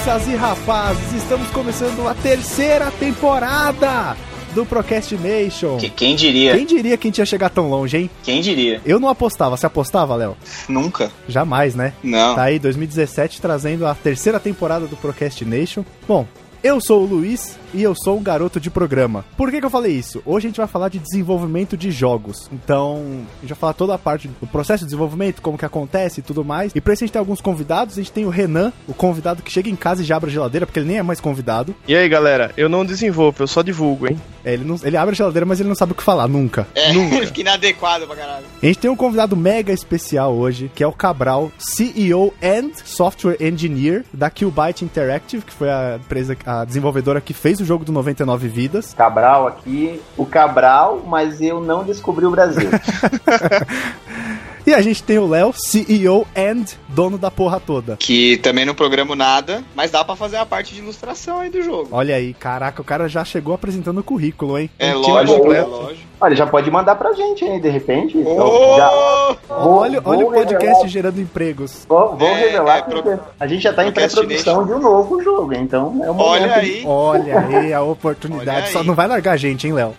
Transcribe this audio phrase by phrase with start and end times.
[0.00, 4.16] Moças e rapazes, estamos começando a terceira temporada
[4.54, 5.76] do Procrastination.
[5.76, 6.56] Que- quem diria?
[6.56, 8.10] Quem diria que a gente ia chegar tão longe, hein?
[8.22, 8.80] Quem diria?
[8.86, 9.58] Eu não apostava.
[9.58, 10.34] Você apostava, Léo?
[10.70, 11.10] Nunca.
[11.28, 11.92] Jamais, né?
[12.02, 12.34] Não.
[12.34, 15.84] Tá aí 2017 trazendo a terceira temporada do Procrastination.
[16.08, 16.26] Bom,
[16.64, 19.24] eu sou o Luiz e eu sou um garoto de programa.
[19.36, 20.22] Por que, que eu falei isso?
[20.24, 22.48] Hoje a gente vai falar de desenvolvimento de jogos.
[22.52, 22.96] Então,
[23.38, 26.22] a gente vai falar toda a parte do processo de desenvolvimento, como que acontece e
[26.22, 26.72] tudo mais.
[26.74, 27.94] E pra isso a gente tem alguns convidados.
[27.98, 30.32] A gente tem o Renan, o convidado que chega em casa e já abre a
[30.32, 31.74] geladeira, porque ele nem é mais convidado.
[31.86, 34.20] E aí, galera, eu não desenvolvo, eu só divulgo, hein?
[34.44, 36.66] É, ele, não, ele abre a geladeira, mas ele não sabe o que falar, nunca.
[36.74, 37.20] É, Nunca.
[37.26, 38.44] fica inadequado pra caralho.
[38.62, 43.36] A gente tem um convidado mega especial hoje, que é o Cabral, CEO and Software
[43.40, 47.92] Engineer da Qbyte Interactive, que foi a empresa, a desenvolvedora que fez o jogo do
[47.92, 48.94] 99 Vidas.
[48.94, 52.70] Cabral aqui, o Cabral, mas eu não descobri o Brasil.
[54.66, 57.96] E a gente tem o Léo, CEO and dono da porra toda.
[57.96, 61.62] Que também não programo nada, mas dá pra fazer a parte de ilustração aí do
[61.62, 61.88] jogo.
[61.92, 64.68] Olha aí, caraca, o cara já chegou apresentando o currículo, hein?
[64.78, 66.10] É Um lógico, é lógico.
[66.22, 68.18] Olha, já pode mandar pra gente aí, de repente.
[68.18, 68.76] Então, Ô!
[68.76, 71.86] já- vou- olha olha vou o podcast gerando empregos.
[71.88, 74.78] Vou, vou É, revelar é, que pro- a gente já tá em pré-produção de um
[74.80, 76.20] novo jogo, então é momento.
[76.22, 76.82] Olha aí.
[76.84, 78.58] Olha aí a oportunidade.
[78.64, 78.86] Olha Só aí.
[78.86, 79.94] não vai largar a gente, hein, Léo?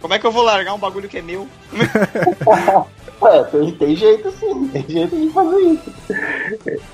[0.00, 1.48] Como é que eu vou largar um bagulho que é meu?
[3.22, 5.92] Ué, tem, tem jeito sim, tem jeito de fazer isso.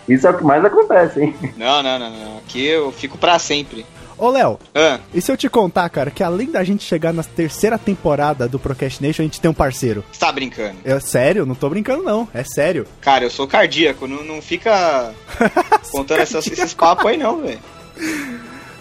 [0.09, 1.35] Isso é o que mais acontece, hein?
[1.57, 2.39] Não, não, não, não.
[2.39, 3.85] Aqui eu fico pra sempre.
[4.17, 7.23] Ô, Léo, Ah, e se eu te contar, cara, que além da gente chegar na
[7.23, 10.05] terceira temporada do Procrastination, a gente tem um parceiro?
[10.13, 10.77] você tá brincando.
[10.85, 11.47] É sério?
[11.47, 12.29] Não tô brincando, não.
[12.35, 12.87] É sério.
[13.01, 15.13] Cara, eu sou cardíaco, não, não fica
[15.91, 17.59] contando essas- esses papos aí não, velho.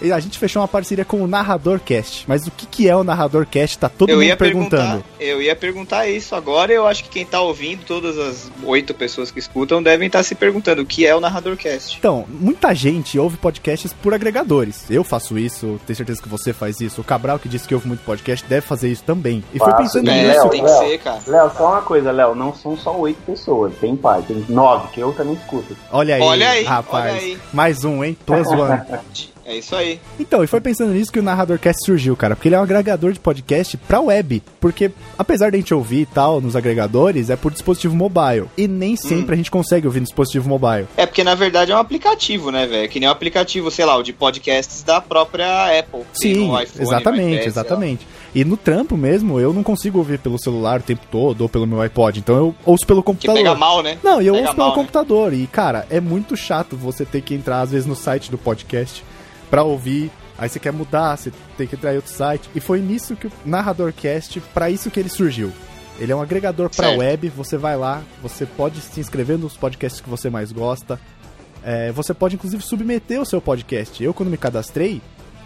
[0.01, 2.25] E a gente fechou uma parceria com o Narrador Cast.
[2.27, 3.77] Mas o que, que é o Narrador Cast?
[3.77, 5.03] Tá todo Eu mundo ia perguntando.
[5.19, 6.71] eu ia perguntar isso agora.
[6.71, 10.35] Eu acho que quem tá ouvindo, todas as oito pessoas que escutam, devem estar se
[10.35, 11.97] perguntando o que é o Narrador Cast.
[11.97, 14.85] Então, muita gente ouve podcasts por agregadores.
[14.89, 17.01] Eu faço isso, tenho certeza que você faz isso.
[17.01, 19.43] O Cabral, que disse que ouve muito podcast, deve fazer isso também.
[19.53, 20.39] E foi Faço, pensando né, É, nisso.
[20.41, 21.19] Léo, tem que ser, cara.
[21.27, 24.99] Léo, só uma coisa, Léo, não são só oito pessoas, tem pai, tem nove, que
[24.99, 25.75] eu também escuto.
[25.91, 27.05] Olha aí, Olha aí, rapaz.
[27.13, 27.37] olha aí.
[27.53, 28.17] Mais um, hein?
[28.25, 28.81] Plus one.
[29.49, 29.99] É isso aí.
[30.19, 32.35] Então, e foi pensando nisso que o Narradorcast surgiu, cara.
[32.35, 34.43] Porque ele é um agregador de podcast pra web.
[34.61, 38.45] Porque, apesar de a gente ouvir e tal nos agregadores, é por dispositivo mobile.
[38.55, 40.85] E nem sempre a gente consegue ouvir no dispositivo mobile.
[40.95, 42.87] É porque na verdade é um aplicativo, né, velho?
[42.87, 46.01] Que nem um aplicativo, sei lá, o de podcasts da própria Apple.
[46.13, 48.07] Sim, iPhone, exatamente, iPad, exatamente.
[48.35, 51.65] E no trampo mesmo, eu não consigo ouvir pelo celular o tempo todo ou pelo
[51.65, 52.19] meu iPod.
[52.19, 53.37] Então eu ouço pelo Que computador.
[53.41, 53.97] pega mal, né?
[54.03, 54.81] Não, e eu Pega ouço pelo mal, né?
[54.83, 55.33] computador.
[55.33, 59.03] E, cara, é muito chato você ter que entrar, às vezes, no site do podcast
[59.49, 60.11] pra ouvir.
[60.37, 62.49] Aí você quer mudar, você tem que entrar em outro site.
[62.55, 65.51] E foi nisso que o Narradorcast, pra isso que ele surgiu.
[65.99, 66.99] Ele é um agregador pra Certo.
[66.99, 70.97] web, você vai lá, você pode se inscrever nos podcasts que você mais gosta.
[71.61, 74.01] É, você pode, inclusive, submeter o seu podcast.
[74.01, 75.01] Eu, quando me cadastrei,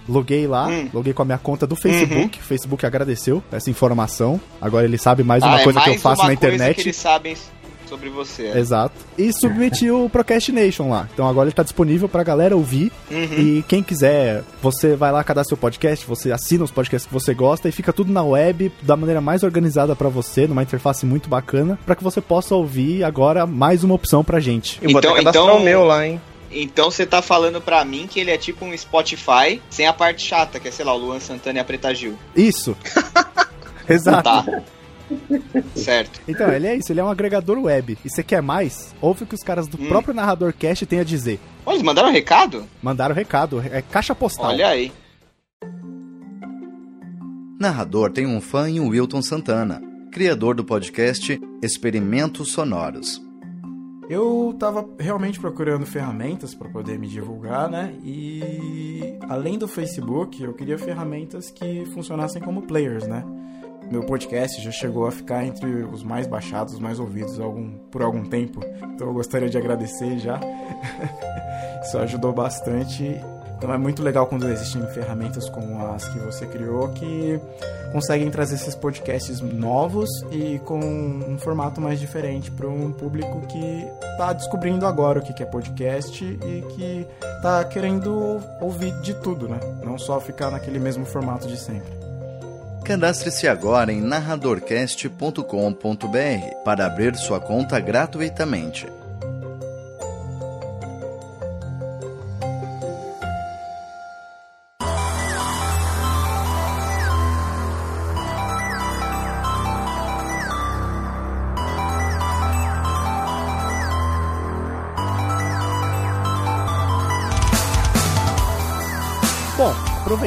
[0.07, 0.89] loguei lá, Hum.
[0.93, 2.37] loguei com a minha conta do Facebook.
[2.39, 4.39] O Facebook agradeceu essa informação.
[4.61, 6.75] Agora ele sabe mais uma Ah, é coisa que eu mais faço uma na internet.
[6.75, 7.35] que eles sabem
[7.93, 8.47] sobre você.
[8.47, 8.57] é.
[8.57, 8.95] Exato.
[9.17, 11.07] E submeti o Procrastination lá.
[11.13, 12.91] Então agora ele tá disponível pra galera ouvir.
[13.11, 13.39] Uhum.
[13.59, 17.33] E quem quiser, você vai lá cadastrar seu podcast, você assina os podcasts que você
[17.35, 21.29] gosta e fica tudo na web da maneira mais organizada pra você, numa interface muito
[21.29, 24.79] bacana, pra que você possa ouvir agora mais uma opção pra gente.
[24.81, 26.19] Eu vou Então- então- o meu lá, hein?
[26.51, 30.25] Então você tá falando pra mim que ele é tipo um Spotify sem a parte
[30.27, 32.15] chata, que é, sei lá, o Luan Santana e a Preta Gil.
[32.35, 32.75] Isso.
[33.89, 34.23] Exato.
[34.23, 34.61] Tá.
[35.75, 36.21] Certo.
[36.27, 37.97] Então, ele é isso, ele é um agregador web.
[38.03, 38.93] E você quer mais?
[39.01, 39.87] Ouve o que os caras do Hum.
[39.87, 41.39] próprio Narrador Cast têm a dizer.
[41.65, 42.65] Olha, eles mandaram um recado?
[42.81, 44.47] Mandaram recado, é caixa postal.
[44.47, 44.91] Olha aí.
[47.59, 53.21] Narrador tem um fã em Wilton Santana, criador do podcast Experimentos Sonoros.
[54.09, 57.93] Eu tava realmente procurando ferramentas para poder me divulgar, né?
[58.03, 63.23] E além do Facebook, eu queria ferramentas que funcionassem como players, né?
[63.93, 68.01] Meu podcast já chegou a ficar entre os mais baixados, os mais ouvidos algum, por
[68.01, 68.59] algum tempo.
[68.91, 70.39] Então eu gostaria de agradecer já.
[71.85, 73.03] Isso ajudou bastante.
[73.55, 77.39] Então é muito legal quando existem ferramentas como as que você criou que
[77.91, 83.87] conseguem trazer esses podcasts novos e com um formato mais diferente para um público que
[84.13, 89.59] está descobrindo agora o que é podcast e que está querendo ouvir de tudo, né?
[89.83, 92.02] Não só ficar naquele mesmo formato de sempre.
[92.83, 98.85] Cadastre-se agora em narradorcast.com.br para abrir sua conta gratuitamente.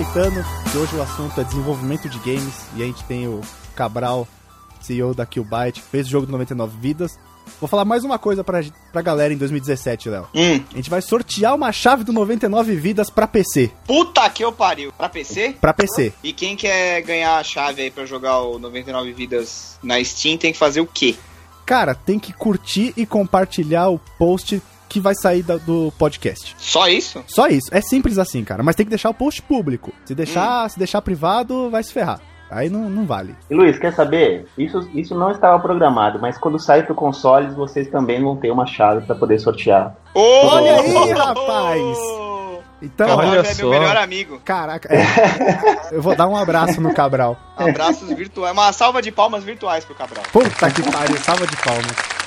[0.01, 3.41] Aproveitando que hoje o assunto é desenvolvimento de games e a gente tem o
[3.75, 4.29] Cabral,
[4.81, 7.19] CEO da Killbyte, fez o jogo de 99 vidas.
[7.59, 8.63] Vou falar mais uma coisa pra,
[8.93, 10.29] pra galera em 2017, Léo.
[10.35, 13.71] Hum, A gente vai sortear uma chave do 99 vidas pra PC.
[13.87, 14.93] puta que eu pariu.
[14.93, 15.57] Pra PC?
[15.61, 16.13] Pra PC.
[16.23, 20.53] E quem quer ganhar a chave aí pra jogar o 99 vidas na Steam tem
[20.53, 21.15] que fazer o quê?
[21.65, 26.55] Cara, tem que curtir e compartilhar o post que vai sair da- do podcast.
[26.59, 27.23] Só isso?
[27.27, 27.69] Só isso.
[27.73, 28.63] É simples assim, cara.
[28.63, 29.93] Mas tem que deixar o post público.
[30.05, 32.21] Se deixar, se deixar privado, vai se ferrar.
[32.51, 33.35] Aí não, não vale.
[33.51, 34.47] E Luiz, quer saber?
[34.57, 38.65] Isso, isso não estava programado, mas quando sair pro consoles, vocês também vão ter uma
[38.67, 39.97] chave para poder sortear.
[40.15, 41.99] Olha aí, rapaz!
[42.81, 43.63] Então, Cabral Olha é só.
[43.63, 44.39] meu melhor amigo.
[44.45, 44.89] caraca.
[44.95, 45.03] é.
[45.97, 47.37] eu vou dar um abraço no Cabral.
[47.57, 48.53] Abraços virtuais.
[48.53, 50.23] Uma salva de palmas virtuais pro Cabral.
[50.31, 52.26] Puta que pariu, salva de palmas.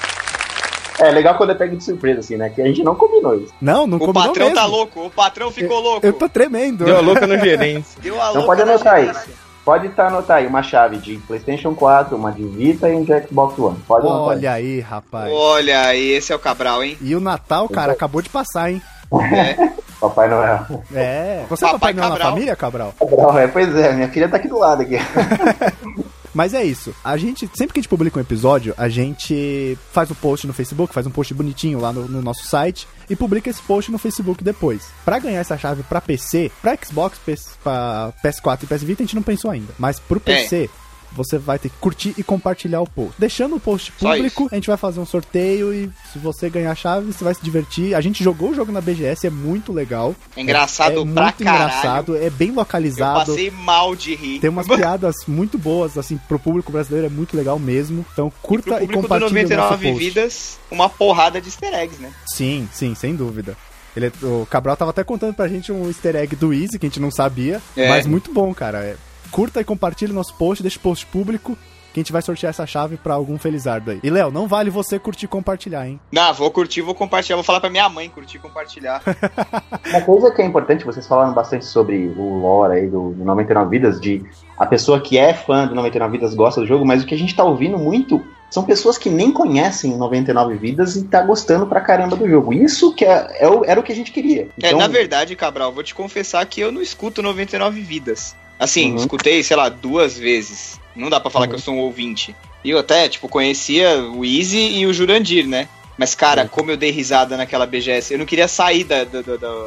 [1.00, 2.50] É legal quando é pego de surpresa, assim, né?
[2.50, 3.54] Que a gente não combinou isso.
[3.62, 4.60] Não, não O combinou patrão mesmo.
[4.60, 5.06] tá louco.
[5.06, 6.06] O patrão ficou louco.
[6.06, 6.84] Eu tô tremendo.
[6.86, 7.88] Deu a louca no gerente.
[8.02, 9.34] Deu a Então louca pode na anotar gerência.
[9.64, 13.28] Pode tá, anotar aí uma chave de PlayStation 4, uma de Vita e um de
[13.28, 13.78] Xbox One.
[13.88, 14.28] Pode anotar.
[14.38, 15.32] Olha aí, rapaz.
[15.32, 16.98] Olha aí, esse é o Cabral, hein?
[17.02, 18.82] E o Natal, cara, acabou de passar, hein?
[20.00, 20.66] Papai Noel.
[20.94, 21.44] É.
[21.50, 22.32] Você é Papai Papai Noel na Cabral.
[22.34, 22.94] família, Cabral?
[22.98, 24.96] Cabral, é, pois é, minha filha tá aqui do lado aqui.
[26.34, 26.94] Mas é isso.
[27.04, 30.54] A gente, sempre que a gente publica um episódio, a gente faz o post no
[30.54, 33.98] Facebook, faz um post bonitinho lá no, no nosso site e publica esse post no
[33.98, 34.88] Facebook depois.
[35.04, 39.06] Pra ganhar essa chave pra PC, pra Xbox, PS, pra PS4 e PS Vita, a
[39.06, 39.74] gente não pensou ainda.
[39.78, 40.22] Mas pro
[40.66, 40.70] É.
[41.12, 43.14] Você vai ter que curtir e compartilhar o post.
[43.18, 46.76] Deixando o post público, a gente vai fazer um sorteio e se você ganhar a
[46.76, 47.96] chave, você vai se divertir.
[47.96, 50.16] A gente jogou o jogo na BGS, é muito legal.
[50.36, 51.64] É engraçado é pra muito caralho.
[51.64, 53.26] engraçado, é bem Eu localizado.
[53.26, 54.40] passei mal de rir.
[54.40, 58.06] Tem umas piadas muito boas, assim, pro público brasileiro é muito legal mesmo.
[58.14, 60.00] Então curta e, público do compartilhe o nosso 99 post.
[60.06, 62.12] vidas, uma porrada de easter eggs, né?
[62.28, 63.58] Sim, sim, sem dúvida.
[63.96, 66.86] Ele, é- o Cabral tava até contando pra gente um easter egg do Easy, que
[66.86, 67.60] a gente não sabia.
[67.76, 67.90] É.
[67.90, 68.78] Mas muito bom, cara.
[68.80, 68.96] É,
[69.30, 71.58] curta e compartilhe o nosso post, deixa o post público,
[71.94, 74.00] que a gente vai sortear essa chave pra algum felizardo aí.
[74.04, 76.00] E, Léo, não vale você curtir e compartilhar, hein?
[76.12, 77.36] Não, vou curtir, vou compartilhar.
[77.36, 79.02] Vou falar pra minha mãe curtir e compartilhar.
[79.90, 83.70] Uma coisa que é importante, vocês falaram bastante sobre o lore aí do, do 99
[83.72, 84.24] Vidas, de
[84.58, 87.18] a pessoa que é fã do 99 Vidas gosta do jogo, mas o que a
[87.18, 91.66] gente tá ouvindo muito são pessoas que nem conhecem o 99 Vidas e tá gostando
[91.68, 92.54] pra caramba do jogo.
[92.54, 94.44] Isso que é, é o- era o que a gente queria.
[94.62, 98.36] É, Então, na verdade, Cabral, vou te confessar que eu não escuto 99 vidas.
[98.60, 98.98] Assim, Uhum.
[98.98, 100.80] escutei, sei lá, duas vezes.
[100.96, 101.50] Não dá pra falar Uhum.
[101.52, 102.36] que eu sou um ouvinte.
[102.64, 105.70] E eu até, tipo, conhecia o Easy e o Jurandir, né?
[105.98, 109.38] Mas, cara, como eu dei risada naquela BGS, eu não queria sair da, da- da-
[109.38, 109.66] da-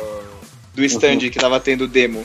[0.75, 2.25] do stand que tava tendo demo.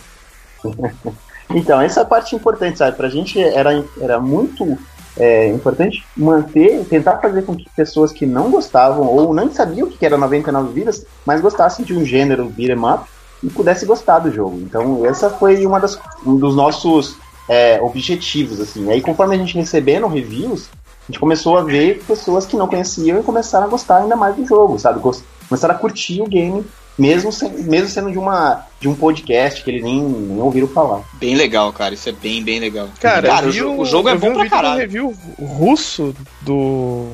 [1.50, 2.98] Então, essa é parte importante, sabe?
[2.98, 4.78] Pra gente era, era muito
[5.16, 9.90] é, importante manter, tentar fazer com que pessoas que não gostavam ou não sabiam o
[9.90, 13.06] que era 99 vidas, mas gostassem de um gênero beat'em up
[13.44, 14.57] e pudessem gostar do jogo.
[14.62, 17.16] Então, essa foi uma das, um dos nossos
[17.50, 18.89] é, objetivos, assim.
[18.92, 20.69] Aí, conforme a gente recebendo reviews,
[21.07, 24.35] a gente começou a ver pessoas que não conheciam e começaram a gostar ainda mais
[24.35, 25.00] do jogo, sabe?
[25.47, 26.66] Começaram a curtir o game,
[26.97, 31.02] mesmo, sem- mesmo sendo de, uma, de um podcast que eles nem, nem ouviram falar.
[31.14, 31.94] Bem legal, cara.
[31.94, 32.90] Isso é bem, bem legal.
[33.00, 34.50] Cara, Cara, eu o, vi jo- um- o jogo é eu vi bom um pra
[34.50, 34.80] caralho.
[34.80, 37.06] review russo do.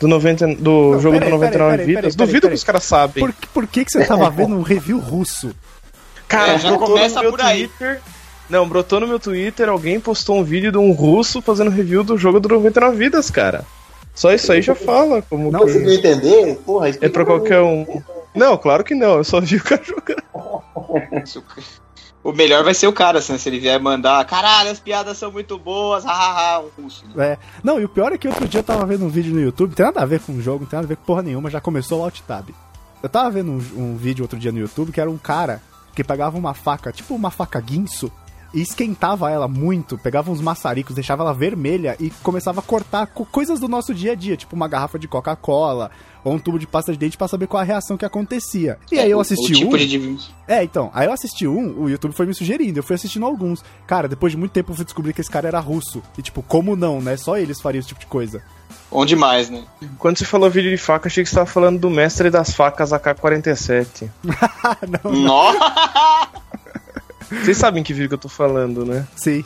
[0.00, 2.02] Do, 90, do Não, jogo peraí, do 99 peraí, peraí, vidas.
[2.16, 2.50] peraí, Duvido peraí.
[2.50, 3.22] que os caras sabem.
[3.22, 5.54] Por, por que, que você tava vendo um review russo?
[6.26, 7.68] Cara, É, já brotou começa no meu por aí.
[7.68, 8.00] Twitter.
[8.48, 12.16] Não, brotou no meu Twitter, alguém postou um vídeo de um russo fazendo review do
[12.18, 13.64] jogo do 99 vidas, cara.
[14.14, 16.56] Só isso aí já fala como Não, que Conseguiu entender?
[16.66, 17.86] Porra, é pra qualquer um.
[18.34, 20.22] Não, claro que não, eu só vi o cara jogando.
[22.22, 24.24] O- melhor vai ser o cara, assim, se ele vier mandar.
[24.26, 27.04] Caralho, as piadas são muito boas, hahaha, um russo.
[27.16, 27.38] É.
[27.64, 29.74] Não, e o pior é que outro dia eu tava vendo um vídeo no YouTube,
[29.74, 31.48] tem nada a ver com o jogo, não tem nada a ver com porra nenhuma,
[31.50, 32.50] já começou o Alt Tab.
[33.02, 35.62] Eu tava vendo um, um vídeo outro dia no YouTube que era um cara
[35.94, 38.12] que pegava uma faca, tipo uma faca guinso,
[38.52, 43.24] e esquentava ela muito, pegava uns maçaricos, deixava ela vermelha e começava a cortar co-
[43.24, 45.90] coisas do nosso dia a dia, tipo uma garrafa de Coca-Cola
[46.24, 48.78] ou um tubo de pasta de dente pra saber qual a reação que acontecia.
[48.90, 49.78] E aí eu assisti o tipo um.
[49.78, 50.18] de.
[50.46, 53.64] É, então, aí eu assisti um, o YouTube foi me sugerindo, eu fui assistindo alguns.
[53.86, 56.02] Cara, depois de muito tempo eu fui descobrir que esse cara era russo.
[56.18, 57.16] E tipo, como não, né?
[57.16, 58.42] Só eles fariam esse tipo de coisa.
[58.90, 59.62] Onde mais, né?
[59.98, 62.92] Quando você falou vídeo de faca, achei que você tava falando do mestre das facas
[62.92, 64.10] AK-47.
[64.64, 66.28] Ah, não, Nossa!
[67.30, 69.06] Vocês sabem que vídeo que eu tô falando, né?
[69.14, 69.44] sim.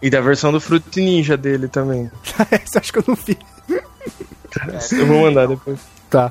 [0.00, 2.10] E da versão do Fruit Ninja dele também.
[2.62, 3.38] Esse eu acho que eu não vi.
[4.92, 5.80] Eu vou mandar depois.
[6.14, 6.30] Tá.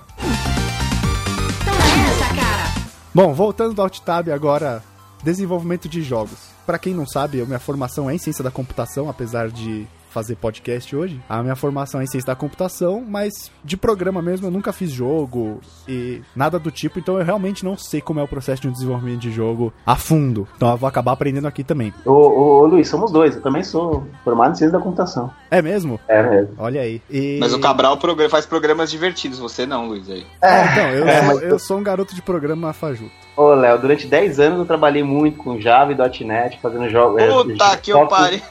[2.33, 2.73] Cara!
[3.13, 4.81] Bom, voltando do Alt Tab agora,
[5.21, 6.37] desenvolvimento de jogos.
[6.65, 10.95] Pra quem não sabe, minha formação é em ciência da computação, apesar de fazer podcast
[10.95, 11.19] hoje.
[11.27, 14.91] A minha formação é em ciência da computação, mas de programa mesmo eu nunca fiz
[14.91, 18.67] jogo e nada do tipo, então eu realmente não sei como é o processo de
[18.67, 20.47] um desenvolvimento de jogo a fundo.
[20.55, 21.93] Então eu vou acabar aprendendo aqui também.
[22.05, 23.35] Ô, ô, ô, Luiz, somos dois.
[23.35, 25.31] Eu também sou formado em ciência da computação.
[25.49, 25.99] É mesmo?
[26.07, 26.53] É mesmo.
[26.57, 27.01] Olha aí.
[27.09, 27.97] E- Mas o Cabral
[28.29, 30.09] faz programas divertidos, você não, Luiz.
[30.09, 30.25] Aí.
[30.41, 33.11] Ah, então, eu, É, sou, mas- eu sou um garoto de programa fajuto.
[33.35, 37.21] Ô, Léo, durante 10 anos eu trabalhei muito com Java e .NET, fazendo jogos.
[37.23, 38.43] Puta que eu pare.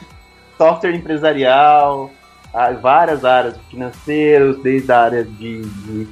[0.67, 2.09] Software empresarial,
[2.81, 6.07] várias áreas financeiros, desde a área de, de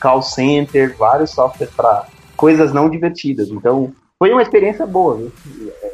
[0.00, 2.04] call center, vários softwares para
[2.36, 3.48] coisas não divertidas.
[3.48, 5.16] Então, foi uma experiência boa.
[5.16, 5.32] viu?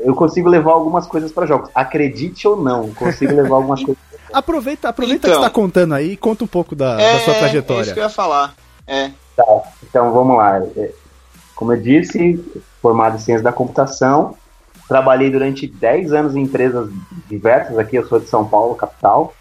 [0.01, 1.71] Eu consigo levar algumas coisas para jogos.
[1.75, 4.03] Acredite ou não, consigo levar algumas coisas.
[4.33, 5.31] Aproveita, aproveita Então.
[5.31, 7.83] que você tá contando aí e conta um pouco da, da sua é trajetória.
[7.83, 8.55] isso que eu ia falar.
[8.87, 9.11] É.
[9.89, 10.59] Então, vamos lá.
[10.77, 10.91] É,
[11.55, 12.43] Como eu disse,
[12.83, 14.35] formado em ciência da computação,
[14.89, 16.91] trabalhei durante 10 anos em empresas
[17.29, 17.79] diversas.
[17.79, 19.35] Aqui eu sou de São Paulo, capital.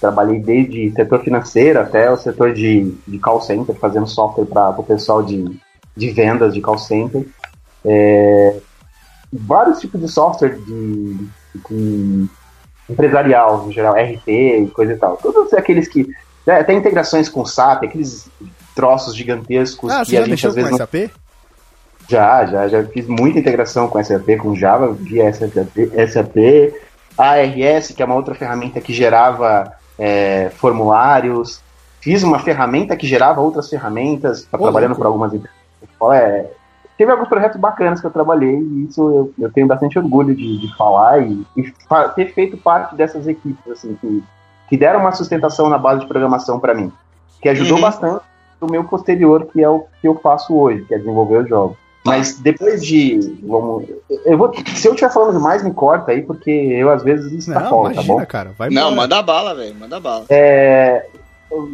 [0.00, 4.84] Trabalhei desde setor financeiro até o setor de, de call center, fazendo software para o
[4.84, 5.58] pessoal de,
[5.96, 7.26] de vendas de call center.
[7.84, 8.56] É,
[9.32, 11.16] vários tipos de software de,
[11.68, 12.26] de
[12.88, 15.16] empresarial, em geral, RP e coisa e tal.
[15.16, 16.06] Todos aqueles que.
[16.46, 18.30] Até integrações com SAP, aqueles
[18.72, 21.10] troços gigantescos Ah, que a gente às vezes não SAP?
[22.08, 25.52] Já, já, já fiz muita integração com SAP, com Java, via SAP,
[26.08, 26.36] SAP,
[27.18, 31.60] ARS, que é uma outra ferramenta que gerava é, formulários.
[32.00, 35.56] Fiz uma ferramenta que gerava outras ferramentas, tá trabalhando para algumas empresas.
[36.12, 36.46] É,
[36.96, 40.58] teve alguns projetos bacanas que eu trabalhei e isso eu, eu tenho bastante orgulho de,
[40.60, 44.22] de falar e, e fa- ter feito parte dessas equipes, assim, que,
[44.68, 46.92] que deram uma sustentação na base de programação para mim,
[47.42, 47.82] que ajudou Uhum.
[47.82, 48.20] bastante
[48.60, 51.76] o meu posterior, que é o que eu faço hoje, que é desenvolver os jogos.
[52.06, 53.18] Mas depois de.
[53.42, 53.84] Vamos,
[54.24, 57.38] eu vou, se eu estiver falando demais, me corta aí, porque eu às vezes Não,
[57.38, 58.26] extrapolo, tá imagina, bom?
[58.26, 58.52] cara.
[58.56, 58.96] Vai Não, embora.
[58.96, 59.74] manda bala, velho.
[59.74, 60.24] Manda bala.
[60.30, 61.04] É,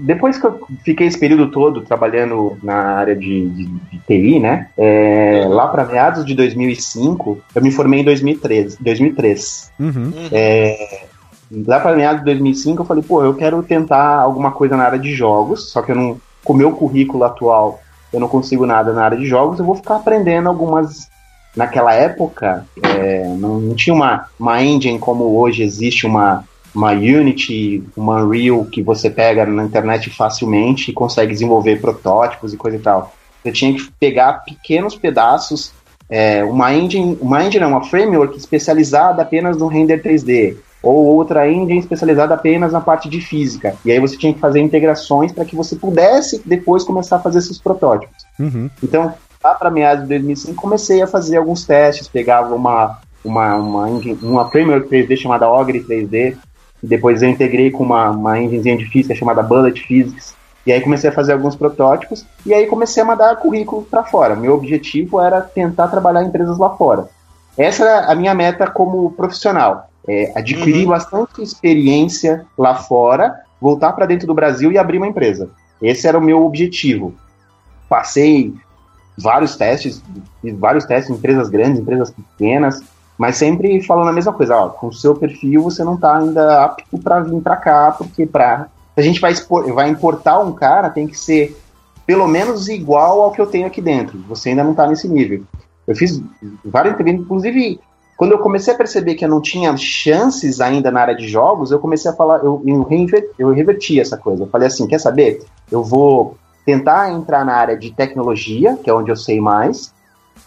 [0.05, 4.69] depois que eu fiquei esse período todo trabalhando na área de, de- de TI, né?
[4.77, 9.73] é, lá para meados de 2005, eu me formei em 2013, 2003.
[9.81, 10.12] Uhum.
[11.67, 14.99] Lá para meados de 2005, eu falei, pô, eu quero tentar alguma coisa na área
[14.99, 17.81] de jogos, só que eu não, com o meu currículo atual,
[18.12, 21.11] eu não consigo nada na área de jogos, eu vou ficar aprendendo algumas.
[21.54, 27.85] Naquela época, é, não, não tinha uma, uma engine como hoje existe uma, uma Unity,
[27.95, 32.81] uma Unreal que você pega na internet facilmente e consegue desenvolver protótipos e coisa e
[32.81, 33.12] tal.
[33.42, 35.73] Você tinha que pegar pequenos pedaços,
[36.09, 41.51] é, uma engine, uma engine, não, uma framework especializada apenas no render 3D, ou outra
[41.51, 43.77] engine especializada apenas na parte de física.
[43.85, 47.39] E aí você tinha que fazer integrações para que você pudesse depois começar a fazer
[47.39, 48.17] esses protótipos.
[48.39, 48.69] Uhum.
[48.83, 53.91] Então, lá para meados de 2005, comecei a fazer alguns testes, pegava uma, uma, uma,
[53.91, 56.37] engine- uma framework 3D chamada Ogre 3D,
[56.83, 60.35] e depois eu integrei com uma, uma enginezinha de física chamada Bullet Physics,
[60.67, 64.35] e aí comecei a fazer alguns protótipos, e aí comecei a mandar currículo para fora.
[64.35, 67.09] Meu objetivo era tentar trabalhar em empresas lá fora.
[67.57, 69.91] Essa era a minha meta como profissional.
[70.09, 75.49] É, adquirir bastante experiência lá fora, voltar para dentro do Brasil e abrir uma empresa.
[75.80, 77.14] Esse era o meu objetivo.
[77.88, 78.52] Passei
[79.16, 80.02] vários testes,
[80.40, 82.82] fiz vários testes em empresas grandes, empresas pequenas,
[83.16, 86.64] mas sempre falando a mesma coisa, ó, com o seu perfil você não está ainda
[86.64, 90.52] apto para vir para cá, porque para se a gente vai, expor, vai importar um
[90.52, 91.56] cara, tem que ser
[92.04, 94.18] pelo menos igual ao que eu tenho aqui dentro.
[94.28, 95.44] Você ainda não está nesse nível.
[95.87, 96.23] Eu fiz
[96.64, 97.80] várias entrevistas, inclusive
[98.23, 101.73] quando eu comecei a perceber que eu não tinha chances ainda na área de jogos,
[101.73, 104.45] eu comecei a falar, eu, eu, reinver- eu reverti essa coisa.
[104.45, 105.45] Eu falei assim, quer saber?
[105.69, 109.93] Eu vou tentar entrar na área de tecnologia, que é onde eu sei mais,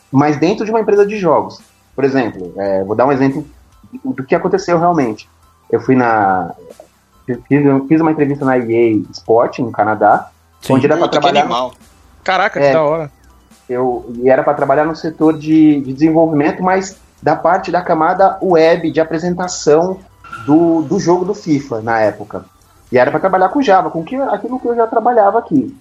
[0.09, 1.59] mas dentro de uma empresa de jogos.
[1.93, 3.45] Por exemplo, é, vou dar um exemplo
[4.05, 5.27] do que aconteceu realmente.
[5.69, 6.53] Eu fui na.
[7.25, 7.37] Fiz,
[7.89, 10.29] fiz uma entrevista na EA Sport, no Canadá,
[10.69, 11.41] onde era para trabalhar.
[11.41, 11.73] animal.
[12.23, 12.67] Caraca, É.
[12.67, 13.11] que da hora.
[13.67, 18.37] Eu, e era para trabalhar no setor de, de desenvolvimento, mas da parte da camada
[18.39, 19.97] web, de apresentação
[20.45, 22.45] do, do jogo do FIFA na época.
[22.91, 25.75] E era para trabalhar com Java, com que, aquilo que eu já trabalhava aqui.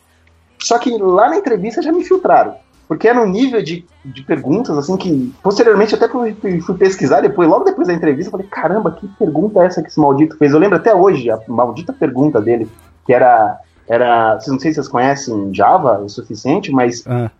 [0.58, 2.54] Só que lá na entrevista já me filtraram.
[2.88, 7.46] Porque era um nível de, de perguntas, assim, que posteriormente até fui, fui pesquisar depois,
[7.46, 10.50] logo depois da entrevista, eu falei, caramba, que pergunta é essa que esse maldito fez?
[10.50, 12.66] Eu lembro até hoje a maldita pergunta dele,
[13.04, 13.58] que era.
[13.86, 17.30] era não sei se vocês conhecem Java o suficiente, mas Ah.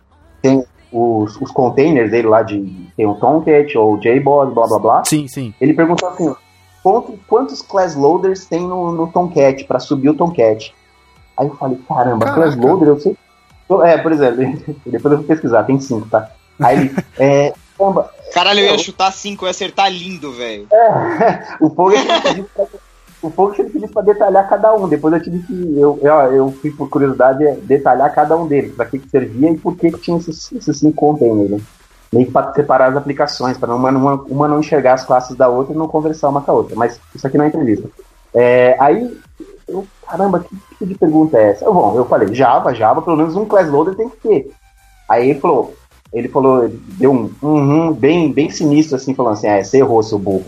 [0.43, 2.61] tem os, os containers dele lá de.
[2.95, 5.03] Tem o Tomcat ou JBoss, blá blá blá.
[5.05, 5.53] Sim, sim.
[5.59, 6.33] Ele perguntou assim:
[6.83, 10.73] quanto- quantos class loaders tem no, no Tomcat para subir o Tomcat?
[11.37, 12.41] Aí eu falei: caramba, Caraca.
[12.41, 13.17] class loader eu sei.
[13.83, 14.37] É, por exemplo,
[14.85, 16.29] depois eu vou pesquisar, tem cinco, tá?
[16.59, 16.95] Aí ele.
[17.17, 20.67] É, caramba, Caralho, eu ia chutar 5, eu ia acertar lindo, velho.
[21.61, 22.65] o Fogo ele pediu pra,
[23.21, 24.87] o pouco que ele pediu pra detalhar cada um.
[24.87, 25.79] Depois eu tive que.
[25.79, 29.51] Eu, eu, eu fui por curiosidade é, detalhar cada um deles, pra que, que servia
[29.51, 31.59] e por que, que tinha esses, esses cinco containers, né?
[32.13, 35.49] Meio que pra separar as aplicações, pra uma, uma, uma não enxergar as classes da
[35.49, 36.75] outra e não conversar uma com a outra.
[36.75, 37.89] Mas isso aqui não é entrevista.
[38.33, 39.17] É, aí,
[39.67, 41.65] eu, caramba, que tipo de pergunta é essa?
[41.65, 44.51] Bom, eu falei, Java, Java, pelo menos um class loader tem que ter.
[45.09, 45.73] Aí ele falou,
[46.13, 50.01] ele falou, ele deu um uhum, bem, bem sinistro assim, falando assim, ah, você errou,
[50.03, 50.45] seu burro.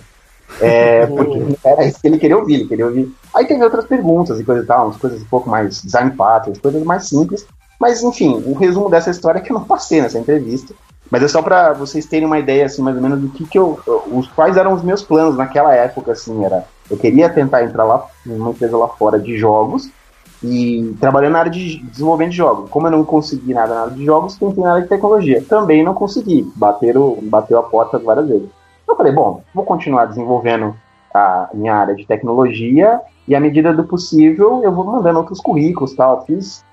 [0.62, 3.13] É, porque era isso que ele queria ouvir, ele queria ouvir.
[3.36, 6.60] Aí teve outras perguntas e coisa e tal, umas coisas um pouco mais design patterns,
[6.60, 7.46] coisas mais simples.
[7.80, 10.74] Mas enfim, o resumo dessa história é que eu não passei nessa entrevista.
[11.10, 13.58] Mas é só para vocês terem uma ideia, assim, mais ou menos do que, que
[13.58, 13.80] eu.
[14.12, 16.66] Os quais eram os meus planos naquela época, assim, era.
[16.89, 19.89] Eu queria tentar entrar lá numa empresa lá fora de jogos
[20.44, 22.70] e trabalhando na área de desenvolvimento de jogos.
[22.70, 25.44] Como eu não consegui nada na área de jogos, tentei na área de tecnologia.
[25.48, 26.50] Também não consegui.
[26.56, 28.50] Bateram, bateu a porta várias vezes.
[28.88, 30.75] Eu falei, bom, vou continuar desenvolvendo
[31.13, 35.94] a minha área de tecnologia e à medida do possível eu vou mandando outros currículos
[35.94, 36.25] tal.
[36.25, 36.63] fiz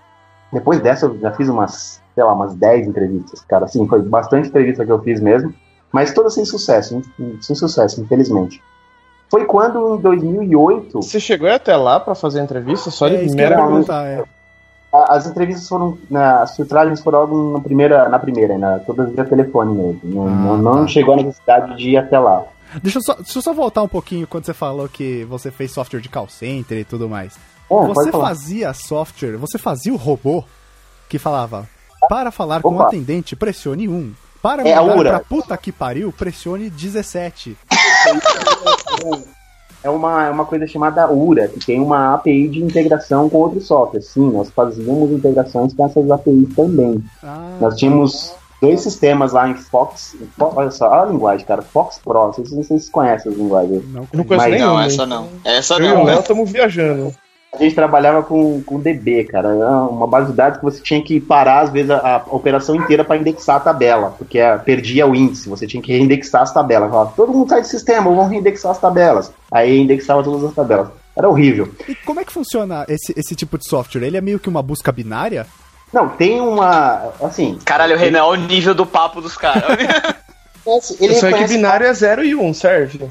[0.53, 4.49] depois dessa eu já fiz umas, sei lá, umas 10 entrevistas, cara, assim, foi bastante
[4.49, 5.53] entrevista que eu fiz mesmo,
[5.91, 7.03] mas todas sem sucesso,
[7.41, 8.63] sem sucesso, infelizmente.
[9.29, 12.91] Foi quando em 2008 Você chegou até lá pra fazer a entrevista?
[12.91, 14.25] Só de É isso que eu ia primeira perguntar, é.
[15.09, 19.25] As entrevistas foram, na- as filtragens foram logo na primeira, na primeira, na, todas via
[19.25, 20.01] telefone mesmo.
[20.05, 20.89] Não, Ah, não, não tá.
[20.89, 22.45] chegou a necessidade de ir até lá.
[22.83, 25.71] Deixa eu, só, deixa eu só voltar um pouquinho quando você falou que você fez
[25.73, 27.35] software de call center e tudo mais.
[27.71, 30.43] É, você fazia software, você fazia o robô
[31.09, 31.69] que falava
[32.09, 32.89] para falar com o Opa.
[32.89, 34.13] atendente, pressione 1.
[34.43, 35.11] Para É URA.
[35.11, 37.57] pra puta que pariu, pressione 17.
[39.85, 43.67] É uma, é uma coisa chamada URA, que tem uma API de integração com outros
[43.67, 44.09] softwares.
[44.09, 47.05] Sim, nós fazíamos integrações com essas APIs também.
[47.23, 50.17] Ah, Nós tínhamos dois sistemas lá em Fox.
[50.39, 51.61] Fo- olha só, olha a linguagem, cara.
[51.61, 52.15] Fox Pro.
[52.27, 53.83] Não sei se vocês conhecem as linguagens.
[53.93, 54.73] não, Eu não conheço Mas- nenhuma.
[54.73, 55.29] Não, essa não.
[55.45, 56.05] Essa Eu e o não.
[56.05, 57.15] Léo estamos viajando.
[57.55, 59.55] A gente trabalhava com, com DB, cara.
[59.55, 62.75] Era uma base de dados que você tinha que parar, às vezes, a, a operação
[62.75, 65.49] inteira para indexar a tabela, porque a, perdia o índice.
[65.49, 66.91] Você tinha que reindexar as tabelas.
[66.91, 69.33] Falava, todo mundo sai do sistema, vamos reindexar as tabelas.
[69.51, 70.89] Aí indexava todas as tabelas.
[71.17, 71.73] Era horrível.
[71.89, 74.03] E como é que funciona esse, esse tipo de software?
[74.03, 75.47] Ele é meio que uma busca binária?
[75.93, 77.13] Não, tem uma.
[77.23, 77.57] Assim.
[77.65, 79.79] Caralho, Renan, olha o nível do papo dos caras.
[80.99, 83.09] ele sei que binário é 0 e 1, um, serve?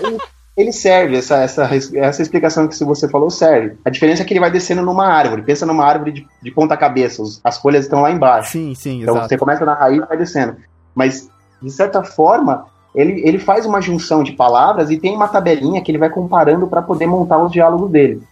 [0.00, 0.18] ele
[0.72, 3.76] serve, essa, essa, essa explicação que você falou serve.
[3.84, 5.42] A diferença é que ele vai descendo numa árvore.
[5.42, 8.52] Pensa numa árvore de, de ponta cabeça, as folhas estão lá embaixo.
[8.52, 9.28] Sim, sim, Então exato.
[9.28, 10.56] você começa na raiz e vai descendo.
[10.94, 11.28] Mas,
[11.62, 15.90] de certa forma, ele, ele faz uma junção de palavras e tem uma tabelinha que
[15.90, 18.22] ele vai comparando para poder montar os diálogos dele.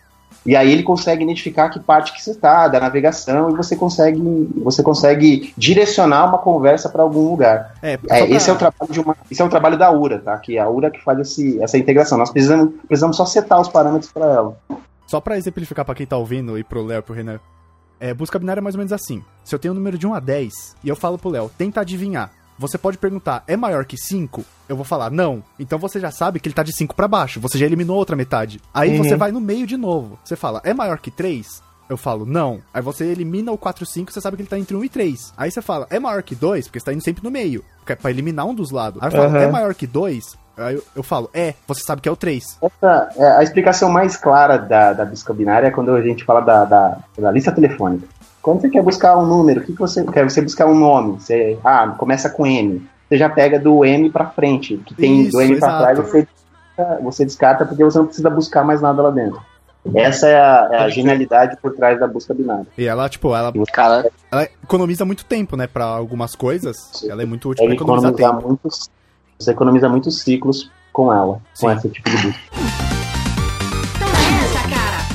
[0.47, 4.19] E aí ele consegue identificar que parte que você está, da navegação, e você consegue,
[4.57, 7.75] você consegue direcionar uma conversa para algum lugar.
[7.83, 10.39] É, É, esse é o trabalho de uma, esse é o trabalho da URA, tá?
[10.39, 12.17] Que é a URA que faz esse, essa integração.
[12.17, 14.57] Nós precisamos, precisamos só setar os parâmetros para ela.
[15.07, 17.41] Só pra exemplificar pra quem tá ouvindo e pro Léo e pro Renan.
[18.01, 19.23] É, busca binária é mais ou menos assim.
[19.45, 21.81] Se eu tenho um número de 1 a 10 e eu falo pro Léo, tenta
[21.81, 22.31] adivinhar.
[22.59, 24.45] Você pode perguntar, é maior que 5?
[24.69, 25.43] Eu vou falar, não.
[25.59, 27.41] Então você já sabe que ele tá de 5 pra baixo.
[27.41, 28.61] Você já eliminou outra metade.
[28.75, 29.05] Aí Uhum.
[29.05, 30.19] você vai no meio de novo.
[30.25, 31.63] Você fala, é maior que 3?
[31.89, 32.61] Eu falo, não.
[32.75, 34.89] Aí você elimina o 4 e 5, você sabe que ele tá entre 1 e
[34.91, 35.33] 3.
[35.37, 36.67] Aí você fala, é maior que 2?
[36.67, 37.65] Porque você tá indo sempre no meio.
[37.87, 39.01] Que é pra eliminar um dos lados.
[39.03, 39.37] Aí eu falo, Uhum.
[39.37, 40.37] é maior que 2?
[40.59, 42.59] Aí eu, eu falo, é, você sabe que é o 3.
[42.61, 46.41] Essa, é, a explicação mais clara da, da busca binária é quando a gente fala
[46.41, 48.07] da, da, da lista telefônica.
[48.49, 50.25] Quando você quer buscar um número, o que, que você quer?
[50.25, 51.21] Você buscar um nome.
[51.21, 52.89] Você, ah, começa com M.
[53.07, 54.79] Você já pega do M pra frente.
[54.79, 55.83] Que tem Isso, do M pra exato.
[55.83, 56.27] trás, você,
[56.75, 59.39] descarta- você descarta porque você não precisa buscar mais nada lá dentro.
[59.95, 62.67] Essa é a, é a genialidade por trás da busca binária.
[62.79, 67.05] E ela, tipo, ela, Cara, ela economiza muito tempo, né, Pra algumas coisas.
[67.07, 68.49] Ela é muito útil É pra economizar economizar tempo.
[68.49, 68.91] muitos,
[69.39, 71.77] você economiza muitos ciclos com ela, com Sim.
[71.77, 72.41] esse tipo de busca.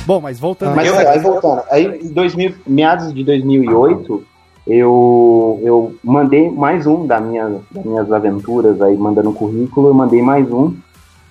[0.06, 0.76] Bom, mas voltando.
[0.76, 4.24] Mas aí voltando, aí em 2000, meados de 2008,
[4.66, 10.22] eu, eu mandei mais um da minha, das minhas aventuras aí, mandando currículo, eu mandei
[10.22, 10.74] mais um.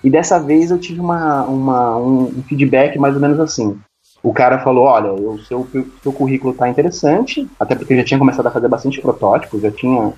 [0.02, 3.76] E dessa vez eu tive uma, uma, um, feedback mais ou menos assim.
[4.22, 5.66] O cara falou, olha, o seu,
[6.02, 9.70] seu currículo tá interessante, até porque eu já tinha começado a fazer bastante protótipos, já
[9.70, 10.12] tinha,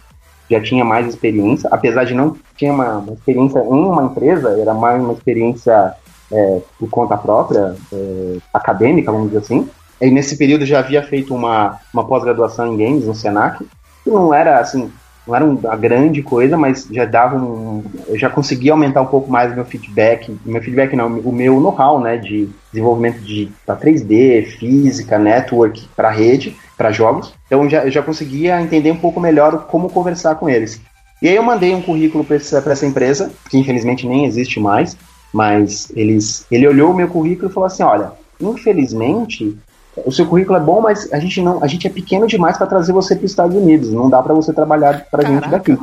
[0.50, 4.74] já tinha mais experiência, apesar de não ter uma, uma experiência em uma empresa, era
[4.74, 5.94] mais uma experiência
[6.30, 9.68] é, por conta própria, é, acadêmica, vamos dizer assim.
[10.00, 13.64] E nesse período já havia feito uma, uma pós-graduação em games no Senac,
[14.04, 14.90] que não era assim,
[15.26, 17.82] não era uma grande coisa, mas já dava um.
[18.06, 21.58] Eu já conseguia aumentar um pouco mais o meu feedback, meu feedback não, o meu
[21.60, 27.34] know-how, né, de desenvolvimento de para 3D, física, network, para rede, para jogos.
[27.46, 30.80] Então já, eu já conseguia entender um pouco melhor como conversar com eles.
[31.20, 34.96] E aí eu mandei um currículo para essa, essa empresa, que infelizmente nem existe mais,
[35.36, 39.54] Mas eles, ele olhou o meu currículo e falou assim: olha, infelizmente,
[39.94, 42.66] o seu currículo é bom, mas a gente não, a gente é pequeno demais para
[42.66, 43.92] trazer você para os Estados Unidos.
[43.92, 45.76] Não dá para você trabalhar para gente daqui.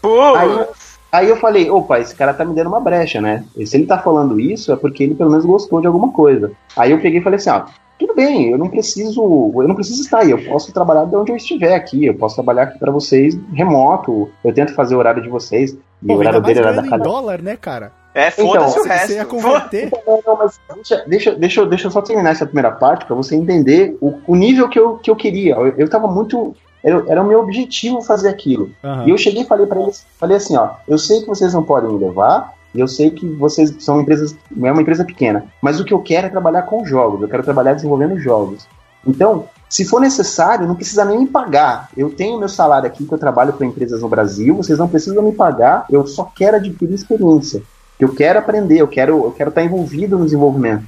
[0.00, 0.66] Pô, Aí,
[1.10, 3.44] aí eu falei, opa, esse cara tá me dando uma brecha, né?
[3.56, 6.52] E se ele tá falando isso, é porque ele pelo menos gostou de alguma coisa.
[6.76, 7.64] Aí eu peguei e falei assim, ó,
[7.98, 11.32] tudo bem, eu não preciso, eu não preciso estar aí, eu posso trabalhar de onde
[11.32, 15.22] eu estiver aqui, eu posso trabalhar aqui para vocês remoto, eu tento fazer o horário
[15.22, 17.90] de vocês, e Pô, o horário dele era da cada dólar, né, cara?
[18.16, 19.06] É, foda-se Então, o resto.
[19.08, 19.90] Você ia converter.
[20.06, 20.58] Não, não, mas
[21.06, 21.34] deixa, deixa,
[21.66, 24.96] deixa, eu- só terminar essa primeira parte para você entender o, o nível que eu,
[24.96, 25.54] que eu queria.
[25.54, 26.56] Eu, eu tava muito.
[26.82, 28.70] Era, era o meu objetivo fazer aquilo.
[28.82, 29.04] Aham.
[29.06, 31.62] E eu cheguei e falei para eles, falei assim, ó, eu sei que vocês não
[31.62, 35.80] podem me levar, e eu sei que vocês são empresas, é uma empresa pequena, mas
[35.80, 38.66] o que eu quero é trabalhar com jogos, eu quero trabalhar desenvolvendo jogos.
[39.06, 41.88] Então, se for necessário, não precisa nem me pagar.
[41.96, 45.22] Eu tenho meu salário aqui que eu trabalho para empresas no Brasil, vocês não precisam
[45.22, 47.62] me pagar, eu só quero adquirir experiência.
[47.98, 50.84] Eu quero aprender, eu quero, eu quero estar envolvido no desenvolvimento.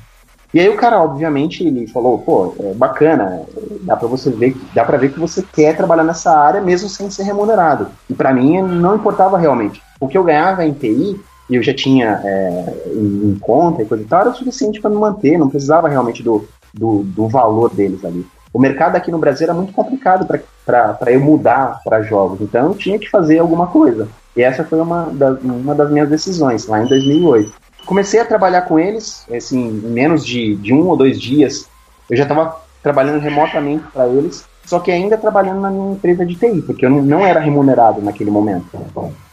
[0.52, 3.42] E aí o cara, obviamente, ele falou, pô, é bacana,
[3.82, 7.10] dá pra você ver, dá para ver que você quer trabalhar nessa área mesmo sem
[7.10, 7.88] ser remunerado.
[8.08, 9.82] E para mim não importava realmente.
[10.00, 13.86] O que eu ganhava em TI, e eu já tinha é, em, em conta e
[13.86, 17.28] coisa e tal, era o suficiente para me manter, não precisava realmente do, do, do
[17.28, 18.26] valor deles ali.
[18.52, 20.26] O mercado aqui no Brasil era muito complicado
[20.64, 24.08] para eu mudar para jogos, então eu tinha que fazer alguma coisa.
[24.38, 27.52] E essa foi uma, da, uma das minhas decisões, lá em 2008
[27.88, 31.66] comecei a trabalhar com eles, assim, em menos de, de um ou dois dias.
[32.10, 36.34] Eu já estava trabalhando remotamente para eles, só que ainda trabalhando na minha empresa de
[36.34, 38.66] TI, porque eu não, não era remunerado naquele momento.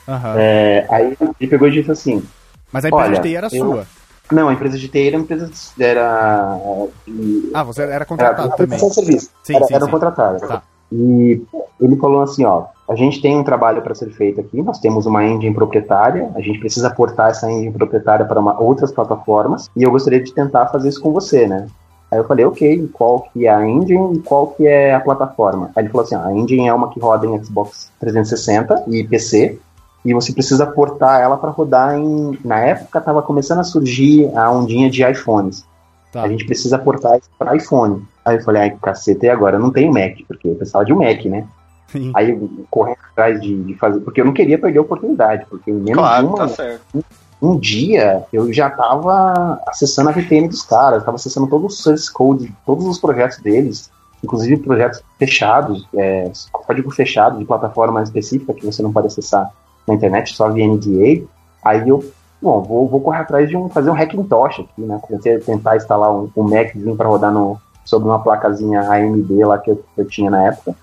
[0.08, 0.36] Aham.
[0.38, 2.24] É, aí ele pegou e disse assim:
[2.72, 3.86] Mas a empresa de TI era eu- sua.
[4.32, 5.52] Não, a empresa de TI era uma empresa.
[5.78, 6.58] Era.
[7.06, 8.68] de- Ah, você era era contratado também.
[8.68, 9.30] prestação de serviço.
[9.44, 9.92] Sim, era, sim, era sim.
[9.92, 10.40] contratado.
[10.48, 10.64] Tá.
[10.92, 11.42] E
[11.82, 15.06] ele falou assim, ó, a gente tem um trabalho para ser feito aqui, nós temos
[15.06, 19.84] uma engine proprietária, a gente precisa portar essa engine proprietária para uma- outras plataformas, e
[19.84, 21.68] eu gostaria de tentar fazer isso com você, né?
[22.12, 25.72] Aí eu falei, ok, qual que é a engine e qual que é a plataforma?
[25.76, 29.04] Aí ele falou assim, ó, a engine é uma que roda em Xbox 360 e
[29.04, 29.58] PC,
[30.06, 32.38] e você precisa portar ela para rodar em...
[32.46, 35.66] Na época estava começando a surgir a ondinha de iPhones.
[36.12, 36.22] Tá.
[36.22, 38.04] A gente precisa portar isso para iPhone.
[38.24, 39.56] Aí eu falei, ai, caceta, e agora?
[39.56, 41.46] Eu não tenho Mac, porque eu precisava de um Mac, né?
[41.88, 42.12] Sim.
[42.16, 45.72] Aí eu correndo atrás de, de fazer, porque eu não queria perder a oportunidade, porque
[45.72, 47.06] em menos Claro, de uma, tá certo.
[47.42, 52.12] um dia eu já tava acessando a VPN dos caras, tava acessando todo o source
[52.12, 53.90] code, todos os projetos deles,
[54.24, 59.52] inclusive projetos fechados, é, código fechado de plataforma específica que você não pode acessar
[59.88, 61.24] na internet, só via NDA.
[61.64, 62.04] Aí eu,
[62.42, 65.00] bom, vou, vou correr atrás de um, fazer um Hackintosh aqui, né?
[65.02, 69.58] Comecei a tentar instalar um, um Maczinho para rodar no, sobre uma placazinha AMD lá
[69.60, 70.76] que eu, que eu tinha na época.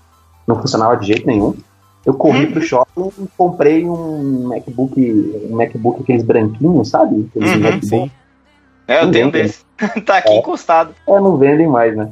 [0.47, 1.55] Não funcionava de jeito nenhum.
[2.05, 4.99] Eu corri pro shopping e comprei um MacBook,
[5.49, 7.29] um MacBook aqueles branquinhos, sabe?
[7.29, 7.85] Aqueles Uhum, MacBook.
[7.87, 8.11] Sim.
[8.87, 9.41] É, eu tenho Ninguém tem.
[9.43, 10.01] desse.
[10.05, 10.93] tá aqui encostado.
[11.07, 12.09] É, não vendem mais, né?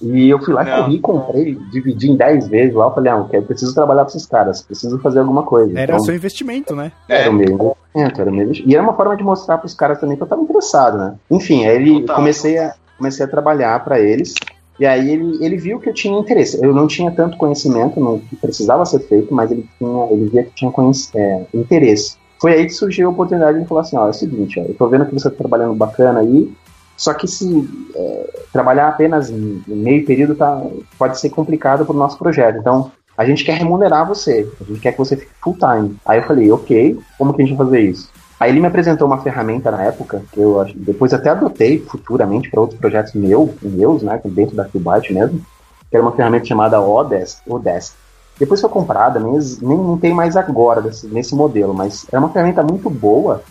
[0.00, 0.84] E eu fui lá, Não.
[0.84, 2.86] corri, comprei, dividi em 10 vezes lá.
[2.86, 5.72] Eu falei, ah, eu preciso trabalhar com esses caras, preciso fazer alguma coisa.
[5.78, 6.90] Era Então, seu investimento, né?
[7.08, 7.22] É.
[7.22, 8.70] era o meu investimento, era o meu investimento.
[8.72, 11.14] E era uma forma de mostrar pros caras também que eu tava interessado, né?
[11.30, 14.34] Enfim, aí ele comecei a, comecei a trabalhar para eles.
[14.80, 16.62] E aí ele, ele viu que eu tinha interesse.
[16.62, 20.44] Eu não tinha tanto conhecimento no que precisava ser feito, mas ele, tinha, ele via
[20.44, 20.72] que tinha
[21.14, 22.16] é, interesse.
[22.40, 24.74] Foi aí que surgiu a oportunidade de falar assim, ó, é o seguinte, ó, eu
[24.74, 26.52] tô vendo que você tá trabalhando bacana aí,
[26.96, 30.60] só que se é, trabalhar apenas em, meio período tá,
[30.98, 32.58] pode ser complicado pro nosso projeto.
[32.58, 35.96] Então, a gente quer remunerar você, a gente quer que você fique full time.
[36.04, 38.10] Aí eu falei, ok, como que a gente vai fazer isso?
[38.42, 42.50] Aí ele me apresentou uma ferramenta na época, que eu acho- depois até adotei futuramente
[42.50, 45.40] para outros projetos meu, meus, né, dentro da Qbyte mesmo,
[45.88, 47.38] que era uma ferramenta chamada Odesk.
[47.48, 47.94] Odesk.
[48.40, 52.30] Depois foi comprada, nem, nem não tem mais agora desse, nesse modelo, mas era uma
[52.30, 53.42] ferramenta muito boa,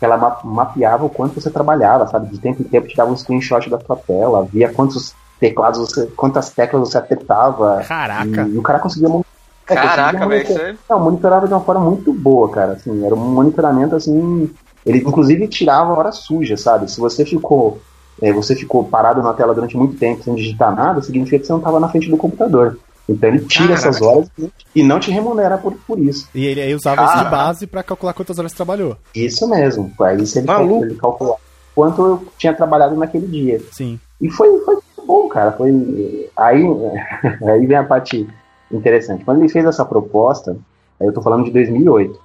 [0.00, 2.32] que ela ma- mapeava o quanto você trabalhava, sabe?
[2.32, 6.50] De tempo em tempo tirava um screenshot da sua tela, via quantos teclados você, quantas
[6.50, 8.48] teclas você apertava, Caraca.
[8.48, 9.29] e, e o cara conseguia mon- conseguia
[9.74, 10.30] Caraca, velho.
[10.44, 10.92] monitorar- Isso é...
[10.94, 12.72] não, monitorava de uma forma muito boa, cara.
[12.72, 14.50] Assim, era um monitoramento assim.
[14.84, 16.90] Ele inclusive tirava a hora suja, sabe?
[16.90, 17.78] Se você ficou.
[18.22, 21.52] é, você ficou parado na tela durante muito tempo sem digitar nada, significa que você
[21.52, 22.78] não estava na frente do computador.
[23.08, 23.88] Então ele tira Caraca.
[23.88, 24.28] essas horas
[24.74, 26.28] e não te remunera por, por isso.
[26.34, 27.36] E ele aí usava isso de Caraca.
[27.36, 28.96] base pra calcular quantas horas trabalhou.
[29.14, 29.90] Isso mesmo.
[30.00, 30.74] Aí se ele, Maluco.
[30.80, 31.36] cal- ele calculava
[31.74, 33.60] quanto eu tinha trabalhado naquele dia.
[33.72, 33.98] Sim.
[34.20, 35.50] E foi, foi bom, cara.
[35.52, 36.28] Foi.
[36.36, 36.62] Aí,
[37.48, 38.28] aí vem a parte
[38.72, 39.24] interessante.
[39.24, 40.56] Quando ele fez essa proposta,
[41.00, 42.18] aí eu tô falando de 2008.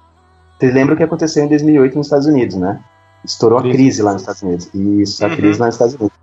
[0.58, 2.80] Vocês lembram o que aconteceu em 2008 nos Estados Unidos, né?
[3.24, 3.76] Estourou a Crise.
[3.76, 4.70] crise lá nos Estados Unidos.
[4.74, 5.36] Isso, a Uhum.
[5.36, 6.16] crise lá nos Estados Unidos.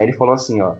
[0.00, 0.74] Aí ele falou assim, ó.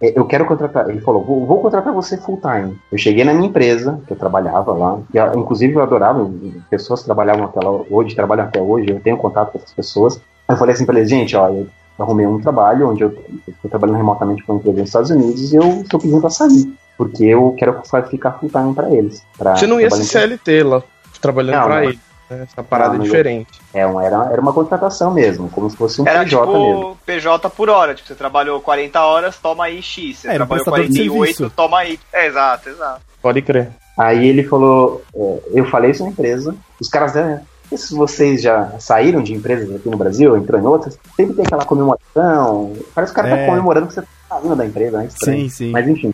[0.00, 0.88] "É, Eu quero contratar.
[0.88, 2.78] Ele falou, vou, vou contratar você full time.
[2.92, 4.98] Eu cheguei na minha empresa, que eu trabalhava lá.
[5.12, 6.30] E, ah, inclusive eu adorava,
[6.70, 10.20] pessoas trabalhavam até lá, hoje, trabalham até hoje, eu tenho contato com essas pessoas.
[10.48, 11.66] Eu falei assim pra eles, gente, ó, eu
[11.98, 13.08] arrumei um trabalho onde eu
[13.48, 16.72] estou trabalhando remotamente com uma empresa nos Estados Unidos e eu estou pedindo pra sair.
[16.98, 17.80] Porque eu quero
[18.10, 19.22] ficar full time pra eles.
[19.38, 20.82] pra Você não ia em- CLT lá,
[21.22, 21.82] trabalhando Não, pra não.
[21.84, 21.98] ele.
[22.28, 22.42] né?
[22.42, 23.58] Essa parada Não, é diferente.
[23.72, 26.98] É, uma- era, era uma contratação mesmo, como se fosse um Era PJ tipo mesmo.
[27.06, 27.94] PJ por hora.
[27.94, 30.18] Tipo, você trabalhou 40 horas, toma aí X.
[30.18, 31.52] Você Era um trabalhou prestador de 48, serviço.
[31.56, 31.98] toma aí.
[32.12, 33.00] É, exato, exato.
[33.22, 33.70] Pode crer.
[33.96, 37.40] Aí ele falou, é, eu falei isso na empresa, os caras, é,
[37.74, 41.64] se vocês já saíram de empresas aqui no Brasil, entrou em outras, sempre tem aquela
[41.64, 43.40] comemoração, parece que o cara É.
[43.40, 45.06] tá comemorando que você tá saindo da empresa, né?
[45.06, 45.40] Estranho.
[45.42, 45.70] Sim, sim.
[45.70, 46.12] Mas enfim,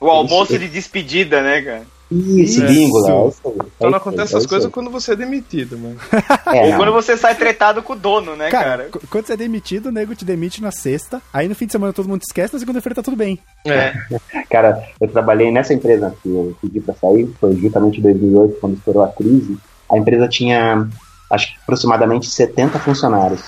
[0.00, 1.82] O almoço de despedida, né, cara?
[2.10, 3.08] isso, bingo, lá.
[3.08, 3.40] é é Só isso
[3.80, 5.96] não aí, acontece é essas isso coisas quando você é demitido, mano.
[6.52, 8.88] É, Ou quando você sai tretado com o dono, né, Cara, cara?
[8.90, 11.22] qu- quando você é demitido, o nego te demite na sexta.
[11.32, 13.38] Aí no fim de semana todo mundo te esquece, na segunda-feira tá tudo bem.
[13.64, 13.94] É.
[14.50, 18.76] Cara, eu trabalhei nessa empresa que eu pedi pra sair, foi justamente em 2008, quando
[18.76, 19.56] estourou a crise.
[19.90, 20.86] A empresa tinha,
[21.30, 23.40] acho que aproximadamente 70 funcionários.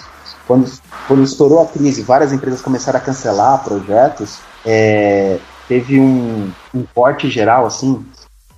[0.46, 0.70] Quando,
[1.06, 7.30] quando estourou a crise, várias empresas começaram a cancelar projetos, é, teve um, um corte
[7.30, 8.04] geral, assim,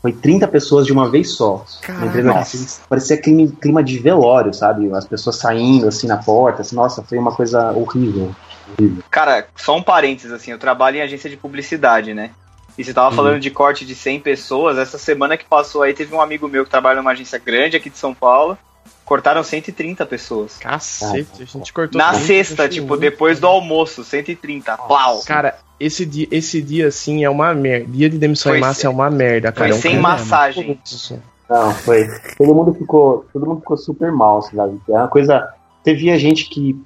[0.07, 1.65] foi 30 pessoas de uma vez só.
[2.89, 4.93] Parecia clima, clima de velório, sabe?
[4.93, 6.63] As pessoas saindo, assim, na porta.
[6.63, 8.35] Assim, nossa, foi uma coisa horrível.
[8.79, 9.03] horrível.
[9.11, 12.31] Cara, só um parênteses, assim, eu trabalho em agência de publicidade, né?
[12.79, 16.15] E você tava falando de corte de 100 pessoas, essa semana que passou aí, teve
[16.15, 18.57] um amigo meu que trabalha numa agência grande aqui de São Paulo,
[19.05, 20.59] cortaram 130 pessoas.
[20.59, 21.99] Cacete, a gente cortou.
[21.99, 24.77] Na sexta, tipo, depois do almoço, 130.
[24.77, 25.23] Plau!
[25.25, 27.87] Cara, esse dia, esse dia assim é uma merda.
[27.91, 29.69] Dia de demissão Foi em massa sem- é uma merda, cara.
[29.69, 30.81] Foi É um sem cara- massagem.
[30.85, 31.19] Isso.
[31.49, 32.07] Não, foi.
[32.37, 34.81] Todo mundo ficou, todo mundo ficou super mal, sabe?
[34.89, 35.49] É uma coisa.
[35.85, 36.77] Teve gente que.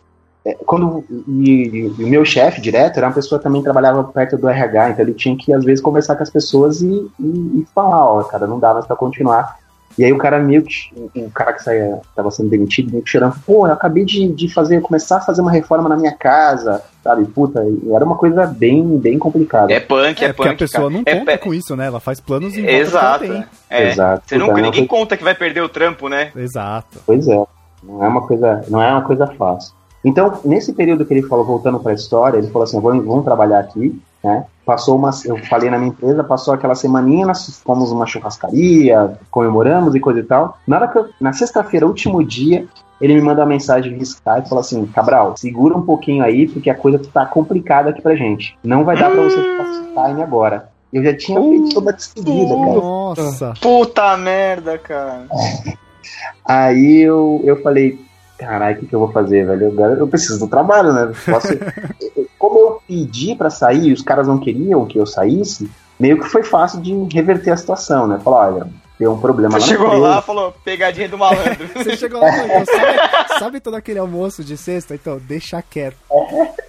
[0.45, 4.49] é, Quando, e o meu chefe direto era uma pessoa que também trabalhava perto do
[4.49, 6.87] RH, então ele tinha que às vezes conversar com as pessoas e,
[7.19, 9.59] e, e falar, ó, cara, não dá mais pra continuar.
[9.99, 13.11] E aí o cara meio que, o cara que saía, tava sendo demitido, meio que
[13.11, 16.81] chorando, pô, eu acabei de, de fazer, começar a fazer uma reforma na minha casa,
[17.03, 17.25] sabe?
[17.27, 19.73] Puta, e era uma coisa bem, bem complicada.
[19.73, 20.55] É punk, é, É, porque punk.
[20.55, 20.95] a pessoa cara.
[20.95, 21.87] não é, conta é- com isso, né?
[21.87, 23.25] Ela faz planos que Exato.
[23.69, 23.89] É.
[23.91, 24.23] Exato.
[24.27, 26.31] Você é uma ninguém coisa- conta que vai perder o trampo, né?
[26.37, 26.99] Exato.
[27.05, 27.45] Pois é,
[27.83, 29.75] não é uma coisa, não é uma coisa fácil.
[30.05, 33.25] Então, nesse período que ele falou, voltando para a história, ele falou assim: vamos, vamos
[33.25, 34.45] trabalhar aqui, né?
[34.65, 39.95] Passou uma, eu falei na minha empresa, passou aquela semaninha, nós fomos uma churrascaria, comemoramos
[39.95, 40.59] e coisa e tal.
[40.67, 42.67] Na hora que eu, na sexta-feira, último dia,
[43.01, 46.49] ele me manda uma mensagem via Skype e falou assim: Cabral, segura um pouquinho aí,
[46.49, 48.57] porque a coisa tá complicada aqui pra gente.
[48.63, 50.69] Não vai dar pra você ficar full time agora.
[50.93, 52.75] Eu já tinha feito toda a despedida, cara.
[52.75, 53.55] Nossa.
[53.61, 55.27] Puta merda, cara.
[56.45, 57.99] Aí eu, eu falei,
[58.41, 59.73] caralho, o que, que eu vou fazer, velho?
[59.99, 61.13] Eu preciso do trabalho, né?
[61.27, 61.49] Posso-
[62.39, 66.43] Como eu pedi pra sair os caras não queriam que eu saísse, meio que foi
[66.43, 68.19] fácil de reverter a situação, né?
[68.25, 68.67] Falar, olha,
[69.01, 70.07] deu um problema Você lá chegou empresa.
[70.09, 71.67] lá e falou, pegadinha do malandro.
[71.75, 72.99] Você chegou lá e falou, então, sabe,
[73.41, 74.95] sabe todo aquele almoço de sexta?
[74.95, 75.97] Então, deixa quieto.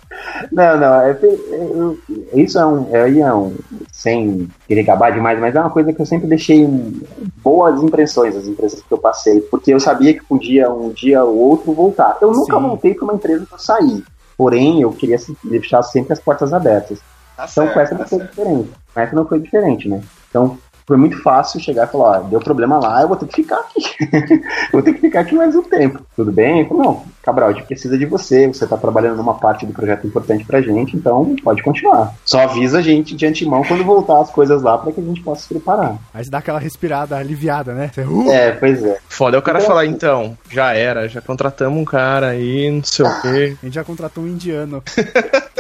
[0.52, 1.98] Não, não, é, é- eu-
[2.34, 3.56] isso é um, é, é um,
[3.92, 6.68] sem querer gabar demais, mas é uma coisa que eu sempre deixei
[7.44, 11.38] boas impressões, as impressões que eu passei, porque eu sabia que podia um dia ou
[11.38, 12.18] outro voltar.
[12.22, 12.62] Eu nunca Sim.
[12.64, 14.04] voltei para uma empresa que eu saí,
[14.38, 17.00] porém eu queria deixar sempre as portas abertas.
[17.38, 18.30] Tá Então certo, com essa tá não foi certo.
[18.32, 18.70] diferente.
[18.94, 20.02] Com essa não foi diferente, né?
[20.30, 20.58] Então
[20.92, 23.56] foi muito fácil chegar e falar, ó, deu problema lá, eu vou ter que ficar
[23.60, 23.82] aqui.
[24.74, 26.02] vou ter que ficar aqui mais um tempo.
[26.18, 26.68] Tudo bem?
[26.68, 30.06] Falou, não, Cabral, a gente precisa de você, você tá trabalhando numa parte do projeto
[30.06, 32.14] importante pra gente, então pode continuar.
[32.26, 35.22] Só avisa a gente de antemão quando voltar as coisas lá para que a gente
[35.22, 35.96] possa se preparar.
[36.14, 37.90] Aí você dá aquela respirada aliviada, né?
[37.94, 38.98] Você, uh, É, pois é.
[39.08, 42.84] Foda é o cara Então- falar, então, já era, já contratamos um cara aí, não
[42.84, 43.56] sei o quê.
[43.62, 44.84] a gente já contratou um indiano.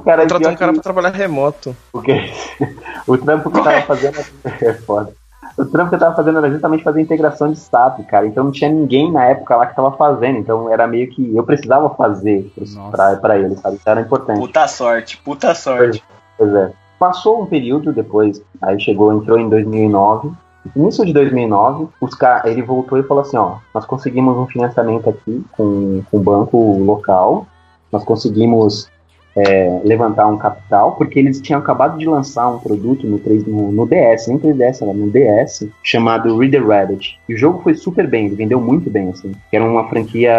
[0.00, 1.76] O cara Contratamos pior um cara que- pra trabalhar remoto.
[1.92, 2.12] Porque
[3.06, 4.18] o trampo que eu tava fazendo
[4.62, 5.12] é foda.
[5.58, 8.26] O trampo que eu tava fazendo era justamente fazer integração de SAP, cara.
[8.26, 10.38] Então não tinha ninguém na época lá que tava fazendo.
[10.38, 13.76] Então era meio que eu precisava fazer pros- pra, pra ele, sabe?
[13.76, 14.38] Isso era importante.
[14.40, 16.02] Puta sorte, puta sorte.
[16.38, 16.72] Pois é.
[16.98, 20.30] Passou um período depois, aí chegou, entrou em 2009.
[20.76, 25.08] Início de 2009, os ca- ele voltou e falou assim: ó, nós conseguimos um financiamento
[25.08, 27.46] aqui com, com um banco local,
[27.90, 28.88] nós conseguimos
[29.36, 33.70] é, levantar um capital, porque eles tinham acabado de lançar um produto no, 3, no,
[33.70, 37.18] no DS, nem 3DS, era no DS, chamado Reader Reddit.
[37.28, 39.32] E o jogo foi super bem, ele vendeu muito bem, assim.
[39.52, 40.34] Era uma franquia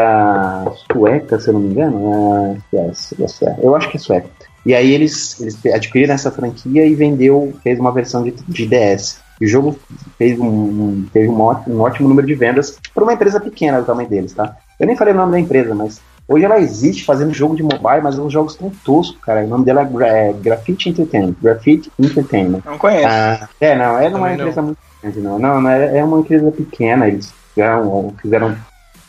[0.92, 2.60] sueca, se eu não me engano.
[2.74, 3.56] É, yes, yes, é.
[3.62, 4.30] Eu acho que é sueca.
[4.66, 9.20] E aí eles, eles adquiriram essa franquia e vendeu, fez uma versão de, de DS.
[9.40, 9.76] E o jogo
[10.20, 13.80] fez um, um- teve um ótimo, um ótimo número de vendas para uma empresa pequena
[13.80, 14.56] do tamanho deles, tá?
[14.80, 16.00] Eu nem falei o nome da empresa, mas
[16.32, 19.44] hoje ela existe fazendo jogo de mobile, mas os jogos tão toscos, cara.
[19.44, 21.36] O nome dela é, é Graffiti Entertainment.
[21.41, 22.62] Graffiti Entertainment.
[22.65, 23.08] Não conheço.
[23.08, 24.34] Ah, é, não, é uma não.
[24.34, 25.38] empresa muito grande, não.
[25.38, 28.56] Não, não, é, é uma empresa pequena, eles fizeram, fizeram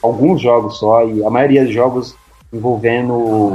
[0.03, 2.17] alguns jogos só, e a maioria dos jogos
[2.53, 3.55] envolvendo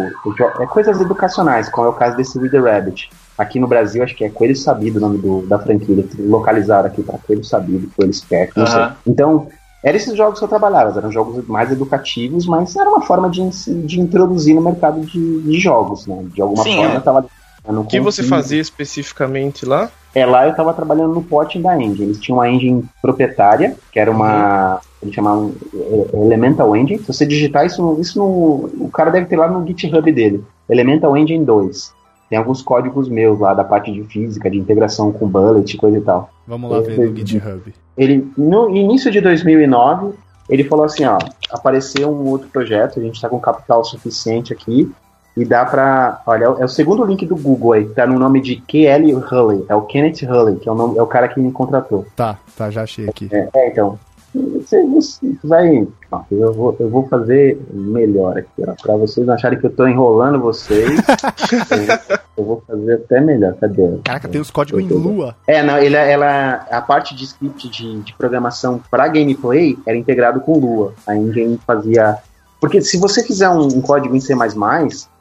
[0.59, 3.09] é, coisas educacionais, como é o caso desse Reader Rabbit.
[3.37, 6.03] Aqui no Brasil, acho que é Coelho Sabido o nome do, da franquia.
[6.17, 8.87] Localizaram aqui para Coelho Sabido, Coelho Esperto, não sei.
[9.05, 9.47] Então,
[9.83, 13.41] eram esses jogos que eu trabalhava, eram jogos mais educativos, mas era uma forma de,
[13.85, 16.25] de introduzir no mercado de, de jogos, né?
[16.33, 16.97] De alguma Sim, forma é.
[16.97, 17.25] eu tava
[17.67, 19.89] O que você fazia especificamente lá?
[20.15, 22.05] É, lá eu estava trabalhando no porting da engine.
[22.05, 24.79] Eles tinham uma engine proprietária, que era uma.
[25.01, 26.99] Eles chamavam é, Elemental Engine.
[26.99, 28.85] Se você digitar isso, no- isso no.
[28.85, 30.43] O cara deve ter lá no GitHub dele.
[30.67, 31.93] Elemental Engine 2.
[32.29, 36.01] Tem alguns códigos meus lá da parte de física, de integração com bullet, coisa e
[36.01, 36.29] tal.
[36.47, 37.73] Vamos lá ver no GitHub.
[37.97, 40.13] Ele, no início de 2009,
[40.49, 41.17] ele falou assim, ó,
[41.51, 44.91] apareceu um outro projeto, a gente tá com capital suficiente aqui,
[45.35, 48.17] e dá pra, olha, é o- é o segundo link do Google aí, tá no
[48.17, 51.27] nome de KL Hulley, é o Kenneth Hulley, que é o, nome, é o cara
[51.27, 52.05] que me contratou.
[52.15, 53.29] Tá, tá, já achei aqui.
[53.31, 53.99] É, é, então,
[54.33, 59.33] você, você vai, ó, eu vou, eu vou fazer melhor aqui, ó, pra vocês não
[59.33, 60.99] acharem que eu tô enrolando vocês,
[61.71, 63.97] eu, eu vou fazer até melhor, cadê?
[64.03, 65.35] Caraca, tem os códigos em lua.
[65.47, 70.41] É, não, ele, ela, a parte de script de, de programação para gameplay era integrado
[70.41, 70.93] com Lua.
[71.05, 72.17] A engine fazia.
[72.59, 74.35] Porque se você fizer um, um código em C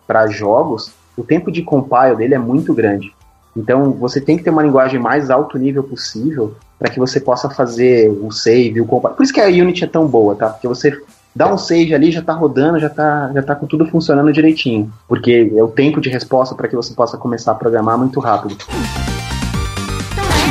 [0.07, 3.16] para jogos, o tempo de compile dele é muito grande.
[3.57, 7.49] Então você tem que ter uma linguagem mais alto nível possível para que você possa
[7.49, 9.15] fazer o save, o compile.
[9.15, 10.51] Por isso que a Unity é tão boa, tá?
[10.51, 10.97] Porque você
[11.35, 14.93] dá um save ali, já tá rodando, já tá, já tá com tudo funcionando direitinho.
[15.09, 18.57] Porque é o tempo de resposta para que você possa começar a programar muito rápido.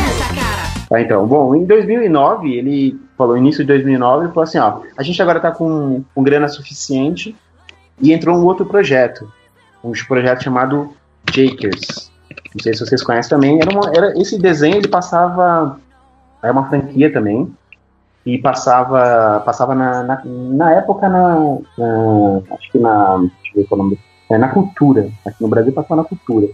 [0.07, 0.87] Essa, cara.
[0.89, 5.03] Tá, então, bom, em 2009, ele falou, início de 2009, ele falou assim, ó, a
[5.03, 7.35] gente agora tá com, com grana suficiente
[8.01, 9.31] e entrou um outro projeto,
[9.83, 10.91] um projeto chamado
[11.31, 12.14] Jakers.
[12.53, 15.79] Não sei se vocês conhecem também, era, uma, era esse desenho ele passava,
[16.41, 17.51] era uma franquia também,
[18.25, 21.35] e passava, passava na, na, na época na,
[21.77, 25.41] na- acho que na, deixa eu ver qual é o nome, é, na cultura, aqui
[25.41, 26.47] no Brasil passava na cultura.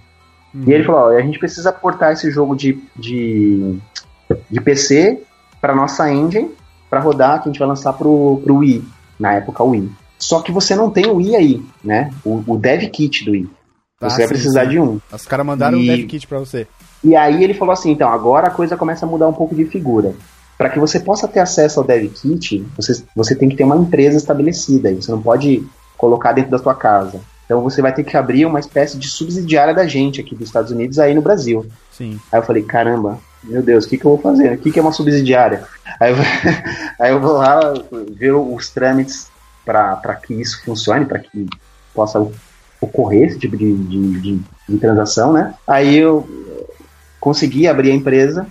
[0.54, 3.78] E ele falou, ó, a gente precisa portar esse jogo de, de,
[4.50, 5.24] de PC
[5.62, 6.52] para nossa engine
[6.90, 8.84] para rodar, que a gente vai lançar pro, pro Wii,
[9.18, 9.90] na época Wii.
[10.20, 12.12] Só que você não tem o Wii aí, né?
[12.26, 13.50] O, o dev kit do Wii.
[14.02, 14.70] Ah, Você vai sim, precisar sim.
[14.72, 15.00] de um.
[15.12, 16.68] Os caras mandaram um E- dev kit pra você.
[17.04, 19.66] E aí ele falou assim, então, agora a coisa começa a mudar um pouco de
[19.66, 20.14] figura.
[20.58, 23.76] Para que você possa ter acesso ao dev kit, você, você tem que ter uma
[23.78, 24.94] empresa estabelecida.
[24.94, 25.64] Você não pode
[25.98, 27.20] colocar dentro da sua casa.
[27.46, 30.72] Então você vai ter que abrir uma espécie de subsidiária da gente aqui dos Estados
[30.72, 31.66] Unidos aí no Brasil.
[31.92, 32.20] Sim.
[32.32, 34.54] Aí eu falei, caramba, meu Deus, o que, que eu vou fazer?
[34.54, 35.64] O que, que é uma subsidiária?
[36.00, 36.18] Aí eu,
[37.00, 37.60] aí eu vou lá
[38.12, 39.28] ver os trâmites
[39.66, 41.48] para que isso funcione, para que
[41.94, 42.26] possa
[42.82, 45.54] ocorrer esse tipo de, de, de- de transação, né?
[45.68, 46.28] Aí eu
[47.20, 48.48] consegui abrir a empresa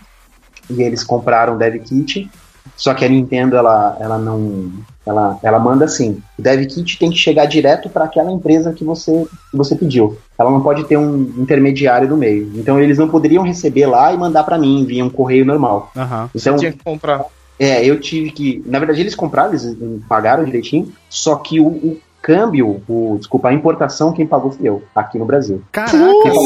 [0.69, 2.31] e eles compraram o Dev Kit,
[2.77, 4.71] só que a Nintendo ela, ela não
[5.05, 8.85] ela, ela manda assim, o Dev Kit tem que chegar direto para aquela empresa que
[8.85, 10.17] você que você pediu.
[10.39, 12.51] Ela não pode ter um intermediário no meio.
[12.55, 15.91] Então eles não poderiam receber lá e mandar para mim via um correio normal.
[15.97, 16.31] Aham.
[16.35, 17.25] Então Tinha que comprar.
[17.59, 18.63] é, eu tive que.
[18.67, 19.77] Na verdade, eles compraram, eles
[20.09, 24.83] pagaram direitinho, só que o, o câmbio, o, desculpa, a importação, quem pagou fui eu,
[24.95, 25.63] aqui no Brasil.
[25.73, 25.95] Caraca,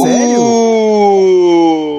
[0.02, 0.40] sério?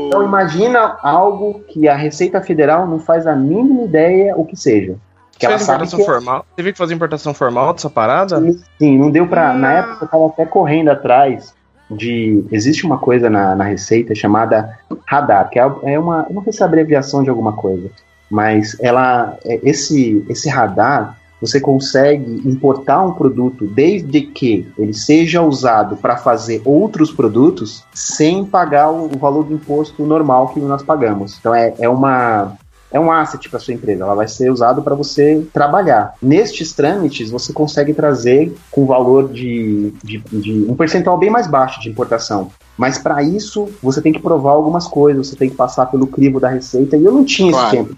[0.08, 4.96] Então imagina algo que a Receita Federal não faz a mínima ideia o que seja.
[5.38, 6.46] Que ela Fez sabe importação que formal?
[6.56, 8.40] Teve que fazer importação formal dessa parada?
[8.80, 9.54] Sim, não deu pra.
[9.54, 11.54] Na época eu tava até correndo atrás
[11.92, 12.46] de.
[12.52, 16.26] Existe uma coisa na, na Receita chamada radar, que é, é uma.
[16.30, 17.90] Eu não sei se é abreviação de alguma coisa,
[18.32, 19.38] mas ela.
[19.44, 21.18] é- Esse, esse radar.
[21.42, 28.46] Você consegue importar um produto desde que ele seja usado para fazer outros produtos sem
[28.46, 31.38] pagar o, valor do imposto normal que nós pagamos.
[31.40, 32.58] Então é, é uma
[32.92, 36.14] é um asset para sua empresa, ela vai ser usado para você trabalhar.
[36.22, 41.82] Nestes trâmites, você consegue trazer com valor de, de, de um percentual bem mais baixo
[41.82, 42.52] de importação.
[42.78, 46.40] Mas para isso, você tem que provar algumas coisas, você tem que passar pelo crivo
[46.40, 47.68] da receita, e eu não tinha Claro.
[47.68, 47.98] esse tempo.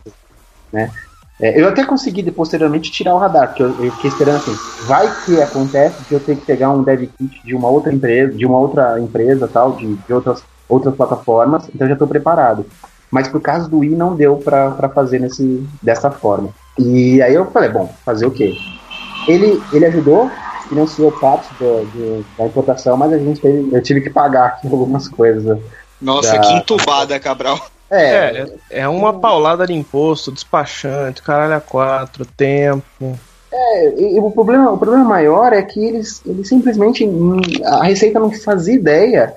[0.73, 0.91] Né?
[1.39, 5.15] É, eu até consegui posteriormente tirar o radar, porque eu, eu fiquei esperando assim, vai
[5.19, 8.45] que acontece de eu ter que pegar um dev kit de uma outra empresa, de
[8.45, 12.65] uma outra empresa tal, de, de outras, outras plataformas, então eu já estou preparado.
[13.11, 15.45] Mas por causa do i não deu para fazer nesse,
[15.81, 16.49] dessa forma.
[16.79, 18.51] E aí eu falei, bom, fazer o quê?
[19.27, 20.31] Ele, ele ajudou,
[20.67, 24.67] financiou parte da, de- da importação, mas a gente teve, eu tive que pagar aqui
[24.71, 25.57] algumas coisas.
[26.01, 27.57] Nossa, Da- que entubada, Cabral.
[27.89, 33.17] É, É, é uma paulada de imposto, despachante, caralho a quatro, tempo.
[33.97, 37.05] E, e o, problema, o problema maior é que eles, eles simplesmente.
[37.07, 39.33] hum, A Receita não fazia ideia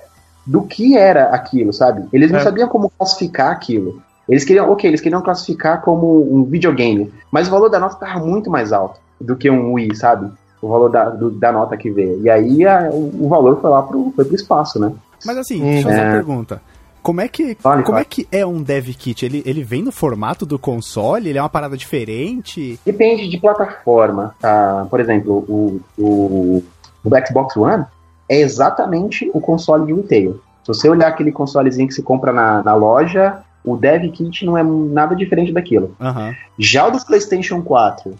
[0.46, 2.04] do que era aquilo, sabe?
[2.12, 2.42] Eles não É.
[2.42, 4.02] sabiam como classificar aquilo.
[4.28, 8.24] Eles queriam, ok, eles queriam classificar como um videogame, mas o valor da nota estava
[8.24, 8.98] muito mais alto.
[9.20, 10.30] do que um Wii, sabe?
[10.62, 12.22] O valor da, do- da nota que veio.
[12.22, 14.90] E aí a- o, o valor foi lá pro, foi pro espaço, né?
[15.26, 16.12] Mas assim, deixa eu fazer uma É.
[16.12, 16.62] pergunta.
[17.02, 18.02] Como é que, Fale, como fale.
[18.02, 19.24] é, que é um dev kit?
[19.24, 21.28] Ele, ele vem no formato do console?
[21.28, 22.78] Ele é uma parada diferente?
[22.84, 24.34] Depende de plataforma.
[24.40, 24.86] Tá?
[24.90, 26.64] Por exemplo, o, o,
[27.04, 27.84] o Xbox One
[28.28, 30.40] é exatamente o console de retail.
[30.62, 34.56] Se você olhar aquele consolezinho que se compra na, na loja, o Dev Kit não
[34.56, 35.94] é nada diferente daquilo.
[36.00, 36.34] Aham.
[36.58, 38.14] Já o do PlayStation 4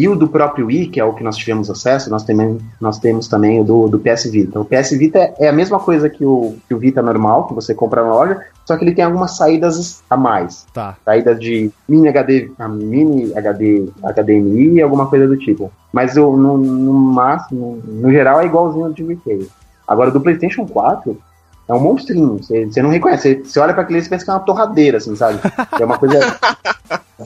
[0.00, 2.98] e o do próprio Wii, que é o que nós tivemos acesso, nós, também, nós
[2.98, 4.60] temos também o do, do PS Vita.
[4.60, 7.74] O PS Vita é- a mesma coisa que o, que o Vita normal, que você
[7.74, 10.96] compra na loja, só que ele tem algumas saídas a mais Tá.
[11.04, 15.70] saída de mini HD, mini HD, HDMI e alguma coisa do tipo.
[15.92, 19.48] Mas eu, no, no máximo, no geral, é igualzinho ao de retail.
[19.86, 21.18] Agora, do PlayStation 4,
[21.66, 22.38] é um monstrinho.
[22.42, 23.42] Você, não reconhece.
[23.42, 25.38] Você, olha pra aquele e pensa que é uma torradeira, assim, sabe?
[25.80, 26.18] É uma coisa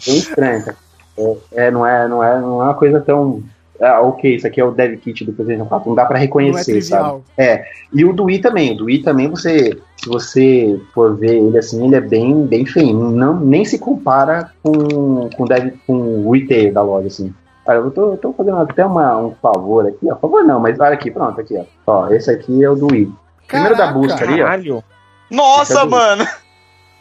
[0.07, 0.77] bem estranha.
[1.17, 3.43] É, é, não, é, não, é, não é uma coisa tão.
[3.81, 5.89] Ah, ok, isso aqui é o dev kit do PlayStation 4.
[5.89, 7.23] Não dá pra Não é reconhecer, sabe?
[7.37, 7.65] trivial.
[7.93, 8.73] E o do Wii também.
[8.73, 12.65] O do Wii também, você, se você for ver ele assim, ele é bem, bem
[12.65, 12.95] feio.
[12.95, 15.95] Não, nem se compara com, com, o dev, com
[16.27, 17.35] o retail da loja, assim.
[17.67, 20.17] Olha, eu tô, tô fazendo até uma, um favor aqui, ó.
[20.17, 21.65] Favor não, mas olha aqui, pronto, aqui, ó.
[21.87, 23.13] Ó, esse aqui é o do Wii.
[23.49, 24.45] Primeiro da busca ali, ó.
[24.45, 24.85] Caralho.
[25.31, 25.91] Nossa, Cadê?
[25.91, 26.27] mano!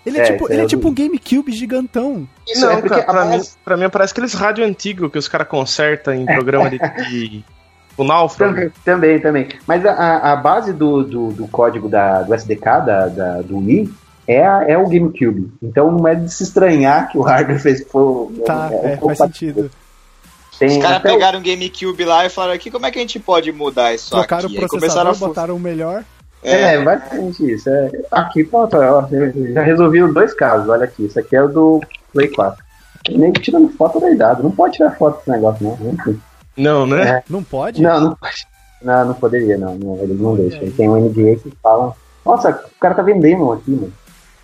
[0.05, 2.27] Ele é, É, tipo, ele é é o tipo um GameCube gigantão.
[2.47, 5.27] Isso não, é porque cara, pra, mim, pra mim parece aqueles rádio antigo que os
[5.27, 6.77] caras consertam em programa de.
[7.09, 7.43] de
[7.97, 8.53] o náufrago.
[8.55, 9.47] Também, também, também.
[9.67, 13.93] Mas a- a, base do, do, do código da, do SDK da, da- do Wii
[14.27, 15.51] é, a- é o GameCube.
[15.61, 17.83] Então não é de se estranhar que o hardware fez.
[17.83, 19.69] Pô, Tá, um é, pouco faz sentido.
[20.57, 22.97] Tem Os caras até o- pegaram um GameCube lá e falaram aqui, como é que
[22.97, 24.57] a gente pode mudar isso Trocaram aqui?
[24.57, 26.03] o Aí começaram processador, a botaram o melhor.
[26.43, 27.69] É, É, basicamente isso.
[27.69, 29.05] É, aqui, pronto, ó,
[29.53, 30.67] já resolvi os dois casos.
[30.69, 31.81] Olha aqui, isso aqui é o do
[32.13, 32.63] Play 4.
[33.09, 34.43] Nem tirando foto da idade.
[34.43, 35.91] Não pode tirar foto desse negócio, não.
[35.91, 36.19] Enfim.
[36.57, 37.23] Não, né?
[37.29, 37.81] Não pode?
[37.81, 38.45] Não, não pode.
[38.81, 39.75] Não, não poderia, não.
[39.75, 40.69] não eles não deixam.
[40.71, 41.93] Tem um NDA que falam.
[42.25, 43.93] Nossa, o cara tá vendendo aqui, mano.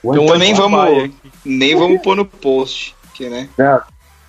[0.03, 1.11] Então nem vamos-
[1.43, 2.95] nem vamos pôr no post.
[3.11, 3.49] Aqui, né?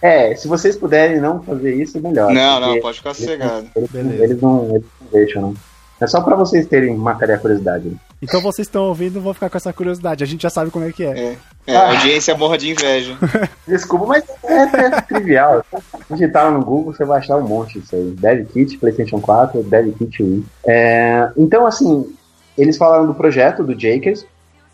[0.00, 2.32] É, se vocês puderem não fazer isso, melhor.
[2.32, 3.66] Não, não, pode ficar eles, sossegado.
[3.76, 4.24] eles, Beleza.
[4.24, 5.54] eles não, eles não deixam, não.
[6.00, 7.96] É só pra vocês terem matéria curiosidade.
[8.22, 10.22] Então vocês estão ouvindo vão ficar com essa curiosidade.
[10.22, 11.36] A gente já sabe como é que é.
[11.66, 13.16] É, a audiência morra de inveja.
[13.66, 15.64] Desculpa, mas é, é trivial.
[16.10, 18.10] Digitar no Google, você vai achar um monte disso aí.
[18.18, 20.44] Dev Kit, PlayStation 4, Dev Kit Wii.
[20.66, 22.14] É, então, assim,
[22.56, 24.24] eles falaram do projeto do Jakers.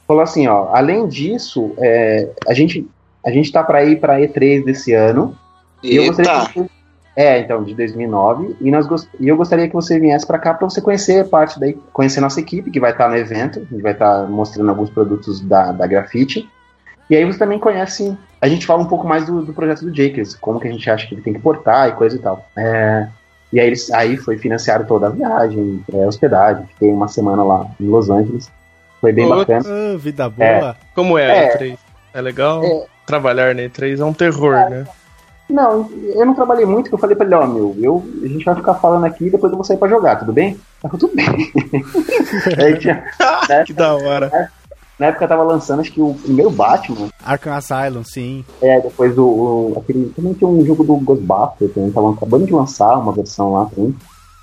[0.06, 2.86] Falou assim, ó, além disso, é, a gente
[3.24, 5.36] a gente tá para ir para E3 desse ano.
[5.82, 6.52] E eu gostaria Eita!
[6.52, 6.70] que
[7.16, 8.56] é, então, de 2009.
[8.60, 9.08] E, nós gost...
[9.20, 12.40] e eu gostaria que você viesse para cá para você conhecer parte daí, conhecer nossa
[12.40, 13.60] equipe, que vai estar no evento.
[13.60, 16.48] A gente vai estar mostrando alguns produtos da, da Grafite.
[17.08, 18.16] E aí você também conhece.
[18.40, 20.88] A gente fala um pouco mais do, do projeto do Jakers, como que a gente
[20.90, 22.48] acha que ele tem que portar e coisa e tal.
[22.56, 23.06] É,
[23.52, 26.66] e aí, eles, aí foi financiado toda a viagem, é, hospedagem.
[26.66, 28.50] Fiquei uma semana lá em Los Angeles.
[29.00, 29.38] Foi bem Putz.
[29.38, 29.64] bacana.
[29.68, 30.76] Ah, vida boa.
[30.94, 31.52] Como é, É.
[31.52, 31.78] a E3?
[32.14, 32.64] É legal?
[32.64, 32.86] É.
[33.06, 34.84] Trabalhar na E3 é um terror, né?
[35.54, 38.44] Não, eu não trabalhei muito, que eu falei pra ele, ó, meu, eu, a gente
[38.44, 40.48] vai ficar falando aqui e depois eu vou sair pra jogar, tudo bem?
[40.48, 41.26] Ele falou, tudo bem.
[42.58, 43.04] Aí tinha-
[43.64, 44.50] que da hora.
[44.98, 48.44] na época tava lançando, acho que o primeiro Batman, Arkham Asylum, sim.
[48.60, 52.52] é, depois do, o- aquele, também tinha um jogo do Ghostbusters, também tava acabando de
[52.52, 53.94] lançar uma versão lá também.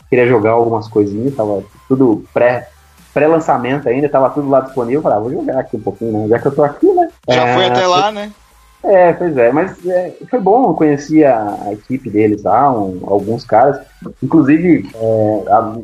[0.09, 2.69] Queria jogar algumas coisinhas, tava tudo pré,
[3.13, 6.27] pré-lançamento ainda, tava tudo lá disponível, eu falei, ah, vou jogar aqui um pouquinho, né,
[6.29, 7.09] já que eu tô aqui, né.
[7.29, 8.31] Já É, foi até lá, né?
[8.83, 12.99] É, pois é, mas é, foi bom, eu conheci a, a equipe deles lá, um-
[13.05, 13.79] alguns caras,
[14.23, 15.75] inclusive é, a-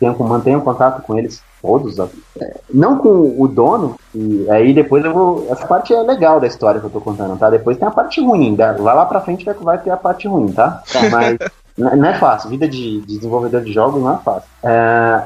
[0.00, 5.12] tenho, mantenho contato com eles todos, é, não com o dono, e aí depois eu
[5.12, 7.50] vou, essa parte é legal da história que eu tô contando, tá?
[7.50, 10.26] Depois tem a parte ruim, da- vai lá pra frente vai, vai ter a parte
[10.26, 10.82] ruim, tá?
[11.10, 11.36] Mas
[11.76, 14.48] n- não é fácil, vida de, de desenvolvedor de jogos não é fácil.
[14.62, 15.24] É,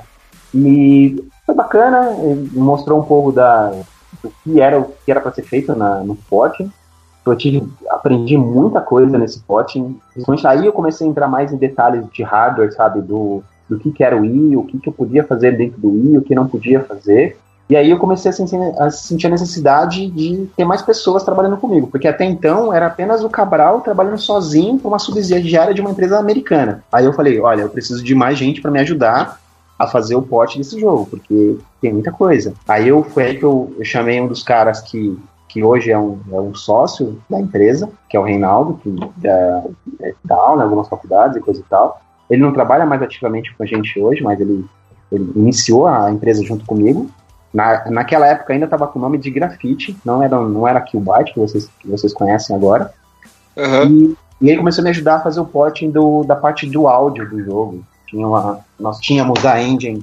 [0.54, 2.10] e foi bacana,
[2.52, 3.68] mostrou um pouco da,
[4.22, 6.68] do que era o que era para ser feito na, no Forte.
[7.24, 9.98] Eu tive, aprendi muita coisa nesse potting.
[10.12, 13.00] Principalmente aí eu comecei a entrar mais em detalhes de hardware, sabe?
[13.00, 15.90] Do, do que, que era o Wii, o que, que eu podia fazer dentro do
[15.90, 17.36] Wii, o que não podia fazer.
[17.70, 21.56] E aí eu comecei a sentir, a sentir a necessidade de ter mais pessoas trabalhando
[21.56, 21.86] comigo.
[21.86, 26.18] Porque até então era apenas o Cabral trabalhando sozinho para uma subsidiária de uma empresa
[26.18, 26.84] americana.
[26.92, 29.40] Aí eu falei, olha, eu preciso de mais gente para me ajudar
[29.78, 32.52] a fazer o pote desse jogo, porque tem muita coisa.
[32.68, 35.18] Aí eu foi aí que eu, eu chamei um dos caras que
[35.52, 39.62] que hoje é um, é um sócio da empresa, que é o Reinaldo, que é,
[40.00, 42.00] é, dá aula em algumas faculdades e coisa e tal.
[42.30, 44.64] Ele não trabalha mais ativamente com a gente hoje, mas ele,
[45.10, 47.10] ele iniciou a empresa junto comigo.
[47.52, 51.34] Na, naquela época ainda estava com o nome de Grafite, não era, não era Killbyte,
[51.34, 52.94] que vocês, que vocês conhecem agora.
[53.58, 53.84] Aham.
[53.90, 56.88] E, E ele começou a me ajudar a fazer o porting do, da parte do
[56.88, 57.84] áudio do jogo.
[58.08, 60.02] Tinha uma, nós tínhamos a engine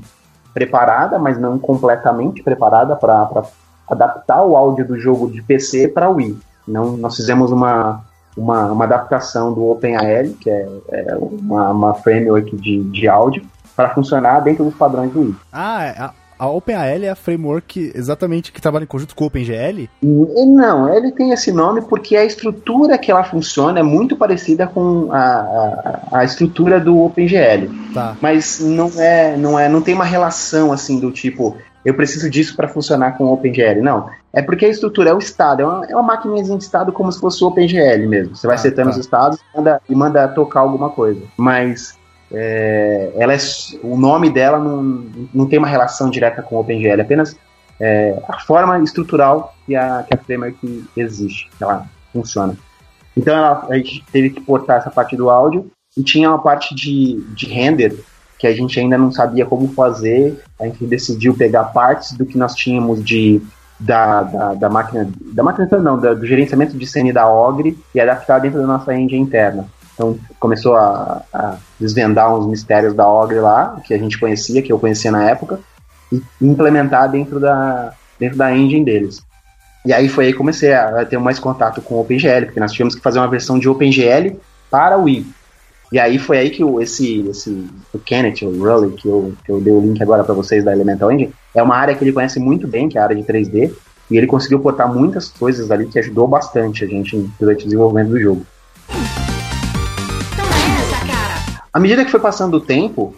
[0.54, 3.44] preparada, mas não completamente preparada para
[3.90, 6.38] adaptar o áudio do jogo de PC para Wii.
[6.68, 8.04] Não, nós fizemos uma,
[8.38, 13.44] uma, uma adaptação do OpenAL, que é, é uma, uma framework de, de áudio,
[13.76, 15.36] para funcionar dentro dos padrões do Wii.
[15.52, 19.28] Ah, é, a, a OpenAL é a framework exatamente que trabalha em conjunto com o
[19.28, 19.90] OpenGL?
[20.02, 25.12] Não, ele tem esse nome porque a estrutura que ela funciona é muito parecida com
[25.12, 27.68] a, a, a estrutura do OpenGL.
[27.94, 28.16] Tá.
[28.22, 31.58] Mas não é, não é, não tem uma relação assim do tipo
[31.90, 33.82] eu preciso disso para funcionar com o OpenGL.
[33.82, 34.10] Não.
[34.32, 37.12] É porque a estrutura é o estado, é uma, é uma maquininha de estado como
[37.12, 38.36] se fosse o OpenGL mesmo.
[38.36, 38.92] Você vai ah, setando tá.
[38.92, 41.22] os estados e manda, e manda tocar alguma coisa.
[41.36, 41.98] Mas
[42.32, 43.38] é, ela é,
[43.82, 47.36] o nome dela não, não tem uma relação direta com o OpenGL, é apenas
[47.80, 52.56] é, a forma estrutural que a, que a framework existe, que ela funciona.
[53.18, 56.76] Então ela, a gente teve que portar essa parte do áudio e tinha uma parte
[56.76, 57.98] de, de render
[58.40, 60.42] que a gente ainda não sabia como fazer.
[60.60, 63.42] A gente decidiu pegar partes do que nós tínhamos de
[63.80, 68.00] da, da, da máquina, da máquina não, da, do gerenciamento de cena da Ogre e
[68.00, 69.68] adaptar dentro da nossa engine interna.
[69.94, 74.72] Então começou a, a, desvendar uns mistérios da Ogre lá, que a gente conhecia, que
[74.72, 75.60] eu conhecia na época,
[76.12, 79.22] e implementar dentro da, dentro da engine deles.
[79.86, 82.72] E aí foi aí que comecei a, ter mais contato com o OpenGL, porque nós
[82.72, 84.38] tivemos que fazer uma versão de OpenGL
[84.70, 85.26] para o Wii.
[85.92, 89.52] E aí foi aí que o, esse, esse o Kenneth, o Rully, que eu, que
[89.52, 92.14] eu dei o link agora para vocês da Elemental Engine, é uma área que ele
[92.14, 93.72] conhece muito bem, que é a área de 3D,
[94.12, 98.10] e ele conseguiu portar muitas coisas ali que ajudou bastante a gente durante o desenvolvimento
[98.10, 98.46] do jogo.
[101.74, 103.16] À medida que foi passando o tempo,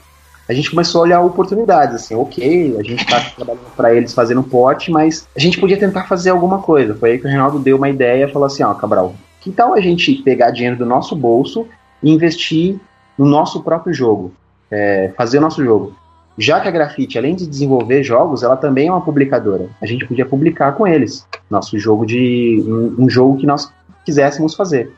[0.47, 4.39] a gente começou a olhar oportunidades, assim, ok, a gente está trabalhando para eles fazendo
[4.39, 6.95] um pote, mas a gente podia tentar fazer alguma coisa.
[6.95, 9.74] Foi aí que o Reinaldo deu uma ideia e falou assim, ó, Cabral, que tal
[9.74, 11.67] a gente pegar dinheiro do nosso bolso
[12.02, 12.80] e investir
[13.18, 14.34] no nosso próprio jogo,
[14.70, 15.93] é, fazer o nosso jogo.
[16.38, 19.68] Já que a Grafite, além de desenvolver jogos, ela também é uma publicadora.
[19.82, 23.72] A gente podia publicar com eles nosso jogo de um, um jogo que nós
[24.06, 24.91] quiséssemos fazer.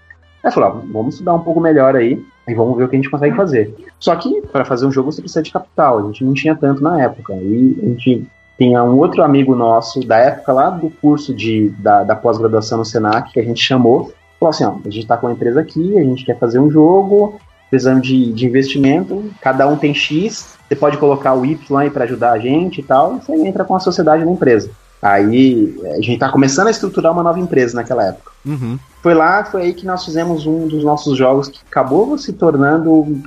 [0.43, 3.09] Aí falou, vamos estudar um pouco melhor aí e vamos ver o que a gente
[3.09, 3.73] consegue fazer.
[3.99, 6.83] Só que para fazer um jogo você precisa de capital, a gente não tinha tanto
[6.83, 7.33] na época.
[7.33, 8.27] E a gente
[8.57, 12.85] tinha um outro amigo nosso da época lá do curso de, da, da pós-graduação no
[12.85, 14.13] Senac que a gente chamou.
[14.43, 16.69] Falou assim: ó, a gente está com a empresa aqui, a gente quer fazer um
[16.69, 17.39] jogo,
[17.69, 22.03] precisando de, de investimento, cada um tem X, você pode colocar o Y aí para
[22.03, 24.69] ajudar a gente e tal, e você entra com a sociedade na empresa.
[25.01, 28.31] Aí a gente tá começando a estruturar uma nova empresa naquela época.
[28.45, 28.77] Uhum.
[29.01, 33.21] Foi lá, foi aí que nós fizemos um dos nossos jogos que acabou se tornando,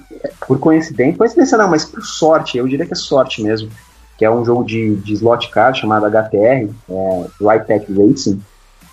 [0.46, 3.70] por coincidência, coincidência não, mas por sorte, eu diria que é sorte mesmo,
[4.18, 8.40] que é um jogo de, de slot car chamado HTR, é, Right Tech Racing.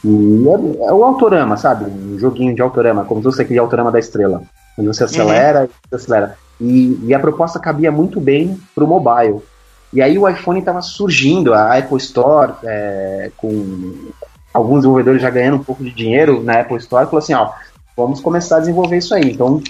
[0.03, 1.85] E é, é o autorama, sabe?
[1.85, 4.43] Um joguinho de autorama, como se fosse aquele autorama da estrela.
[4.77, 5.69] Onde você acelera uhum.
[5.91, 6.37] e acelera.
[6.59, 9.41] E, e, a proposta cabia muito bem pro mobile.
[9.91, 14.11] E aí o iPhone estava surgindo, a Apple Store, é, com
[14.53, 17.51] alguns desenvolvedores já ganhando um pouco de dinheiro na Apple Store, falou assim, ó,
[17.95, 19.31] vamos começar a desenvolver isso aí.
[19.31, 19.61] Então,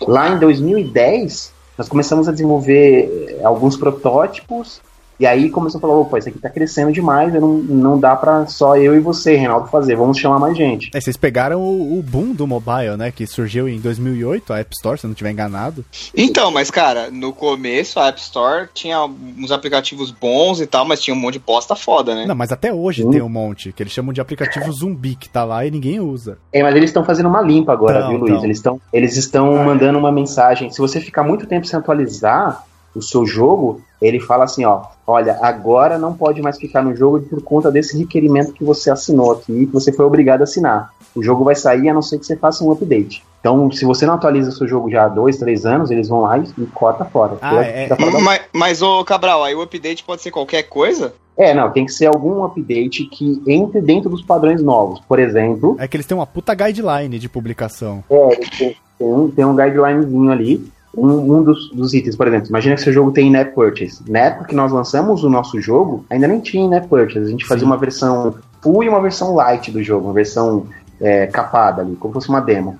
[0.00, 4.80] lá em 2010, nós começamos a desenvolver é, alguns protótipos
[5.18, 8.46] e aí começou a falar, opa, isso aqui tá crescendo demais, não, não dá pra
[8.46, 10.90] só eu e você, Reinaldo, fazer, vamos chamar mais gente.
[10.94, 14.70] É, vocês pegaram o, o, boom do mobile, né, que surgiu em 2008, a App
[14.76, 15.84] Store, se eu não estiver enganado.
[16.16, 21.00] Então, mas cara, no começo a App Store tinha uns aplicativos bons e tal, mas
[21.00, 22.24] tinha um monte de bosta foda, né?
[22.26, 23.10] Não, mas até hoje hum.
[23.10, 26.38] tem um monte, que eles chamam de aplicativo zumbi, que tá lá e ninguém usa.
[26.52, 28.42] É, mas eles estão fazendo uma limpa agora, viu, Luiz?
[28.42, 30.00] Eles estão eles estão ah, mandando é.
[30.00, 34.64] uma mensagem, se você ficar muito tempo sem atualizar o seu jogo, ele fala assim,
[34.64, 38.90] ó, olha, agora não pode mais ficar no jogo por conta desse requerimento que você
[38.90, 40.92] assinou aqui, que você foi obrigado a assinar.
[41.14, 43.24] O jogo vai sair a não ser que você faça um update.
[43.40, 46.38] Então, se você não atualiza seu jogo já há dois, três anos, eles vão lá
[46.38, 47.38] e, e corta fora.
[47.40, 47.88] Ah, é.
[48.22, 51.14] mas, mas, ô Cabral, aí o update pode ser qualquer coisa?
[51.36, 55.00] É, não, tem que ser algum update que entre dentro dos padrões novos.
[55.00, 55.76] Por exemplo.
[55.78, 58.02] É que eles têm uma puta guideline de publicação.
[58.10, 60.68] É, tem, tem um, tem um guidelinezinho ali
[61.06, 64.02] um, um dos, dos, itens, por exemplo, imagina que seu jogo tem in-app purchase.
[64.08, 67.26] Na época que nós lançamos o nosso jogo, ainda nem tinha in-app purchase.
[67.26, 67.66] A gente fazia Sim.
[67.66, 70.66] uma versão full e uma versão light do jogo, uma versão
[71.00, 72.78] é, capada ali, como se fosse uma demo.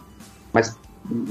[0.52, 0.76] Mas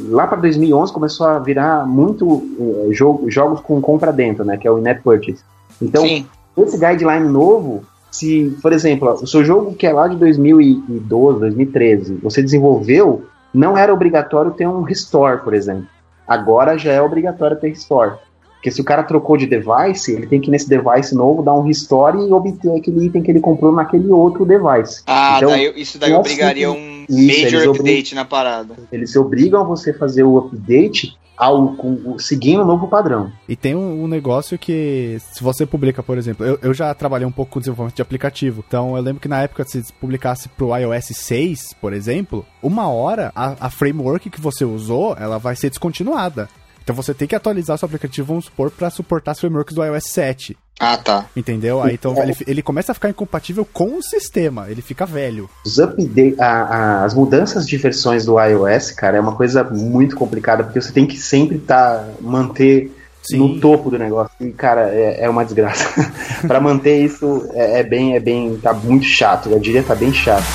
[0.10, 2.44] lá para 2011 começou a virar muito
[2.90, 5.40] é, jogo, jogos com compra dentro, né, que é o in-app purchase.
[5.82, 6.26] Então, Sim.
[6.58, 12.16] esse guideline novo, se, por exemplo, o seu jogo que é lá de 2012, 2013,
[12.16, 15.88] você desenvolveu, não era obrigatório ter um restore, por exemplo.
[16.28, 18.16] Agora já é obrigatório ter restore.
[18.56, 21.62] Porque se o cara trocou de device, ele tem que nesse device novo dar um
[21.62, 25.04] restore e obter aquele item que ele comprou naquele outro device.
[25.06, 28.76] Ah, então, daí, isso daí obrigaria um, Isso, major update na parada.
[28.92, 33.32] eles obrigam você a fazer o update ao, com, seguindo o novo padrão.
[33.48, 37.28] E tem um, um negócio que, se você publica, por exemplo, eu, eu já trabalhei
[37.28, 38.64] um pouco com desenvolvimento de aplicativo.
[38.68, 43.32] Então eu lembro que na época, se publicasse pro iOS 6, por exemplo, uma hora
[43.36, 46.50] a, a framework que você usou, ela vai ser descontinuada.
[46.84, 50.06] Então você tem que atualizar seu aplicativo, vamos supor, pra suportar as frameworks do iOS
[50.06, 50.58] 7.
[50.80, 51.26] Ah, tá.
[51.36, 51.82] Entendeu?
[51.82, 55.50] Aí então ele, ele começa a ficar incompatível com o sistema, ele fica velho.
[55.66, 60.16] Os update, a- a- as mudanças de versões do iOS, cara, é uma coisa muito
[60.16, 62.92] complicada, porque você tem que sempre tá, manter
[63.24, 63.38] Sim.
[63.40, 64.32] no topo do negócio.
[64.40, 65.90] E, cara, é, é uma desgraça.
[66.48, 69.50] Pra manter isso é, é bem, é bem, tá muito chato.
[69.50, 70.46] Eu diria que tá bem chato.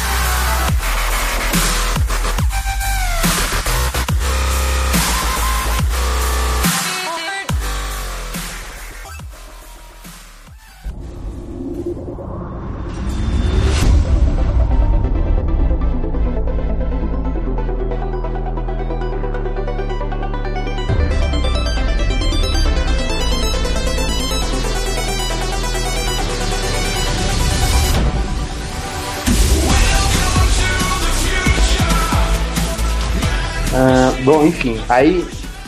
[34.93, 35.25] Aí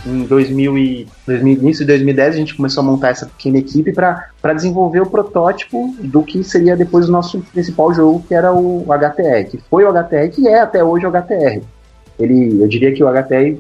[0.07, 3.93] em 2000 e, 2000, início de 2010 a gente começou a montar essa pequena equipe
[3.93, 8.85] para desenvolver o protótipo do que seria depois o nosso principal jogo, que era o
[8.87, 11.63] HTR, que foi o HTR, que é até hoje o HTR.
[12.19, 13.59] Ele, eu diria que o HTR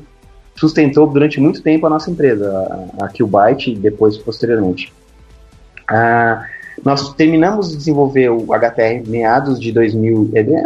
[0.54, 4.92] sustentou durante muito tempo a nossa empresa, a, a Killbyte e depois posteriormente.
[5.88, 6.46] Ah,
[6.82, 10.64] nós terminamos de desenvolver o HTR meados de 2000, é, é,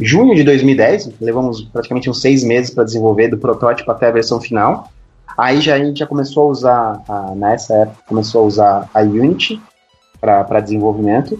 [0.00, 4.40] junho de 2010, levamos praticamente uns seis meses para desenvolver do protótipo até a versão
[4.40, 4.90] final.
[5.36, 9.00] Aí já a gente já começou a usar, a, nessa época, começou a usar a
[9.00, 9.60] Unity
[10.20, 11.38] para desenvolvimento.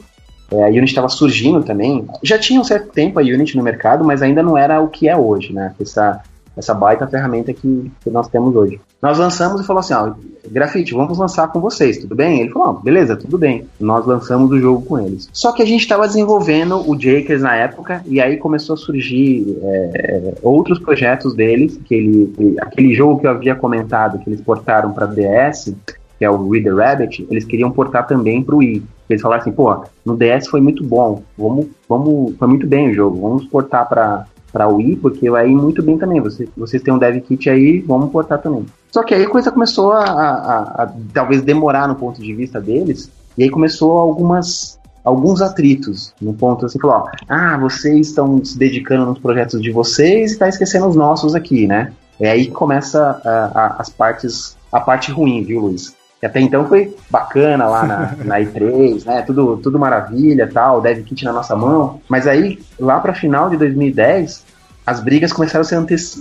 [0.51, 2.07] É, a Unity estava surgindo também.
[2.23, 5.09] Já tinha um certo tempo a Unity no mercado, mas ainda não era o que
[5.09, 5.75] é hoje, né?
[5.81, 6.23] Essa,
[6.59, 8.81] essa baita ferramenta que, que nós temos hoje.
[9.01, 10.13] Nós lançamos e falou assim, ó,
[10.51, 12.41] Grafite, vamos lançar com vocês, tudo bem?
[12.41, 13.65] Ele falou, beleza, tudo bem.
[13.81, 15.29] Nós lançamos o jogo com eles.
[15.33, 19.57] Só que a gente estava desenvolvendo o Jakers na época, e aí começou a surgir
[19.63, 24.93] é, outros projetos deles, que ele- aquele jogo que eu havia comentado, que eles portaram
[24.93, 25.75] para DS,
[26.19, 28.83] que é o Reader Rabbit, eles queriam portar também para o Wii.
[29.09, 32.95] Eles falaram assim, pô, no DS foi muito bom, vamos, vamos, foi muito bem o
[32.95, 36.21] jogo, vamos portar para para Wii, porque vai ir muito bem também.
[36.21, 38.65] Você, vocês têm um dev kit aí, vamos portar também.
[38.91, 42.61] Só que aí a coisa começou a, a- a- talvez demorar no ponto de vista
[42.61, 48.45] deles, e aí começou algumas alguns atritos no ponto assim, falou, ó, ah, vocês estão
[48.45, 51.93] se dedicando nos projetos de vocês e tá esquecendo os nossos aqui, né?
[52.21, 55.95] É aí que começa a- as partes, a parte ruim, viu, Luiz?
[56.21, 59.23] Que até então foi bacana lá na, na E3, né?
[59.23, 62.01] Tudo, tudo maravilha, tal, dev kit na nossa mão.
[62.09, 64.45] Mas aí, lá para final de 2010,
[64.85, 66.21] as brigas começaram a ser antes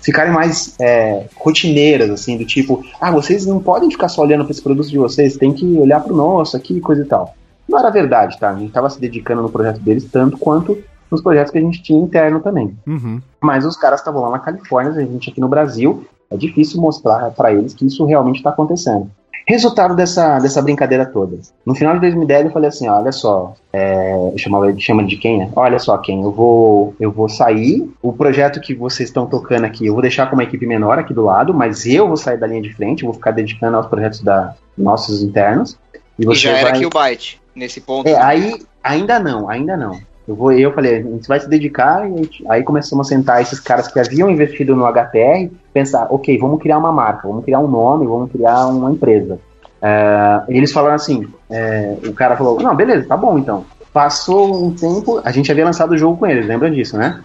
[0.00, 4.52] ficarem mais é, rotineiras, assim, do tipo, ah, vocês não podem ficar só olhando para
[4.52, 7.34] esse produto de vocês, tem que olhar para o nosso aqui, coisa e tal.
[7.68, 8.50] Não era verdade, tá?
[8.50, 11.82] A gente estava se dedicando no projeto deles tanto quanto nos projetos que a gente
[11.82, 12.76] tinha interno também.
[12.86, 13.20] Uhum.
[13.40, 17.30] Mas os caras estavam lá na Califórnia, a gente aqui no Brasil, é difícil mostrar
[17.30, 19.10] para eles que isso realmente está acontecendo.
[19.46, 21.36] Resultado dessa, dessa brincadeira toda.
[21.66, 25.16] No final de 2010 eu falei assim, olha só, é, eu chamava ele chama de
[25.16, 25.50] quem, né?
[25.56, 29.86] Olha só quem, eu vou eu vou sair, o projeto que vocês estão tocando aqui,
[29.86, 32.46] eu vou deixar com uma equipe menor aqui do lado, mas eu vou sair da
[32.46, 35.76] linha de frente, vou ficar dedicando aos projetos da nossos internos.
[36.18, 36.78] E E já era vai...
[36.78, 38.06] Killbyte, nesse ponto.
[38.06, 39.98] É, aí ainda não, ainda não.
[40.26, 43.42] Eu vou, eu falei, a gente vai se dedicar e gente- aí começamos a sentar
[43.42, 47.58] esses caras que haviam investido no HTR, pensar, ok, vamos criar uma marca, vamos criar
[47.58, 49.38] um nome, vamos criar uma empresa.
[49.80, 53.64] É, e eles falaram assim, é, o cara falou, não, beleza, tá bom então.
[53.92, 57.20] Passou um tempo, a gente havia lançado o jogo com eles, lembra disso, né?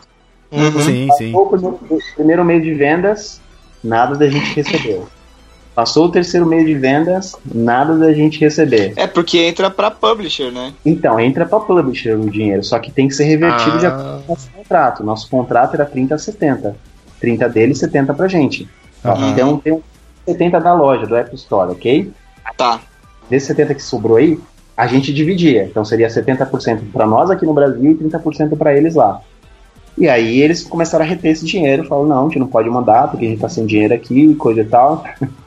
[0.51, 0.79] Uhum.
[0.81, 1.31] Sim, sim.
[1.31, 3.39] Passou o primeiro mês de vendas,
[3.83, 5.07] nada da gente recebeu.
[5.77, 8.93] Passou o terceiro mês de vendas, nada da gente receber.
[8.95, 10.73] É porque entra pra publisher, né?
[10.83, 13.89] Então, entra para publisher o dinheiro, só que tem que ser revertido de Ah.
[13.89, 15.03] acordo com o nosso contrato.
[15.03, 16.75] Nosso contrato era 30 a 70.
[17.21, 18.67] 30 deles, 70 pra gente.
[19.05, 19.29] Aham.
[19.29, 19.81] Então tem um
[20.25, 22.11] 70 da loja, do Apple Store, ok?
[22.57, 22.79] Tá.
[23.29, 24.39] Desses 70 que sobrou aí,
[24.75, 25.63] a gente dividia.
[25.65, 29.21] Então seria 70% para nós aqui no Brasil e 30% para eles lá.
[29.95, 33.11] E aí eles começaram a reter esse dinheiro, falaram, não, a gente não pode mandar
[33.11, 35.03] porque a gente tá sem dinheiro aqui, coisa e tal.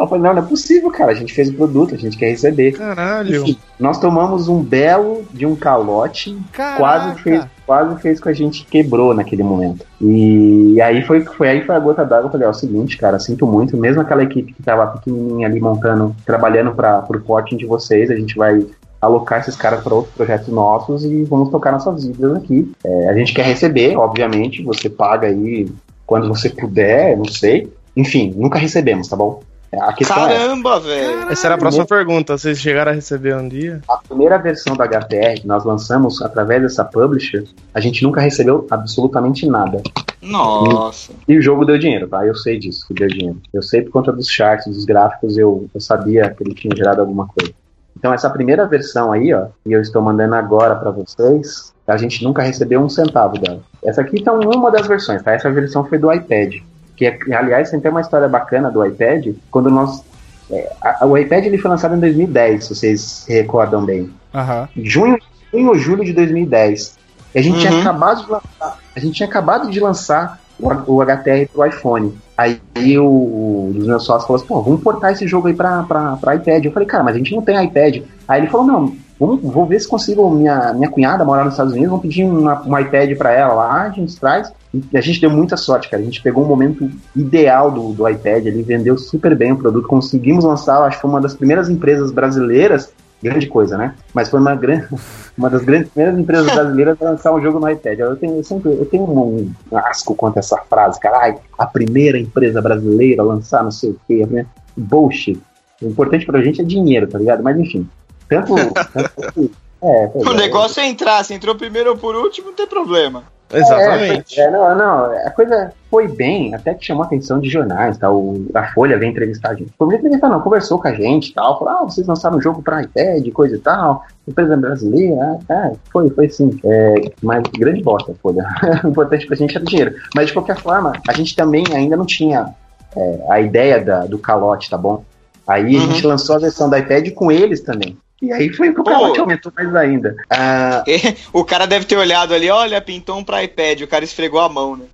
[0.00, 2.30] Eu falei, não, não é possível, cara, a gente fez o produto, a gente quer
[2.30, 2.72] receber.
[2.72, 3.42] Caralho.
[3.42, 6.36] Enfim, nós tomamos um belo de um calote
[6.76, 9.84] quase fez, quase fez com a gente quebrou naquele momento.
[10.00, 12.28] E, aí foi, foi aí foi a gota d'água.
[12.28, 15.46] Eu falei, ó, é o seguinte, cara, sinto muito, mesmo aquela equipe que tava pequenininha
[15.46, 18.66] ali montando, trabalhando para pro porting de vocês, a gente vai
[19.00, 22.70] alocar esses caras para outros projetos nossos e vamos tocar nossas vidas aqui.
[22.84, 25.68] É, a gente quer receber, obviamente, você paga aí
[26.06, 27.72] quando você puder, não sei.
[27.96, 29.42] Enfim, nunca recebemos, tá bom?
[29.72, 31.30] A questão é, Caramba, velho.
[31.30, 32.36] Essa era a próxima pergunta.
[32.36, 33.80] Vocês chegaram a receber um dia?
[33.88, 38.66] a primeira versão da HTR que nós lançamos através dessa publisher, a gente nunca recebeu
[38.70, 39.80] absolutamente nada.
[40.20, 41.12] Nossa.
[41.26, 42.26] E o jogo deu dinheiro, tá?
[42.26, 43.40] Eu sei disso, que deu dinheiro.
[43.52, 47.00] Eu sei por conta dos charts, dos gráficos, eu, eu sabia que ele tinha gerado
[47.00, 47.52] alguma coisa.
[47.96, 52.22] Então essa primeira versão aí, ó, que eu estou mandando agora para vocês, a gente
[52.24, 53.62] nunca recebeu um centavo dela.
[53.84, 55.32] Essa aqui então uma das versões, tá?
[55.32, 56.54] Essa versão foi do iPad,
[57.00, 60.02] que é, aliás tem até uma história bacana do iPad, quando nós
[60.50, 64.68] é, a- o iPad ele foi lançado em 2010, se vocês se recordam bem Aham.
[64.76, 65.16] junho,
[65.50, 66.98] junho ou julho de 2010.
[67.34, 67.60] E a gente Uhum.
[67.60, 72.14] tinha acabado de lançar, a gente tinha acabado de lançar o, o HTR pro iPhone.
[72.36, 72.60] Aí
[72.98, 75.82] o, o- um dos meus sócios falou assim, pô, vamos portar esse jogo aí pra,
[75.84, 76.62] pra, pra iPad.
[76.66, 78.02] Eu falei, cara, mas a gente não tem iPad.
[78.28, 81.72] Aí ele falou, não, vamos, vou ver se consigo, minha, minha cunhada mora nos Estados
[81.72, 84.52] Unidos, vamos pedir uma, um iPad pra ela lá, a gente traz.
[84.92, 86.00] E a gente deu muita sorte, cara.
[86.00, 89.86] A gente pegou um momento ideal do, do iPad, ele vendeu super bem o produto,
[89.86, 92.92] conseguimos lançar, acho que foi uma das primeiras empresas brasileiras
[93.22, 93.94] grande coisa, né?
[94.14, 94.86] Mas foi uma, grande,
[95.36, 97.98] uma das grandes primeiras empresas brasileiras a lançar um jogo no iPad.
[97.98, 101.18] Eu tenho, eu sempre, eu tenho um, um asco quanto a essa frase, cara.
[101.18, 104.26] Ai, a primeira empresa brasileira a lançar não sei o quê.
[104.28, 104.46] Né?
[104.76, 105.40] Bullshit.
[105.82, 107.42] O importante pra gente é dinheiro, tá ligado?
[107.42, 107.88] Mas enfim.
[108.30, 108.54] Tanto.
[108.94, 109.50] tanto
[109.82, 110.34] é, O é.
[110.34, 113.24] negócio é entrar, se entrou primeiro ou por último, não tem problema.
[113.52, 114.40] Exatamente.
[114.40, 117.98] É, é, não, não, a coisa foi bem, até que chamou a atenção de jornais,
[117.98, 118.08] tá?
[118.08, 119.72] O, a Folha veio entrevistar a gente.
[119.76, 122.62] Foi entrevistar, não, conversou com a gente e tal, falou, ah, vocês lançaram um jogo
[122.62, 126.60] pra iPad, coisa e tal, empresa brasileira, ah, é, foi, foi sim.
[126.64, 128.44] É, mas grande bosta, Folha.
[128.84, 129.96] o importante pra gente era dinheiro.
[130.14, 132.54] Mas de qualquer forma, a gente também ainda não tinha
[132.96, 135.02] é, a ideia da- do calote, tá bom?
[135.48, 135.86] Aí a Uhum.
[135.92, 137.98] gente lançou a versão do iPad com eles também.
[138.22, 140.14] E aí foi que o calote aumentou mais ainda.
[140.30, 140.84] Ah,
[141.32, 144.48] O cara deve ter olhado ali, olha, pintou um pra iPad, o cara esfregou a
[144.48, 144.84] mão, né?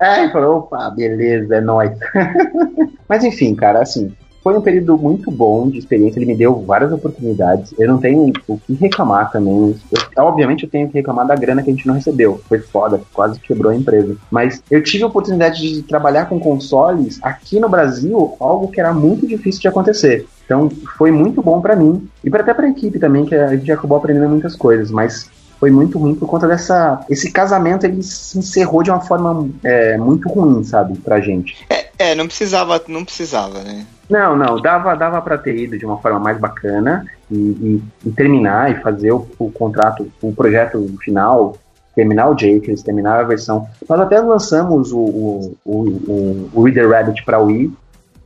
[0.00, 1.92] É, e falou, opa, beleza, é nóis.
[3.08, 4.12] Mas enfim, cara, assim,
[4.42, 7.72] foi um período muito bom de experiência, ele me deu várias oportunidades.
[7.78, 9.76] Eu não tenho o que reclamar também.
[10.16, 12.40] Eu- obviamente eu tenho que reclamar da grana que a gente não recebeu.
[12.48, 14.16] Foi foda, quase quebrou a empresa.
[14.28, 18.92] Mas eu tive a oportunidade de trabalhar com consoles aqui no Brasil, algo que era
[18.92, 20.26] muito difícil de acontecer.
[20.44, 20.68] Então
[20.98, 23.98] foi muito bom pra mim e pra- até pra equipe também, que a gente acabou
[23.98, 27.00] aprendendo muitas coisas, mas foi muito ruim por conta dessa.
[27.08, 31.56] Esse casamento ele se encerrou de uma forma é, muito ruim, sabe, pra gente.
[31.98, 33.86] É, não precisava, não precisava, né?
[34.10, 38.10] Não, não, dava, dava para ter ido de uma forma mais bacana e, e- e
[38.10, 41.56] terminar e fazer o, o contrato, o projeto final,
[41.94, 43.68] terminar o Jakers, terminar a versão.
[43.88, 47.72] Nós até lançamos o, o, o, o, o Reader Rabbit para Wii,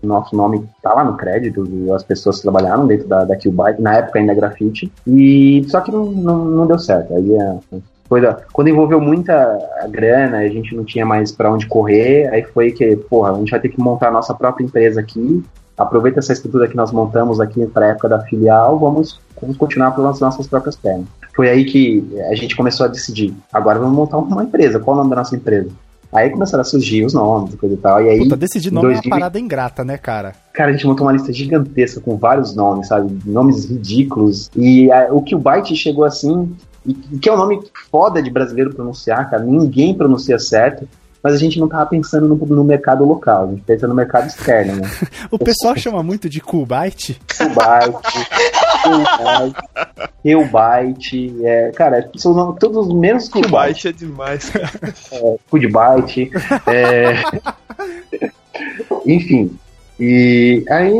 [0.06, 3.96] nosso nome tá lá no crédito, as pessoas que trabalharam dentro da, da Killbyte, na
[3.96, 7.14] época ainda grafite, e só que não, não, não deu certo.
[7.14, 7.58] Aí a
[8.08, 12.72] coisa, quando envolveu muita grana, a gente não tinha mais para onde correr, aí foi
[12.72, 15.44] que, porra, a gente vai ter que montar a nossa própria empresa aqui,
[15.76, 19.90] aproveita essa estrutura que nós montamos aqui para a época da filial, vamos, vamos continuar
[19.92, 21.06] pelas nossas próprias pernas.
[21.34, 23.34] Foi aí que a gente começou a decidir.
[23.52, 24.80] Agora vamos montar uma empresa.
[24.80, 25.68] Qual o nome da nossa empresa?
[26.16, 28.02] Aí começaram a surgir os nomes e coisa e tal.
[28.02, 30.32] E aí, Puta, decidir nome é uma 2000 parada ingrata, né, cara?
[30.52, 33.16] cara, a gente montou uma lista gigantesca com vários nomes, sabe?
[33.26, 34.50] Nomes ridículos.
[34.56, 36.56] E a- o que o Byte chegou assim,
[36.86, 37.60] e que é um nome
[37.90, 39.42] foda de brasileiro pronunciar, cara.
[39.44, 40.88] Ninguém pronuncia certo.
[41.26, 44.28] Mas a gente não tava pensando no, no mercado local, a gente pensa no mercado
[44.28, 44.88] externo, né?
[45.28, 47.20] O pessoal chama muito de Coolbyte.
[47.26, 48.28] Killbyte,
[50.22, 53.50] Killbyte, é, cara, são todos menos O Killbyte.
[53.50, 54.70] Byte é demais, cara.
[55.48, 56.30] Foodbyte,
[56.68, 57.14] é...
[59.04, 59.58] enfim.
[59.98, 60.92] E aí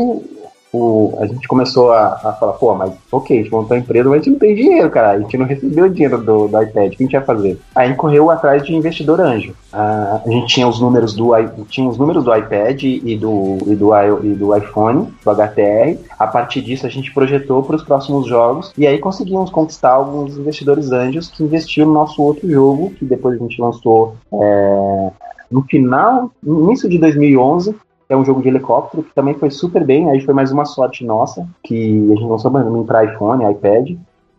[0.73, 4.09] o, a gente começou a, a falar, pô, mas ok, a gente montou a empresa,
[4.09, 5.11] mas a gente não tem dinheiro, cara.
[5.13, 7.59] A gente não recebeu dinheiro do, do iPad, o que a gente ia fazer?
[7.75, 9.55] Aí a correu atrás de investidor anjo.
[9.73, 11.33] Ah, a gente tinha os números do
[11.69, 15.99] tinha os números do iPad e do, e do, e do iPhone, do HTR.
[16.19, 20.37] A partir disso a gente projetou para os próximos jogos e aí conseguimos conquistar alguns
[20.37, 25.11] investidores anjos que investiram no nosso outro jogo, que depois a gente lançou é,
[25.51, 27.75] no final, no início de 2011,
[28.09, 30.09] é um jogo de helicóptero que também foi super bem.
[30.11, 33.87] Aí foi mais uma sorte nossa, que a gente lançou também para iPhone, iPad,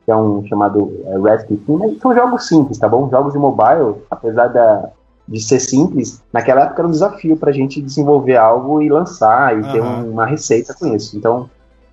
[0.06, 1.78] que é um chamado é, Rescue Team.
[1.80, 3.10] Mas são jogos simples, tá bom?
[3.10, 4.90] Jogos de mobile, apesar da,
[5.28, 9.64] de ser simples, naquela época era um desafio pra gente desenvolver algo e lançar e
[9.72, 10.04] ter Aham.
[10.06, 11.18] um- uma receita com isso.
[11.18, 11.50] Então,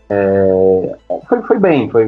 [0.09, 0.97] é,
[1.29, 2.07] foi, foi bem, foi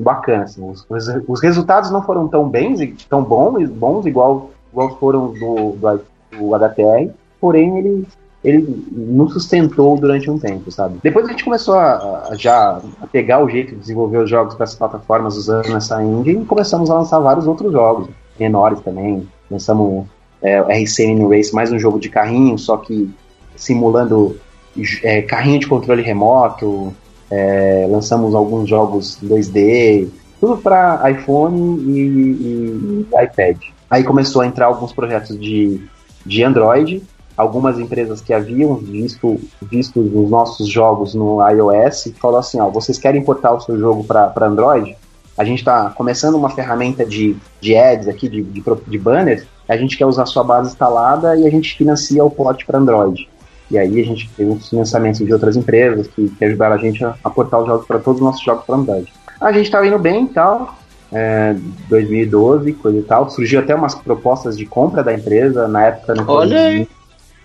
[0.00, 0.44] bacana.
[0.44, 0.66] assim.
[0.66, 5.32] Os, os, os resultados não foram tão bens, e- tão bons, bons igual, igual foram
[5.34, 6.00] do, do,
[6.38, 8.06] do HTR, porém eles
[8.44, 10.98] ele nos sustentou durante um tempo, sabe?
[11.02, 14.54] Depois a gente começou a, a já a pegar o jeito de desenvolver os jogos
[14.54, 19.28] para as plataformas usando essa engine e começamos a lançar vários outros jogos, menores também.
[19.50, 20.06] Lançamos
[20.42, 23.08] é, RCN Race, mais um jogo de carrinho, só que
[23.54, 24.36] simulando
[25.04, 26.92] é, carrinho de controle remoto.
[27.30, 30.08] É, lançamos alguns jogos 2D,
[30.40, 33.56] tudo para iPhone e, e, e iPad.
[33.88, 35.80] Aí começou a entrar alguns projetos de,
[36.26, 37.02] de Android,
[37.36, 42.98] algumas empresas que haviam visto, visto os nossos jogos no iOS falou assim, ó, vocês
[42.98, 44.96] querem importar o seu jogo para Android?
[45.36, 49.76] A gente está começando uma ferramenta de, de ads aqui, de, de, de banners, a
[49.76, 53.28] gente quer usar sua base instalada e a gente financia o port para Android.
[53.70, 57.02] E aí a gente teve uns financiamentos de outras empresas que, que ajudaram a gente
[57.02, 59.10] a, a portar os jogos para todos os nossos jogos para Android.
[59.40, 60.76] A gente estava indo bem e tal,
[61.10, 61.56] é,
[61.88, 63.30] 2012, coisa e tal.
[63.30, 66.14] Surgiu até umas propostas de compra da empresa na época.
[66.14, 66.88] Não Olha aí!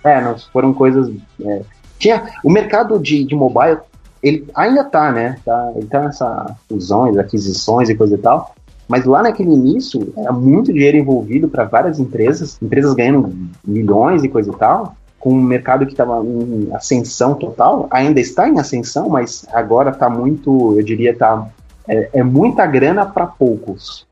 [0.08, 1.12] É, não foram coisas.
[1.44, 1.62] É,
[2.00, 3.80] tinha o mercado de, de mobile,
[4.22, 5.38] ele ainda tá, né?
[5.44, 8.56] Tá, ele tá nessa fusões, aquisições e coisa e tal.
[8.88, 13.34] Mas lá naquele início, era muito dinheiro envolvido para várias empresas, empresas ganhando
[13.66, 18.48] milhões e coisa e tal, com um mercado que estava em ascensão total, ainda está
[18.48, 21.50] em ascensão, mas agora está muito, eu diria, tá,
[21.88, 24.08] é, é muita grana para poucos.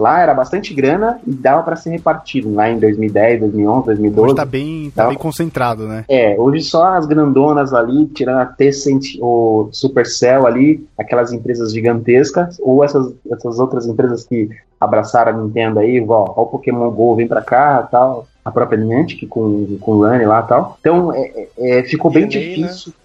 [0.00, 4.26] Lá era bastante grana e dava para ser repartido lá em 2010, 2011, 2012.
[4.26, 6.06] Hoje tá bem, tá bem concentrado, né?
[6.08, 12.58] É, hoje só as grandonas ali, tirando a Tencent ou Supercell ali, aquelas empresas gigantescas,
[12.60, 14.48] ou essas, essas outras empresas que
[14.80, 18.78] abraçaram a Nintendo aí, ó, ó o Pokémon GO, vem pra cá tal, a própria
[18.78, 20.78] Niantic com, com o Run lá tal.
[20.80, 22.28] Então, é, é, ficou bem né?
[22.28, 22.92] difícil.
[22.92, 22.99] Né?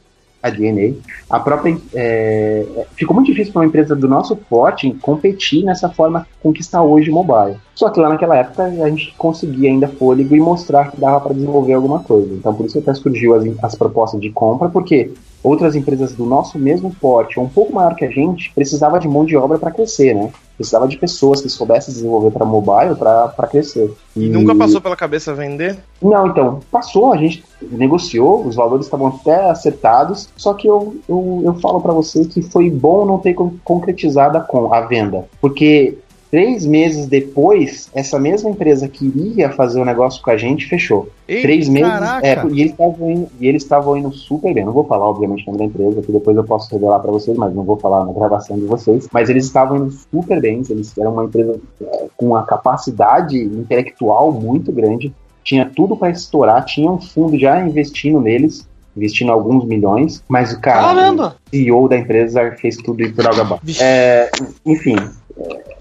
[0.45, 0.93] A DNA,
[1.27, 2.63] a própria é,
[2.95, 6.83] ficou muito difícil para uma empresa do nosso porte competir nessa forma com que está
[6.83, 7.57] hoje o mobile.
[7.73, 11.33] Só que lá naquela época a gente conseguia ainda fôlego e mostrar que dava para
[11.33, 12.31] desenvolver alguma coisa.
[12.31, 15.11] Então por isso até surgiu as, as propostas de compra, porque
[15.43, 19.07] outras empresas do nosso mesmo porte, ou um pouco maior que a gente, precisava de
[19.07, 20.31] mão de obra para crescer, né?
[20.57, 23.93] Precisava de pessoas que soubessem desenvolver para mobile para crescer.
[24.15, 24.29] E...
[24.29, 25.77] Nunca passou pela cabeça vender?
[26.01, 31.41] Não, então, passou, a gente negociou, os valores estavam até acertados, só que eu, eu,
[31.45, 35.97] eu falo para você que foi bom não ter concretizado a, a venda, porque
[36.35, 41.07] Três meses depois, essa mesma empresa que iria fazer o negócio com a gente fechou.
[41.25, 41.89] Ei, Três meses.
[42.21, 44.65] É, e eles estavam indo, e eles estavam indo super bem.
[44.65, 47.37] Não vou falar, obviamente, o nome da empresa, que depois eu posso revelar para vocês,
[47.37, 49.07] mas não vou falar na gravação de vocês.
[49.13, 50.61] Mas eles estavam indo super bem.
[50.69, 55.13] Eles eram uma empresa é, com uma capacidade intelectual muito grande.
[55.41, 58.67] Tinha tudo para estourar, tinha um fundo já investindo neles
[58.97, 61.35] investindo alguns milhões, mas o cara, Caramba.
[61.45, 63.83] o CEO da empresa fez tudo ir por água abaixo.
[63.83, 64.31] É,
[64.65, 64.95] enfim,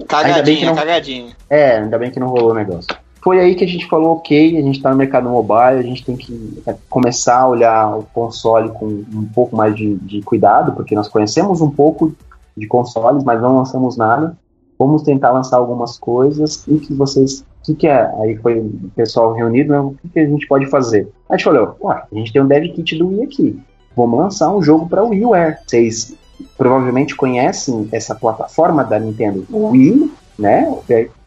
[0.08, 1.36] Cagadinha, não, cagadinha.
[1.48, 2.94] É, ainda bem que não rolou o negócio.
[3.22, 6.04] Foi aí que a gente falou, ok, a gente está no mercado mobile, a gente
[6.04, 10.72] tem que é, começar a olhar o console com um pouco mais de, de cuidado,
[10.72, 12.14] porque nós conhecemos um pouco
[12.54, 14.36] de consoles, mas não lançamos nada.
[14.78, 17.40] Vamos tentar lançar algumas coisas e que vocês.
[17.40, 18.12] O que, que é?
[18.20, 19.80] Aí foi o pessoal reunido, né?
[19.80, 21.08] o que, que a gente pode fazer?
[21.30, 23.58] A gente falou, a gente tem um dev kit do Wii aqui.
[23.96, 25.56] Vamos lançar um jogo para o WiiWare.
[25.66, 26.14] Vocês
[26.56, 29.70] provavelmente conhecem essa plataforma da Nintendo uhum.
[29.70, 30.72] Wii, né?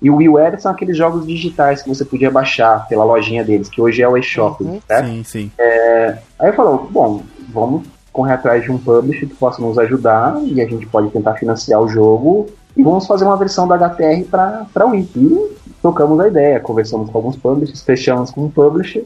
[0.02, 3.82] E o WiiWare são aqueles jogos digitais que você podia baixar pela lojinha deles, que
[3.82, 4.80] hoje é o eShop, uhum.
[4.90, 5.04] né?
[5.04, 5.52] Sim, sim.
[5.58, 10.60] É, aí falou, bom, vamos correr atrás de um publisher que possa nos ajudar e
[10.62, 14.24] a gente pode tentar financiar o jogo e vamos fazer uma versão da HTR
[14.72, 15.10] para Wii.
[15.16, 15.52] E
[15.82, 19.06] tocamos a ideia, conversamos com alguns publishers, fechamos com um publisher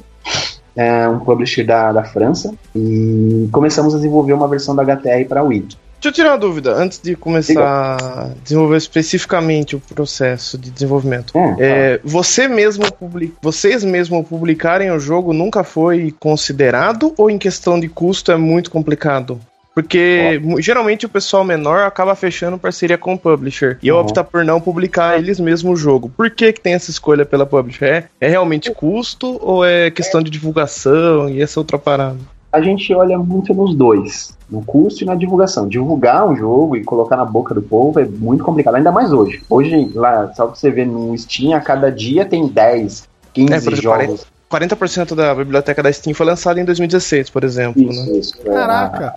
[0.75, 5.43] é um publisher da, da França, e começamos a desenvolver uma versão da HTR para
[5.43, 5.67] Wii.
[6.01, 11.31] Deixa eu tirar uma dúvida, antes de começar a desenvolver especificamente o processo de desenvolvimento.
[11.37, 13.35] Hum, é, você mesmo public...
[13.39, 18.71] Vocês mesmo publicarem o jogo nunca foi considerado ou em questão de custo é muito
[18.71, 19.39] complicado?
[19.75, 23.77] Porque geralmente o pessoal menor acaba fechando parceria com o publisher.
[23.83, 23.99] E uhum.
[23.99, 26.09] opta por não publicar eles mesmos o jogo.
[26.09, 27.85] Por que, que tem essa escolha pela publisher?
[27.85, 32.17] É, é realmente custo ou é questão de divulgação e essa outra parada?
[32.51, 35.67] A gente olha muito nos dois, no custo e na divulgação.
[35.67, 39.41] Divulgar um jogo e colocar na boca do povo é muito complicado, ainda mais hoje.
[39.49, 43.55] Hoje, lá, só que você vê no Steam, a cada dia tem 10, 15 é,
[43.55, 44.27] exemplo, jogos.
[44.51, 47.81] 40%, 40 da biblioteca da Steam foi lançada em 2016, por exemplo.
[47.81, 48.17] Isso, né?
[48.17, 48.33] isso.
[48.43, 49.15] É, Caraca!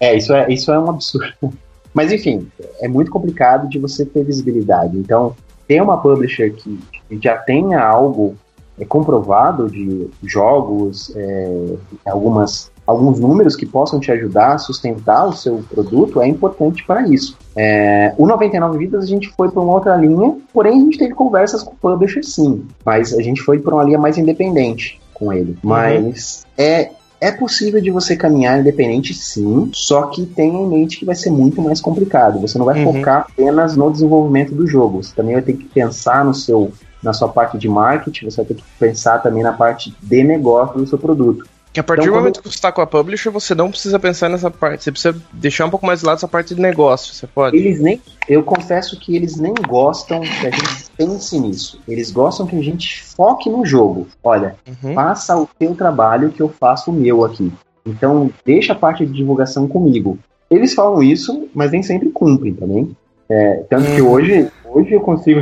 [0.00, 1.32] É, isso é, isso é um absurdo.
[1.94, 2.48] Mas enfim,
[2.80, 4.96] é muito complicado de você ter visibilidade.
[4.96, 5.36] Então,
[5.68, 6.80] ter uma publisher que
[7.20, 8.34] já tenha algo
[8.82, 11.74] é, comprovado de jogos, é,
[12.06, 17.06] algumas, alguns números que possam te ajudar a sustentar o seu produto é importante para
[17.08, 17.36] isso.
[17.56, 21.14] É, o 99 Vidas a gente foi para uma outra linha, porém a gente teve
[21.14, 25.32] conversas com o publisher sim, mas a gente foi para uma linha mais independente com
[25.32, 25.52] ele.
[25.62, 25.70] Uhum.
[25.70, 26.90] Mas é
[27.22, 31.30] é possível de você caminhar independente, sim, só que tenha em mente que vai ser
[31.30, 32.40] muito mais complicado.
[32.40, 32.94] Você não vai Uhum.
[32.94, 35.00] focar apenas no desenvolvimento do jogo.
[35.00, 36.72] Você também vai ter que pensar no seu,
[37.02, 40.78] na sua parte de marketing, você vai ter que pensar também na parte de negócio
[40.78, 41.44] do seu produto.
[41.72, 43.98] Que a partir Então, do momento que você está com a publisher, você não precisa
[43.98, 44.84] pensar nessa parte.
[44.84, 47.14] Você precisa deixar um pouco mais de lado essa parte de negócio.
[47.14, 47.56] Você pode?
[47.56, 47.98] Eles nem,
[48.28, 51.80] eu confesso que eles nem gostam que a gente pense nisso.
[51.88, 54.06] Eles gostam que a gente foque no jogo.
[54.22, 54.92] Olha, Uhum.
[54.94, 57.50] faça o teu trabalho que eu faço o meu aqui.
[57.86, 60.18] Então, deixa a parte de divulgação comigo.
[60.50, 62.94] Eles falam isso, mas nem sempre cumprem também.
[63.30, 64.10] É, tanto que Uhum.
[64.10, 65.40] hoje, hoje eu consigo,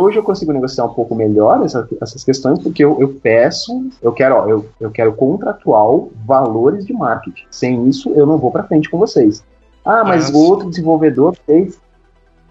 [0.00, 4.12] hoje eu consigo negociar um pouco melhor essa- essas questões, porque eu, eu peço, eu
[4.12, 7.44] quero, ó, eu, eu quero contratual valores de marketing.
[7.50, 9.44] Sem isso, eu não vou para frente com vocês.
[9.84, 11.78] Ah, mas Ah, o outro desenvolvedor fez.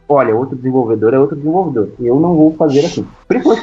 [0.07, 1.89] Olha, outro desenvolvedor é outro desenvolvedor.
[1.99, 3.05] Eu não vou fazer assim.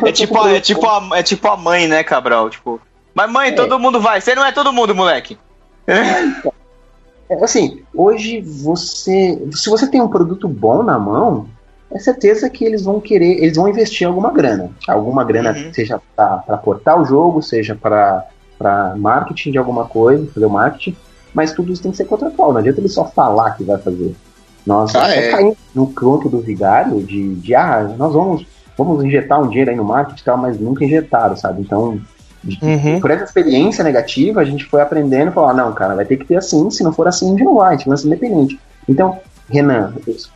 [0.04, 2.50] É tipo, a, é, tipo a, é tipo a mãe, né, Cabral?
[2.50, 2.80] Tipo,
[3.14, 3.52] mas mãe, É.
[3.52, 4.20] todo mundo vai.
[4.20, 5.38] Você não é todo mundo, moleque.
[7.28, 9.40] É, assim, hoje você.
[9.52, 11.46] Se você tem um produto bom na mão,
[11.95, 14.70] é certeza que eles vão querer, eles vão investir alguma grana.
[14.88, 15.72] Alguma grana, Uhum.
[15.72, 20.97] seja para portar o jogo, seja para marketing de alguma coisa, fazer o marketing,
[21.34, 22.53] mas tudo isso tem que ser contratual.
[22.53, 24.14] Não adianta ele só falar que vai fazer.
[24.66, 25.30] Nós Ah, é.
[25.30, 28.47] caímos no canto do vigário de, de ah, nós vamos,
[28.78, 31.62] vamos injetar um dinheiro aí no marketing e tal, mas nunca injetaram, sabe?
[31.62, 32.01] Então,
[32.61, 32.99] Uhum.
[33.01, 36.16] por essa experiência negativa, a gente foi aprendendo e falou, ah, não, cara, vai ter
[36.16, 38.59] que ter assim, se não for assim, a gente não vai, a gente lança independente.
[38.88, 39.18] Então,
[39.53, 39.92] Renan,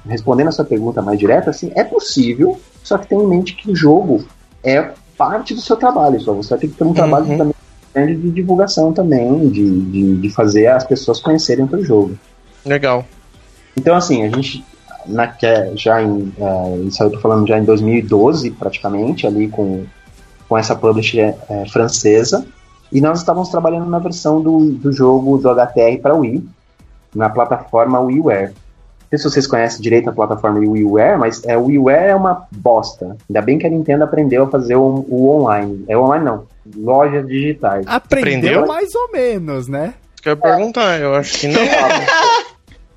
[0.07, 3.71] respondendo a sua pergunta mais direta, assim, é possível, só que tenha em mente que
[3.71, 4.25] o jogo
[4.63, 7.39] é parte do seu trabalho, só você vai ter que ter um trabalho Uhum.
[7.39, 7.55] também
[7.95, 12.15] grande de divulgação também, de, de, de fazer as pessoas conhecerem o jogo.
[12.65, 13.07] Legal.
[13.75, 14.63] Então, assim, a gente,
[15.07, 19.85] na, que- já em, é, isso eu tô falando já em 2012, praticamente, ali com,
[20.47, 22.47] com essa publisher é, francesa,
[22.93, 26.47] e nós estávamos trabalhando na versão do, do jogo do HTR para Wii,
[27.15, 28.53] na plataforma WiiWare.
[29.07, 32.47] Não sei se vocês conhecem direito a plataforma WiiWare, mas é, o WiiWare é uma
[32.51, 33.17] bosta.
[33.29, 35.85] Ainda bem que a Nintendo aprendeu a fazer o, o online.
[35.89, 36.45] É online não,
[36.77, 37.85] lojas digitais.
[37.87, 38.67] Aprendeu, Aprendeu?
[38.67, 39.95] mais ou menos, né?
[40.15, 41.61] Isso que eu ia perguntar, eu acho que não.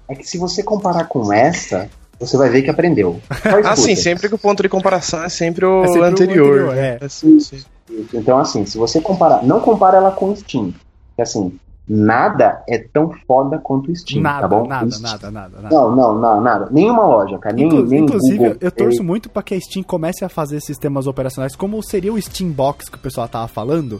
[0.08, 1.88] É que se você comparar com essa,
[2.20, 3.22] você vai ver que aprendeu.
[3.64, 6.70] Ah, sim, sempre que o ponto de comparação é sempre o É sempre o anterior.
[6.72, 7.08] anterior, é.
[7.08, 7.64] sim, sim.
[8.12, 10.74] Então, assim, se você comparar, não compara ela com o Steam.
[11.16, 14.68] Que assim, nada é tão foda quanto o Steam, nada, tá bom?
[14.68, 15.76] nada, Steam- nada, nada, nada.
[15.76, 16.68] Não, não, não, nada.
[16.70, 17.56] Nenhuma loja, cara.
[17.56, 21.08] Nem, Inclu- nem inclusive, eu torço muito pra que a Steam comece a fazer sistemas
[21.08, 24.00] operacionais como seria o Steam Box que o pessoal tava falando.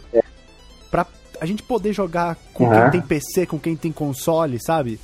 [0.90, 1.04] Pra
[1.40, 2.82] a gente poder jogar com Aham.
[2.82, 5.00] quem tem PC, com quem tem console, sabe?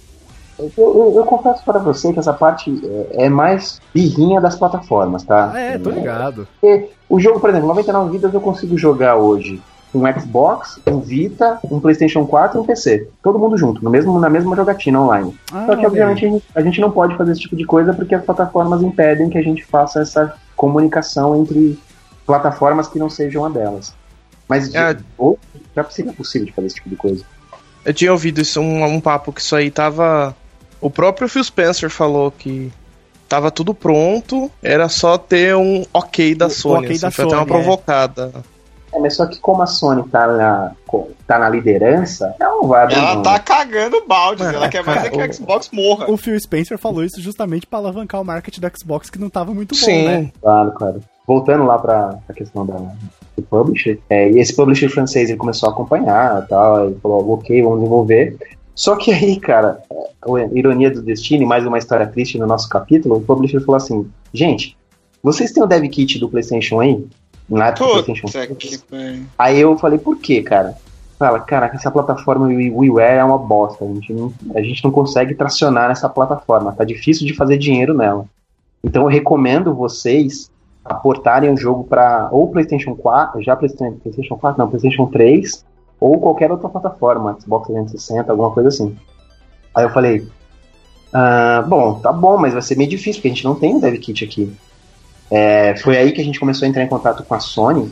[0.58, 2.70] Eu, eu- eu confesso para você que essa parte
[3.12, 5.50] é, é mais birrinha das plataformas, tá?
[5.52, 6.46] Ah, é, tô ligado.
[6.60, 9.60] Porque o jogo, por exemplo, 99 vidas eu consigo jogar hoje
[9.96, 13.08] um Xbox, um Vita, um PlayStation 4 e um PC.
[13.22, 15.36] Todo mundo junto, no mesmo, na mesma jogatina online.
[15.52, 17.94] Ah, Só que, obviamente, a gente, a gente não pode fazer esse tipo de coisa
[17.94, 21.78] porque as plataformas impedem que a gente faça essa comunicação entre
[22.26, 23.94] plataformas que não sejam a delas.
[24.48, 24.96] Mas É.
[25.18, 25.38] ou,
[25.74, 27.24] já seria possível de fazer esse tipo de coisa.
[27.84, 30.34] Eu tinha ouvido isso, um, um papo que isso aí tava.
[30.80, 32.72] O próprio Phil Spencer falou que
[33.28, 36.86] tava tudo pronto, era só ter um ok da O- o Sony.
[36.86, 37.64] ok da assim, foi até uma Sony, é.
[38.96, 40.72] É, mas só que como a Sony tá na,
[41.26, 43.22] tá na liderança, ela não vai abrir Ela mão.
[43.22, 44.42] tá cagando balde.
[44.42, 46.10] É, ela quer mais é que o Xbox morra.
[46.10, 49.52] O Phil Spencer falou isso justamente pra alavancar o marketing do Xbox que não tava
[49.52, 50.04] muito bom, Sim.
[50.06, 50.32] né?
[50.40, 51.00] Claro, claro.
[51.26, 52.76] Voltando lá pra a questão da,
[53.36, 57.32] do publisher, é, e esse publisher francês ele começou a acompanhar e tal, ele falou,
[57.32, 58.38] ok, vamos desenvolver.
[58.74, 62.46] Só que aí, cara, é, a ironia do destino, e mais uma história triste no
[62.46, 64.76] nosso capítulo, o publisher falou assim, gente,
[65.22, 67.04] vocês têm o dev kit do Playstation aí?
[67.48, 68.76] Na época do Playstation Puta 3?
[68.76, 69.22] que pariu.
[69.38, 70.74] Aí eu falei, por quê, cara?
[71.18, 73.84] Fala, cara, essa plataforma Wii- WiiWare é uma bosta.
[73.84, 76.72] A gente, não, a gente não consegue tracionar nessa plataforma.
[76.72, 78.26] Tá difícil de fazer dinheiro nela.
[78.84, 80.50] Então eu recomendo vocês
[80.84, 85.64] aportarem o jogo para ou PlayStation 4, já PlayStation, PlayStation 4, não, PlayStation 3,
[85.98, 88.94] ou qualquer outra plataforma, Xbox 360, alguma coisa assim.
[89.74, 90.26] Aí eu falei,
[91.12, 93.80] ah, bom, tá bom, mas vai ser meio difícil, porque a gente não tem um
[93.80, 94.52] dev kit aqui.
[95.30, 97.90] É, foi aí que a gente começou a entrar em contato com a Sony,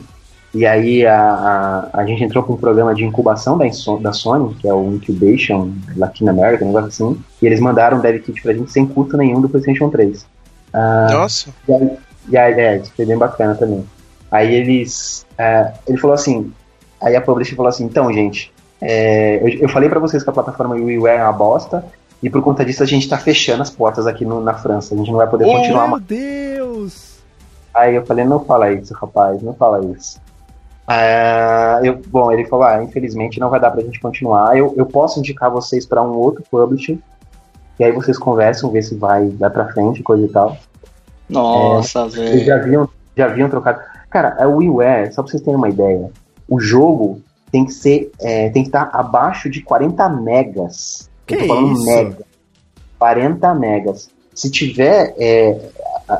[0.53, 3.65] e aí a, a, a gente entrou para um programa de incubação da,
[4.01, 8.01] da Sony, que é o Incubation Latin America, um negócio assim, e eles mandaram um
[8.01, 10.25] dev kit pra gente sem custo nenhum do PlayStation 3.
[10.73, 11.49] Ah, Nossa.
[11.67, 11.89] e aí,
[12.29, 13.83] e aí, é, isso foi bem bacana também.
[14.31, 15.25] Aí eles.
[15.37, 16.51] é, ele falou assim.
[17.01, 20.33] Aí a publisher falou assim: então, gente, é, eu, eu falei pra vocês que a
[20.33, 21.85] plataforma WiiWare é uma bosta,
[22.23, 24.95] e por conta disso a gente tá fechando as portas aqui no- na França.
[24.95, 25.99] A gente não vai poder Oh, continuar Meu.
[25.99, 27.14] Deus!
[27.75, 30.19] Aí eu falei: não fala isso, rapaz, não fala isso.
[30.87, 34.55] Ah, eu, bom, ele falou, ah, infelizmente não vai dar pra gente continuar.
[34.57, 36.97] Eu, eu posso indicar vocês pra um outro publisher,
[37.79, 40.55] e aí vocês conversam, ver se vai, vai pra frente, coisa e tal.
[41.27, 42.45] Nossa, Eles velho.
[42.45, 43.79] já haviam, já haviam trocado.
[44.09, 46.09] Cara, a WiiWare, só pra vocês terem uma ideia,
[46.47, 47.19] o jogo
[47.51, 51.09] tem que ser, é, tem que estar abaixo de 40 megas.
[51.27, 51.85] Eu Que tô falando isso?
[51.85, 52.17] mega.
[52.99, 54.09] 40 megas.
[54.33, 55.57] Se tiver, é,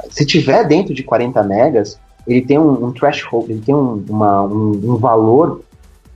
[0.09, 4.43] se tiver dentro de 40 megas, ele tem um, um threshold, ele tem um, uma-
[4.43, 5.61] um- um valor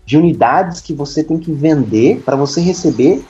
[0.05, 3.23] de unidades que você tem que vender para você receber,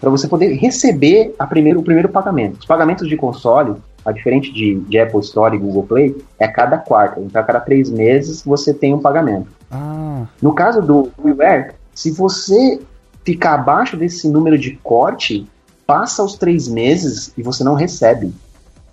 [0.00, 2.58] para você poder receber a primeiro, o primeiro pagamento.
[2.60, 6.52] Os pagamentos de console, a diferente de, de Apple Store e Google Play, é a
[6.52, 7.20] cada quarto.
[7.20, 9.46] Então, a cada três meses você tem um pagamento.
[9.70, 12.80] Ah, No caso do WiiWare, se você
[13.24, 15.46] ficar abaixo desse número de corte,
[15.86, 18.32] passa os três meses e você não recebe.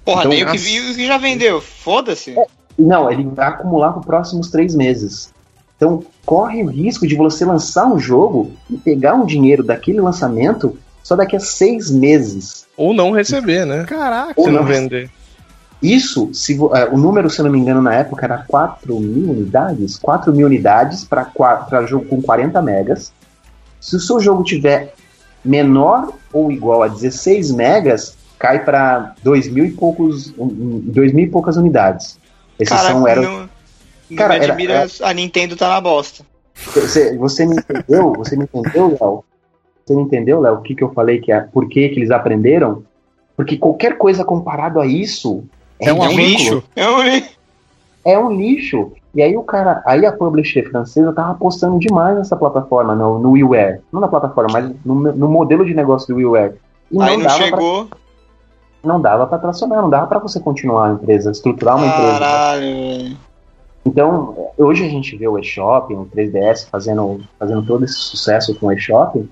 [0.10, 1.62] Porra, Então, nem o que, as- vi- o que já vendeu.
[1.62, 2.36] Foda-se.
[2.78, 5.34] Não, ele vai acumular para os próximos três meses.
[5.76, 10.78] Então, corre o risco de você lançar um jogo e pegar um dinheiro daquele lançamento
[11.04, 12.66] só daqui a seis meses.
[12.78, 13.86] Ou não receber, né?
[13.86, 14.34] caraca.
[14.36, 15.10] Ou Se não vender.
[15.82, 19.32] Isso, se eh, o número, se eu não me engano, na época era 4 mil
[19.32, 19.98] unidades.
[19.98, 23.14] 4 mil unidades para jogo com 40 megas.
[23.80, 24.94] Se o seu jogo tiver
[25.44, 31.12] menor ou igual a 16 megas, cai para 2 mil e poucos, um, um, dois
[31.14, 32.18] mil e poucas unidades.
[32.58, 33.50] Esses Cara, são, eram, não,
[34.10, 36.26] não Cara, era- admira, a Nintendo tá na bosta.
[36.56, 38.14] Você, você me entendeu?
[38.18, 39.24] Você me entendeu, Léo?
[39.86, 40.56] Você me entendeu, Léo?
[40.56, 42.84] O que, que eu falei que é por que, que eles aprenderam?
[43.36, 45.44] Porque qualquer coisa comparado a isso
[45.80, 46.28] É um ridículo.
[46.28, 46.64] lixo.
[46.76, 47.30] É um lixo.
[48.06, 48.92] É um lixo.
[49.16, 53.32] E aí o cara, aí a publisher francesa tava apostando demais nessa plataforma, no, no
[53.32, 53.80] WiiWare.
[53.92, 56.56] Não na plataforma, mas no, no modelo de negócio do WiiWare.
[56.92, 57.88] E Aí não, não dava pra, chegou.
[58.84, 62.20] Não dava pra tracionar, não dava pra você continuar a empresa, estruturar uma empresa.
[62.20, 63.18] Caralho, velho.
[63.86, 68.68] Então, hoje a gente vê o eShop, o 3DS fazendo, fazendo todo esse sucesso com
[68.68, 69.28] o eShop,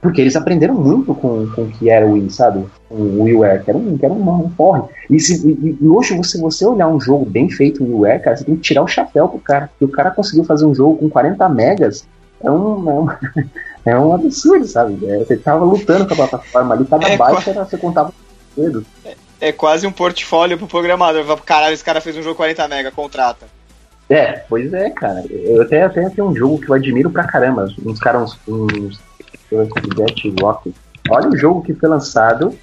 [0.00, 2.64] porque eles aprenderam muito com, com o que era o Wii, sabe?
[2.88, 4.82] Com o WiiWare, que era um, que era um, um porre.
[5.10, 8.36] E, se, e, e hoje, você, você olhar um jogo bem feito no WiiWare, cara,
[8.36, 9.68] você tem que tirar o chapéu pro cara.
[9.68, 12.06] Porque o cara conseguiu fazer um jogo com 40 megas,
[12.40, 13.08] é um, é um,
[13.84, 15.04] é um absurdo, sabe?
[15.04, 18.12] É, você tava lutando com a plataforma ali, cada É, byte era, você contava
[18.58, 18.86] com o dedo.
[19.40, 21.24] É quase um portfólio pro programador.
[21.42, 23.46] Caralho, esse cara fez um jogo 40 mega, contrata.
[24.10, 25.24] É, pois é, cara.
[25.30, 27.68] Eu até, até tenho um jogo que eu admiro pra caramba.
[27.84, 28.72] Uns caras, uns.
[28.72, 29.00] uns.
[31.10, 32.54] Olha o jogo que foi lançado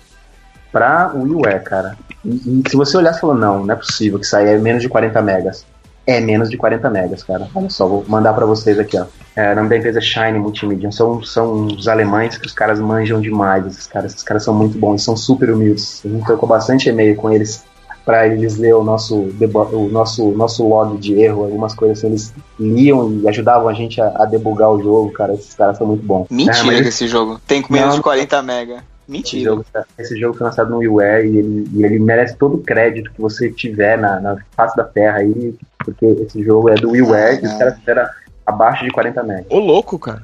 [0.71, 1.97] pra WiiWare, cara.
[2.23, 4.81] E, e se você olhar e falar, não, não é possível que aí é menos
[4.81, 5.65] de 40 megas.
[6.07, 7.47] É menos de 40 megas, cara.
[7.55, 9.05] Olha só, vou mandar pra vocês aqui, ó.
[9.35, 10.91] É, o nome da empresa é Shine Multimedia.
[10.91, 13.65] São, são os alemães que os caras manjam demais.
[13.65, 16.01] Esses caras, esses caras são muito bons, são super humildes.
[16.05, 17.63] A gente trocou bastante e-mail com eles
[18.05, 22.33] para eles ler o nosso, o nosso, nosso log de erro, algumas coisas assim, eles
[22.59, 25.33] liam e ajudavam a gente a, a debugar o jogo, cara.
[25.33, 26.27] Esses caras são muito bons.
[26.29, 27.95] Mentira É, mas esse jogo tem com menos Não.
[27.95, 28.73] de 40 mega.
[28.75, 29.49] esse, Mentira.
[29.51, 33.11] jogo, tá- esse jogo foi lançado no WiiWare e ele, ele merece todo o crédito
[33.11, 37.39] que você tiver na, na face da terra aí, porque esse jogo é do WiiWare
[37.43, 38.07] e os caras fizeram
[38.45, 39.45] abaixo de 40 megas.
[39.49, 40.23] Ô, louco, cara.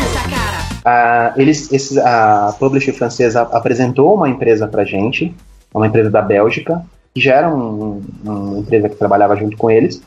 [0.00, 0.80] Essa, cara.
[0.84, 5.34] Ah, eles, esses, a publisher francesa apresentou uma empresa pra gente,
[5.72, 6.82] uma empresa da Bélgica,
[7.14, 10.02] que já era um- uma empresa que trabalhava junto com eles,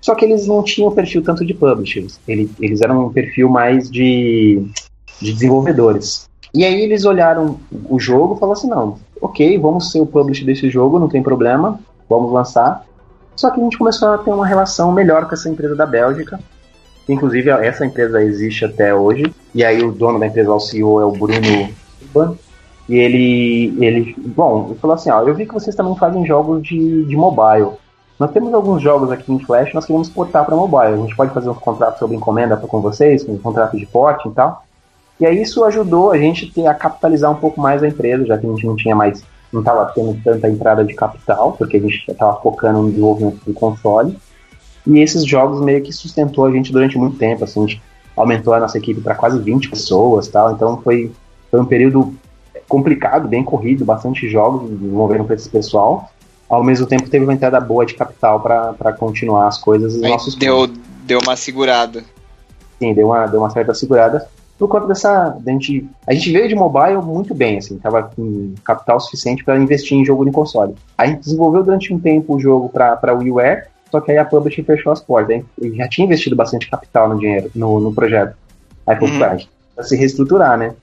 [0.00, 3.90] só que eles não tinham perfil tanto de publishers, ele- eles eram um perfil mais
[3.90, 4.62] de,
[5.20, 6.28] de desenvolvedores.
[6.54, 7.58] E aí eles olharam
[7.88, 11.22] o jogo e falaram assim, não, ok, vamos ser o publisher desse jogo, não tem
[11.22, 11.78] problema,
[12.08, 12.84] vamos lançar.
[13.36, 16.40] Só que a gente começou a ter uma relação melhor com essa empresa da Bélgica,
[17.08, 19.32] Inclusive, essa empresa existe até hoje.
[19.54, 21.68] E aí, o dono da empresa, o CEO, é o Bruno
[22.02, 22.36] Urban.
[22.88, 26.62] E ele, ele, bom, ele falou assim: ó, eu vi que vocês também fazem jogos
[26.62, 27.70] de, de mobile.
[28.18, 30.94] Nós temos alguns jogos aqui em Flash, nós queremos portar para mobile.
[30.94, 34.32] A gente pode fazer um contrato sobre encomenda com vocês, um contrato de porte e
[34.32, 34.64] tal.
[35.20, 38.36] E aí, isso ajudou a gente ter- a capitalizar um pouco mais a empresa, já
[38.38, 41.80] que a gente não tinha mais, não estava tendo tanta entrada de capital, porque a
[41.80, 44.16] gente estava focando no desenvolvimento do console.
[44.86, 47.82] E esses jogos meio que sustentou a gente durante muito tempo, assim, a gente
[48.16, 50.52] aumentou a nossa equipe para quase 20 pessoas, tal.
[50.52, 51.12] Então foi,
[51.50, 52.14] foi um período
[52.68, 56.10] complicado, bem corrido, bastante jogos envolvendo com esse pessoal.
[56.48, 59.94] Ao mesmo tempo teve uma entrada boa de capital para continuar as coisas
[60.36, 60.68] deu,
[61.04, 62.04] deu uma segurada.
[62.78, 64.28] sim, deu uma, deu uma certa segurada.
[64.58, 65.36] Por conta dessa.
[65.40, 69.58] da gente, a gente veio de mobile muito bem, assim, tava com capital suficiente para
[69.58, 70.74] investir em jogo de console.
[70.96, 74.64] A gente desenvolveu durante um tempo o jogo para WiiWare, só que aí a publisher
[74.64, 75.42] fechou as portas.
[75.60, 78.34] A gente já tinha investido bastante capital no dinheiro, no, no projeto.
[78.86, 79.18] Aí falou, Uhum.
[79.20, 79.36] "Pá,
[79.76, 80.74] a se reestruturar, né?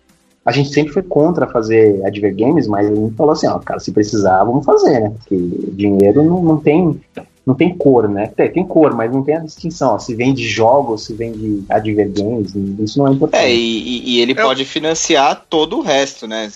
[0.46, 3.80] A gente sempre foi contra fazer Adver Games, mas a gente falou assim, ó, cara,
[3.80, 5.10] se precisar, vamos fazer, né?
[5.18, 5.36] Porque
[5.72, 7.00] dinheiro não, não tem.
[7.46, 8.28] Não tem cor, né?
[8.36, 9.96] Tem, tem cor, mas não tem a distinção.
[9.96, 13.44] Ó, se vem de jogos, se vem de advergames, isso não é importante.
[13.44, 16.50] É, e, e ele pode financiar todo o resto, né?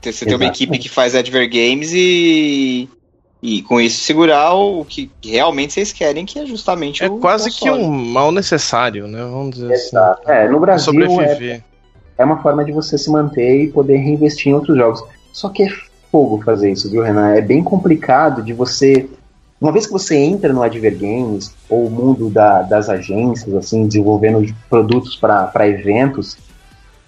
[0.00, 0.56] Você tem uma Exato.
[0.62, 2.88] equipe que faz Advergames e.
[3.40, 7.18] E com isso segurar o que realmente vocês querem, que é justamente É o.
[7.18, 7.84] quase que console.
[7.84, 9.20] um mal necessário, né?
[9.22, 10.22] Vamos dizer Exato.
[10.22, 10.32] assim.
[10.32, 11.64] É, no Brasil é, Sobreviver.
[12.16, 15.04] é uma forma de você se manter e poder reinvestir em outros jogos.
[15.32, 15.68] Só que é
[16.10, 17.34] fogo fazer isso, viu, Renan?
[17.34, 19.08] É bem complicado de você.
[19.60, 25.16] Uma vez que você entra no Advergames, ou mundo da- das agências, assim, desenvolvendo produtos
[25.16, 26.38] para eventos,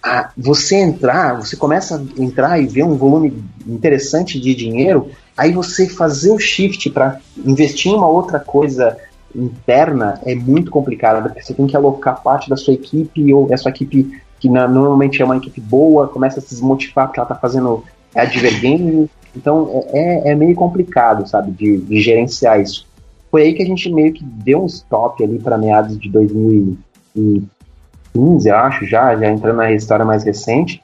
[0.02, 5.52] ah, você entrar, você começa a entrar e ver um volume interessante de dinheiro, aí
[5.52, 8.96] você fazer o shift para investir em uma outra coisa
[9.34, 13.56] interna é muito complicado, porque você tem que alocar parte da sua equipe, ou a
[13.56, 17.28] sua equipe, que na- normalmente é uma equipe boa, começa a se desmotivar porque ela
[17.28, 22.86] tá fazendo advergame, então é, é meio complicado, sabe, de, de gerenciar isso.
[23.30, 28.48] Foi aí que a gente meio que deu um stop ali para meados de 2015,
[28.48, 30.82] eu acho, já, já entrando na história mais recente.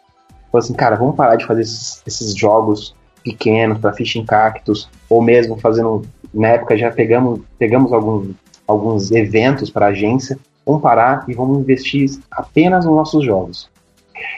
[0.53, 2.95] Falou assim, cara, vamos parar de fazer esses, esses jogos
[3.25, 6.03] pequenos para Fishing Cactus, ou mesmo fazendo,
[6.33, 8.29] na época já pegamos, pegamos alguns,
[8.67, 13.69] alguns eventos para agência, vamos parar e vamos investir apenas nos nossos jogos.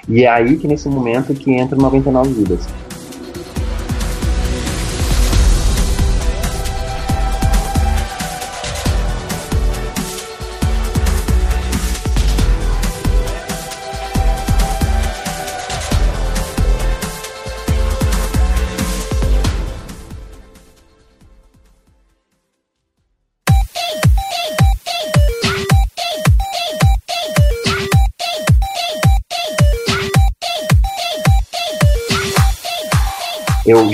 [0.09, 2.67] E é aí que nesse momento que entra o 99 vidas.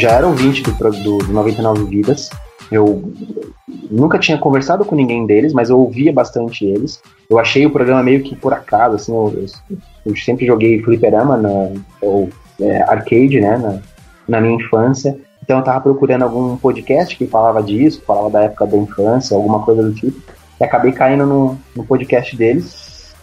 [0.05, 2.29] Já era ouvinte do, do, do 99 Vidas.
[2.71, 3.11] Eu
[3.91, 7.01] nunca tinha conversado com ninguém deles, mas eu ouvia bastante eles.
[7.29, 9.33] Eu achei o programa meio que por acaso, assim, eu,
[9.71, 11.71] eu- eu sempre joguei fliperama, na,
[12.03, 12.29] ou
[12.61, 13.79] é, arcade, né, na,
[14.29, 15.19] na minha infância.
[15.43, 19.61] Então eu tava procurando algum podcast que falava disso, falava da época da infância, alguma
[19.63, 20.21] coisa do tipo.
[20.61, 23.15] E acabei caindo no, no podcast deles.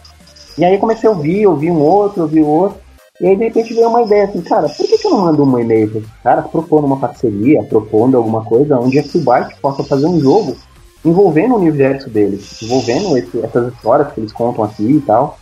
[0.58, 2.78] E aí comecei a ouvir, ouvir um outro, ouvir outro.
[3.22, 5.44] E aí, de repente, veio uma ideia assim, cara, por que, que eu não mando
[5.44, 9.84] um e-mail para esses caras propondo uma parceria, propondo alguma coisa onde a Fullbyte possa
[9.84, 10.56] fazer um jogo
[11.04, 15.38] envolvendo o universo deles, envolvendo esse- essas histórias que eles contam aqui e tal.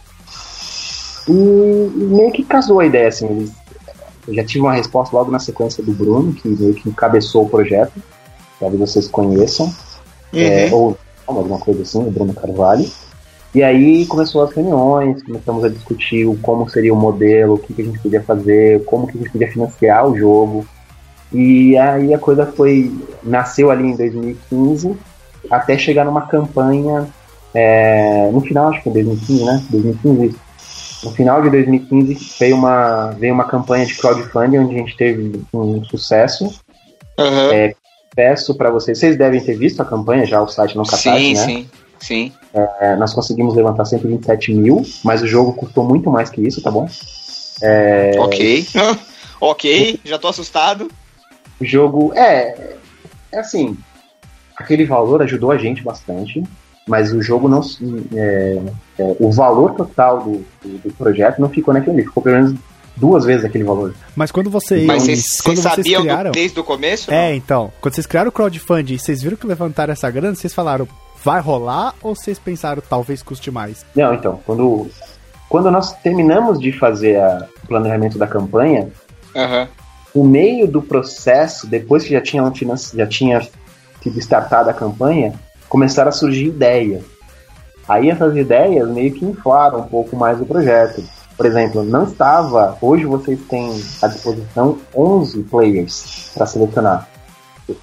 [1.28, 3.50] E, e meio que casou a ideia, assim, eles,
[4.28, 7.48] eu já tive uma resposta logo na sequência do Bruno, que meio que encabeçou o
[7.48, 7.92] projeto,
[8.58, 9.72] talvez vocês conheçam,
[10.34, 10.96] é, ou
[11.26, 12.86] alguma coisa assim, o Bruno Carvalho.
[13.54, 17.74] E aí começou as reuniões, começamos a discutir o como seria o modelo, o que,
[17.74, 20.66] que a gente podia fazer, como que a gente podia financiar o jogo.
[21.32, 22.92] E aí a coisa foi.
[23.22, 24.96] nasceu ali em 2015,
[25.50, 27.08] até chegar numa campanha.
[27.52, 29.64] é, no final, acho que foi 2015, né?
[29.70, 30.38] 2015 isso.
[31.02, 35.42] No final de 2015 veio uma, veio uma campanha de crowdfunding onde a gente teve
[35.52, 36.60] um sucesso.
[37.18, 37.52] Aham.
[37.52, 37.74] É,
[38.14, 41.34] Peço para vocês, vocês devem ter visto a campanha já, o site no Catarse, sim,
[41.34, 41.40] né?
[41.40, 41.68] sim, sim.
[42.52, 46.70] É, nós conseguimos levantar 127 mil, mas o jogo custou muito mais que isso, tá
[46.70, 46.88] bom?
[47.62, 48.66] É, Ok.
[49.40, 50.90] ok, já tô assustado.
[51.60, 52.74] O jogo é,
[53.32, 53.76] é assim,
[54.56, 56.42] aquele valor ajudou a gente bastante,
[56.88, 57.62] mas o jogo não.
[57.62, 57.78] se-
[58.14, 58.58] é,
[58.98, 62.58] é, o valor total do, do, do projeto não ficou naquele ficou pelo menos
[62.96, 63.94] duas vezes aquele valor.
[64.16, 67.10] Mas quando vocês, Mas vocês, quando vocês vocês sabiam do- criaram, desde o começo?
[67.12, 70.88] é, então, quando vocês criaram o crowdfunding, vocês viram que levantaram essa grana, vocês falaram,
[71.24, 73.84] vai rolar ou vocês pensaram talvez custe mais?
[73.94, 74.88] Não, então, quando,
[75.48, 78.88] quando nós terminamos de fazer a- o planejamento da campanha,
[79.36, 79.68] Aham.
[80.14, 83.40] no meio do processo, depois que já tinha, um financi- já tinha
[84.02, 85.34] sido startada a campanha,
[85.68, 87.02] começaram a surgir ideias.
[87.88, 91.02] Aí essas ideias meio que inflaram um pouco mais o projeto.
[91.36, 92.76] Por exemplo, não estava.
[92.80, 93.70] Hoje vocês têm
[94.02, 97.08] à disposição 11 players para selecionar.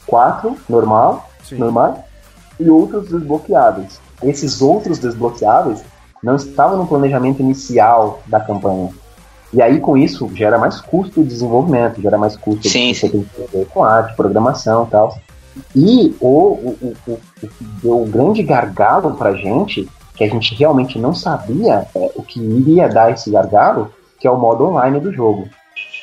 [0.05, 1.55] Quatro normal, Sim.
[1.55, 2.06] normal
[2.59, 3.99] e outros desbloqueáveis.
[4.23, 5.83] Esses outros desbloqueáveis
[6.23, 8.89] não estavam no planejamento inicial da campanha.
[9.53, 13.09] E aí, com isso, gera mais custo de desenvolvimento, gera mais custo Sim, que você
[13.09, 15.17] tem que com arte, programação e tal.
[15.75, 20.27] E o, o, o, o, o que deu um grande gargalo pra gente, que a
[20.27, 24.65] gente realmente não sabia é, o que iria dar esse gargalo, que é o modo
[24.65, 25.47] online do jogo.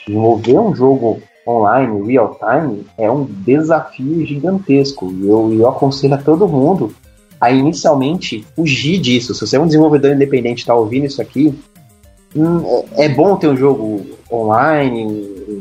[0.07, 5.13] Desenvolver um jogo online, real time, é um desafio gigantesco.
[5.13, 6.95] E eu, eu aconselho a todo mundo
[7.41, 9.35] a inicialmente fugir disso.
[9.35, 11.55] Se você é um desenvolvedor independente e está ouvindo isso aqui,
[12.35, 15.05] hum, é, é bom ter um jogo online,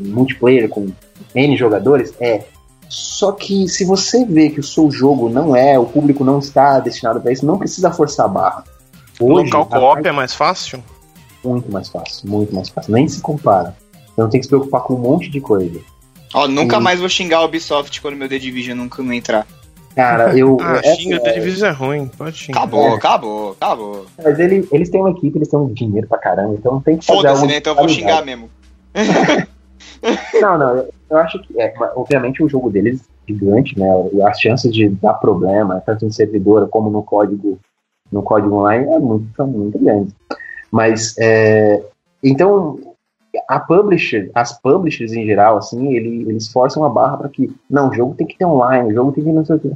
[0.06, 0.88] multiplayer com
[1.34, 2.14] N jogadores?
[2.20, 2.44] É.
[2.88, 6.78] Só que se você vê que o seu jogo não é, o público não está
[6.80, 8.64] destinado para isso, não precisa forçar a barra.
[9.20, 10.82] O Hoje, local a co-op é mais fácil?
[11.44, 12.92] muito mais fácil, muito mais fácil.
[12.92, 13.76] Nem se compara.
[14.16, 15.80] Não tem que se preocupar com um monte de coisa.
[16.32, 16.82] Ó, nunca Sim.
[16.82, 19.46] mais vou xingar a Ubisoft quando meu The Division nunca não entrar.
[19.94, 20.56] Cara, eu.
[20.60, 22.58] Ah, é- xinga, The Division é ruim, pode xingar.
[22.58, 22.94] Acabou, É.
[22.96, 24.06] acabou, acabou.
[24.22, 27.06] Mas ele- eles têm uma equipe, eles têm um dinheiro pra caramba, então tem que
[27.06, 27.56] fazer Foda-se, né?
[27.58, 28.50] Então eu vou xingar mesmo.
[30.40, 33.86] Não, não, eu, acho que, é, obviamente, o jogo deles é gigante, né?
[34.12, 37.58] E as chances de dar problema, tanto em servidor como no código,
[38.12, 40.14] no código online, é muito, são muito grandes.
[40.70, 41.82] Mas, é,
[42.22, 42.78] então,
[43.48, 47.88] a publisher, as publishers em geral, assim, ele, eles forçam a barra para que, não,
[47.88, 49.70] o jogo tem que ter online, o jogo tem que não sei o quê.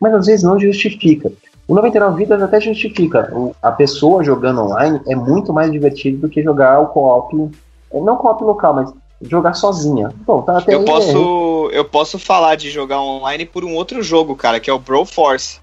[0.00, 1.30] Mas às vezes não justifica.
[1.68, 3.32] O 99 Vidas até justifica.
[3.62, 7.50] A pessoa jogando online é muito mais divertido do que jogar o co-op,
[7.92, 8.92] é, não co-op local, mas
[9.22, 10.10] jogar sozinha.
[10.26, 14.02] Bom, tá até Eu aí, posso, eu posso falar de jogar online por um outro
[14.02, 15.60] jogo, cara, que é o Broforce.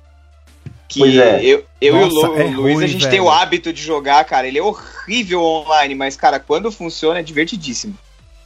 [0.87, 1.43] Que Pois é.
[1.43, 3.11] eu, eu Nossa, e o Lu- é Luiz, ruim, a gente velho.
[3.11, 4.47] tem o hábito de jogar, cara.
[4.47, 7.93] Ele é horrível online, mas, cara, quando funciona é divertidíssimo.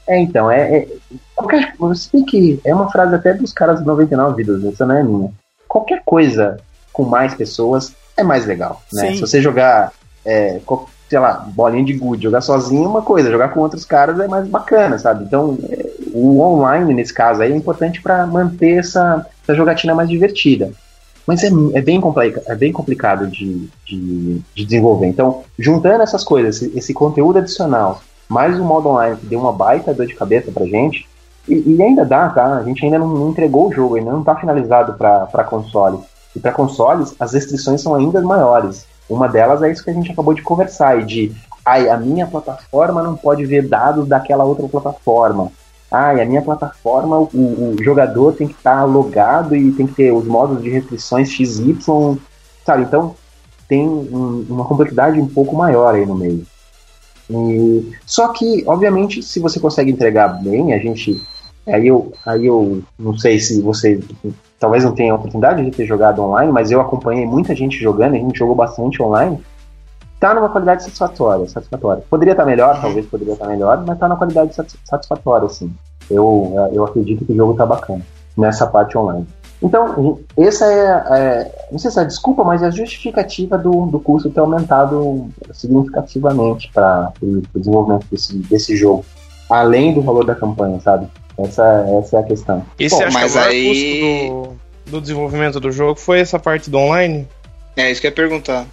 [0.07, 0.87] É, então, é, é
[1.35, 4.95] qualquer, você tem que, é uma frase até dos caras do 99 Vidas, essa não
[4.97, 5.31] é minha.
[5.67, 6.57] Qualquer coisa
[6.91, 9.09] com mais pessoas é mais legal, né?
[9.09, 9.13] Sim.
[9.15, 9.93] Se você jogar,
[10.25, 10.59] é,
[11.07, 14.27] sei lá, bolinha de gude, jogar sozinho é uma coisa, jogar com outros caras é
[14.27, 15.23] mais bacana, sabe?
[15.23, 20.09] Então, é, o online, nesse caso aí, é importante para manter essa, essa jogatina mais
[20.09, 20.71] divertida.
[21.25, 25.07] Mas é, é, bem, complica, é bem complicado de, de, de desenvolver.
[25.07, 29.53] Então, juntando essas coisas, esse, esse conteúdo adicional, mais o modo online que deu uma
[29.53, 31.07] baita dor de cabeça pra gente,
[31.47, 32.57] e, e ainda dá, tá?
[32.57, 35.99] A gente ainda não, não entregou o jogo, ainda não tá finalizado para console.
[36.35, 38.85] E para consoles, as restrições são ainda maiores.
[39.09, 41.35] Uma delas é isso que a gente acabou de conversar, e de
[41.65, 45.51] ai, a minha plataforma não pode ver dados daquela outra plataforma.
[45.91, 50.11] Ai, a minha plataforma, o, o jogador tem que estar logado e tem que ter
[50.13, 52.17] os modos de restrições XY,
[52.65, 52.83] sabe?
[52.83, 53.13] Então
[53.67, 56.45] tem um- uma complexidade um pouco maior aí no meio.
[57.29, 61.21] E, só que, obviamente, se você consegue entregar bem, a gente.
[61.67, 63.99] Aí eu, aí eu não sei se você
[64.59, 68.15] talvez não tenha a oportunidade de ter jogado online, mas eu acompanhei muita gente jogando,
[68.15, 69.39] a gente jogou bastante online.
[70.21, 72.03] Tá numa qualidade satisfatória, satisfatória.
[72.07, 75.73] Poderia estar melhor, talvez poderia estar melhor, mas tá numa qualidade satis- satisfatória, assim.
[76.09, 78.01] Eu, eu acredito que o jogo tá bacana
[78.37, 79.27] nessa parte online.
[79.63, 83.87] Então, essa é, é, não sei se é a desculpa, mas é a justificativa do,
[83.87, 89.03] do custo ter aumentado significativamente para o desenvolvimento desse, desse jogo,
[89.49, 91.07] além do valor da campanha, sabe?
[91.37, 91.63] Essa,
[91.99, 92.63] essa é a questão.
[92.79, 95.99] E Bom, você acha mas que o maior aí- custo do, do desenvolvimento do jogo
[95.99, 97.27] foi essa parte do online?
[97.75, 98.65] É isso que eu ia perguntar.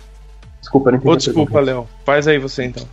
[0.68, 1.60] Desculpa, eu não entendi a desculpa.
[1.60, 1.88] Léo.
[2.04, 2.84] Faz aí você então.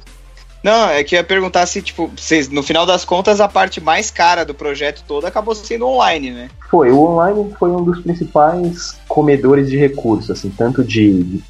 [0.64, 3.80] Não, é que eu ia perguntar se, tipo, vocês, no final das contas, a parte
[3.80, 6.50] mais cara do projeto todo acabou sendo online, né?
[6.72, 11.44] Foi, o online foi um dos principais comedores de recursos, assim, tanto de, de,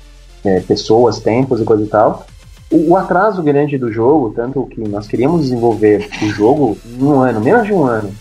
[0.43, 2.27] é, pessoas, tempos e coisa e tal.
[2.69, 7.21] O, o atraso grande do jogo, tanto que nós queríamos desenvolver o jogo em um
[7.21, 8.13] ano, menos de um ano,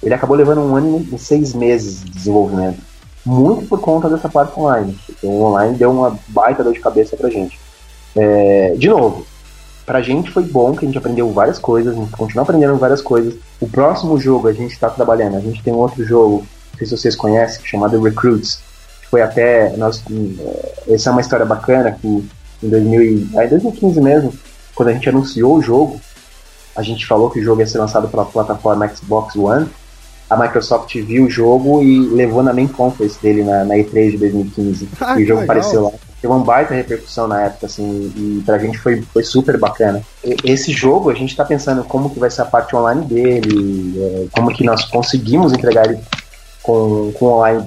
[0.00, 2.78] ele acabou levando um ano e seis meses de desenvolvimento.
[3.26, 4.96] Muito por conta dessa parte online.
[5.04, 7.58] Porque o online deu uma baita dor de cabeça pra gente.
[8.14, 9.26] É, de novo,
[9.84, 13.02] pra gente foi bom que a gente aprendeu várias coisas, a gente continua aprendendo várias
[13.02, 13.34] coisas.
[13.60, 16.86] O próximo jogo a gente está trabalhando, a gente tem um outro jogo, não sei
[16.86, 18.60] se vocês conhecem, chamado Recruits.
[19.10, 19.76] Foi até.
[19.76, 22.06] Nós, eh, essa é uma história bacana que
[22.62, 24.32] em 2000 e, ah, em 2015 mesmo,
[24.74, 26.00] quando a gente anunciou o jogo,
[26.76, 29.68] a gente falou que o jogo ia ser lançado pela plataforma Xbox One.
[30.28, 34.18] A Microsoft viu o jogo e levou na main conference dele na, na E3 de
[34.18, 34.88] 2015.
[35.00, 35.56] Ah, e o jogo legal.
[35.56, 35.90] apareceu lá.
[36.20, 40.02] Teve uma baita repercussão na época, assim, e pra gente foi, foi super bacana.
[40.24, 43.94] E- Esse jogo, a gente tá pensando como que vai ser a parte online dele,
[43.98, 46.00] é, como que nós conseguimos entregar ele
[46.62, 47.64] com, com online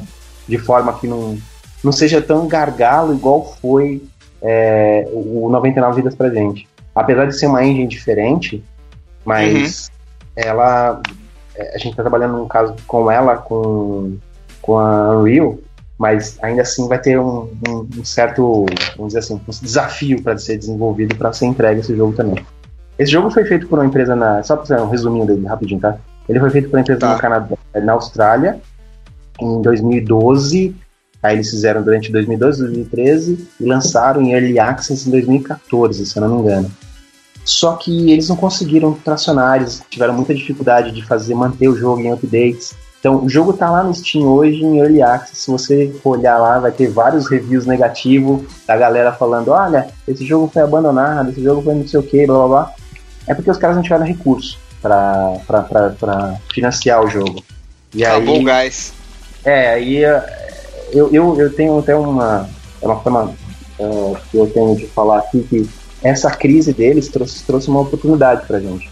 [0.48, 1.38] de forma que não,
[1.84, 4.02] não seja tão gargalo igual foi
[4.42, 6.68] é, o 99 Vidas pra gente.
[6.96, 8.62] Apesar de ser uma engine diferente,
[9.24, 9.90] mas
[10.36, 11.02] ela.
[11.60, 14.18] É, A gente tá trabalhando num caso com ela, com,
[14.62, 15.58] com a Unreal,
[15.98, 18.66] mas ainda assim vai ter um, um- um certo,
[18.96, 22.44] vamos dizer assim, um desafio para ser desenvolvido para ser entregue esse jogo também.
[22.98, 24.44] Esse jogo foi feito por uma empresa na.
[24.44, 25.98] Só para fazer um resuminho dele rapidinho, tá?
[26.28, 27.14] Ele foi feito por uma empresa Tá.
[27.14, 28.60] no Canadá, na Austrália,
[29.40, 30.76] em 2012.
[31.22, 36.22] Aí eles fizeram durante 2012, 2013 e lançaram em Early Access em 2014, se eu
[36.28, 36.72] não me engano.
[37.50, 42.00] Só que eles não conseguiram tracionar, eles tiveram muita dificuldade de fazer, manter o jogo
[42.00, 42.76] em updates.
[43.00, 45.42] Então, o jogo tá lá no Steam hoje em Early Access.
[45.42, 50.24] Se você for olhar lá, vai ter vários reviews negativos da galera falando: olha, esse
[50.24, 52.74] jogo foi abandonado, esse jogo foi não sei o que, blá blá blá.
[53.26, 57.44] É porque os caras não tiveram recurso para financiar o jogo.
[57.96, 58.94] E Acabou aí, o gás.
[59.44, 60.50] É, aí eh,
[60.92, 62.48] eu, eu, eu tenho até uma,
[62.80, 63.34] é uma forma
[63.80, 65.68] eh, que eu tenho de falar aqui que
[66.04, 68.90] essa crise deles trouxe, trouxe uma oportunidade pra gente.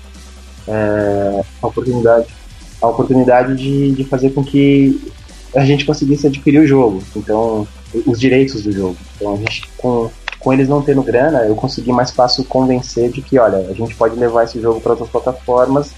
[0.67, 2.27] É, a oportunidade,
[2.81, 4.99] a oportunidade de, de fazer com que
[5.55, 7.67] a gente conseguisse adquirir o jogo, então
[8.05, 8.97] os direitos do jogo.
[9.15, 10.09] Então a gente com,
[10.39, 13.95] com eles não tendo grana, eu consegui mais fácil convencer de que, olha, a gente
[13.95, 15.91] pode levar esse jogo para outras plataformas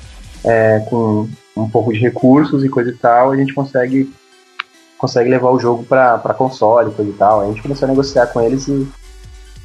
[0.44, 1.27] é, com
[1.57, 4.11] um pouco de recursos e coisa e tal, a gente consegue
[4.98, 7.41] consegue levar o jogo para console, coisa e tal.
[7.41, 8.86] A gente começou a negociar com eles e,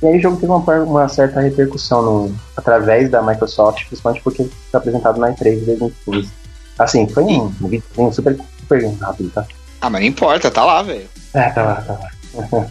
[0.04, 4.44] e aí o jogo teve uma, uma certa repercussão no, através da Microsoft, principalmente porque
[4.70, 6.30] foi apresentado na E3 de 2015.
[6.78, 9.46] Assim, foi um, um vídeo super, super rápido, tá?
[9.80, 11.08] Ah, mas não importa, tá lá, velho.
[11.32, 12.10] É, tá lá, tá lá.
[12.42, 12.66] Essa,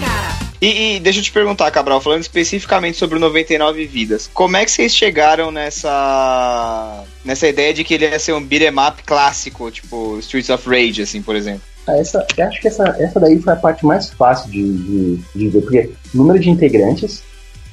[0.00, 0.30] cara.
[0.60, 4.64] E, e deixa eu te perguntar, Cabral, falando especificamente sobre o 99 Vidas, como é
[4.66, 9.70] que vocês chegaram nessa nessa ideia de que ele ia ser um beat'em up clássico,
[9.70, 11.62] tipo Streets of Rage, assim, por exemplo?
[11.86, 15.20] Ah, Essa, eu acho que essa, essa daí foi a parte mais fácil de, de,
[15.34, 17.22] de ver, porque número de integrantes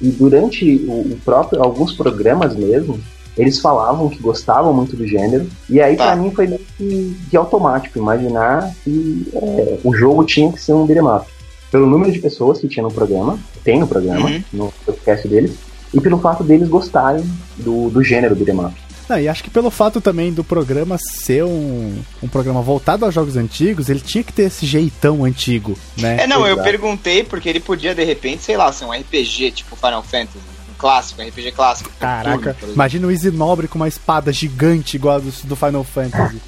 [0.00, 2.98] e durante o, o próprio, alguns programas mesmo,
[3.36, 6.06] eles falavam que gostavam muito do gênero, e aí Tá.
[6.06, 10.72] pra mim foi meio que, que automático imaginar que é, o jogo tinha que ser
[10.72, 11.26] um beat'em up.
[11.70, 14.42] Pelo número de pessoas que tinha no programa, tem no programa, Uhum.
[14.52, 15.52] no podcast deles,
[15.94, 17.24] e pelo fato deles gostarem
[17.58, 18.74] do, do gênero beat'em up.
[19.08, 23.14] Não, e acho que pelo fato também do programa ser um, um programa voltado aos
[23.14, 26.18] jogos antigos, ele tinha que ter esse jeitão antigo, né?
[26.20, 26.62] É, não, eu Exato.
[26.62, 30.74] perguntei porque ele podia, de repente, sei lá, ser um RPG, tipo Final Fantasy, um
[30.76, 31.90] clássico, um RPG clássico.
[31.98, 35.84] Caraca, turno, imagina o Easy Nobre com uma espada gigante igual a do, do Final
[35.84, 36.40] Fantasy.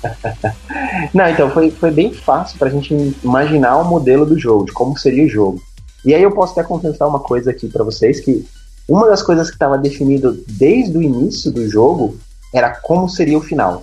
[1.15, 4.99] Não, então foi, foi bem fácil pra gente imaginar o modelo do jogo, de como
[4.99, 5.63] seria o jogo.
[6.05, 8.45] E aí eu posso até confessar uma coisa aqui pra vocês, que
[8.87, 12.19] uma das coisas que estava definido desde o início do jogo
[12.55, 13.83] era como seria o final.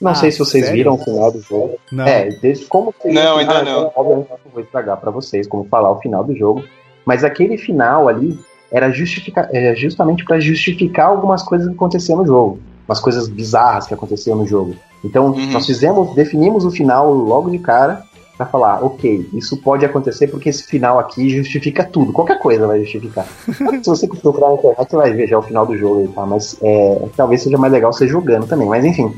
[0.00, 0.78] Não Ah, sei se vocês sério?
[0.78, 1.74] viram o final do jogo.
[1.92, 2.06] Não.
[2.06, 3.56] É, desde como seria Não, o final.
[3.56, 3.80] ainda não.
[3.80, 6.64] então, Obviamente eu não vou estragar pra vocês como falar o final do jogo.
[7.04, 8.38] Mas aquele final ali
[8.72, 12.60] era justifica é, justamente pra justificar algumas coisas que aconteciam no jogo.
[12.88, 14.74] Umas coisas bizarras que aconteciam no jogo.
[15.04, 15.52] Então, Uhum.
[15.52, 18.02] nós fizemos, definimos o final logo de cara
[18.40, 22.10] pra falar, ok, isso pode acontecer porque esse final aqui justifica tudo.
[22.10, 23.26] Qualquer coisa vai justificar.
[23.82, 26.24] Se você procurar na internet, você vai ver já o final do jogo aí, tá?
[26.24, 28.66] Mas é, talvez seja mais legal você jogando também.
[28.66, 29.14] Mas enfim,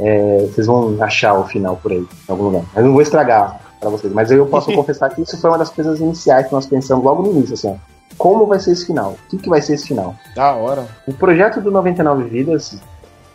[0.00, 2.64] é, vocês vão achar o final por aí, em algum lugar.
[2.74, 4.12] Mas não vou estragar pra vocês.
[4.12, 7.22] Mas eu posso confessar que isso foi uma das coisas iniciais que nós pensamos logo
[7.22, 7.74] no início, assim, ó.
[8.18, 9.12] Como vai ser esse final?
[9.12, 10.16] O que, que vai ser esse final?
[10.34, 10.88] Da hora.
[11.06, 12.78] O projeto do 99 Vidas,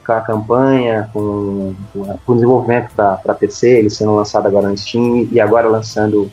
[0.05, 5.27] com a campanha, com, com o desenvolvimento para PC, ele sendo lançado agora no Steam
[5.31, 6.29] e agora lançando.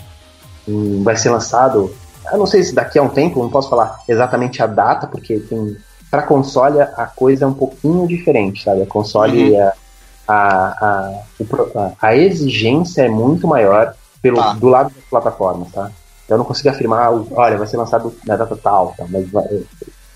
[0.67, 1.93] em- vai ser lançado.
[2.31, 5.39] Eu não sei se daqui a um tempo, não posso falar exatamente a data, porque
[5.41, 5.77] tem.
[6.11, 8.83] Para console a coisa é um pouquinho diferente, sabe?
[8.83, 9.63] A console, Uhum.
[9.63, 9.73] a,
[10.29, 10.37] a,
[10.87, 11.11] a,
[11.77, 14.53] a- a exigência é muito maior pelo, Tá.
[14.55, 15.91] do lado das plataformas, tá?
[16.29, 19.05] Eu não consigo afirmar, olha, vai ser lançado na data tal, tá?
[19.09, 19.63] mas vai-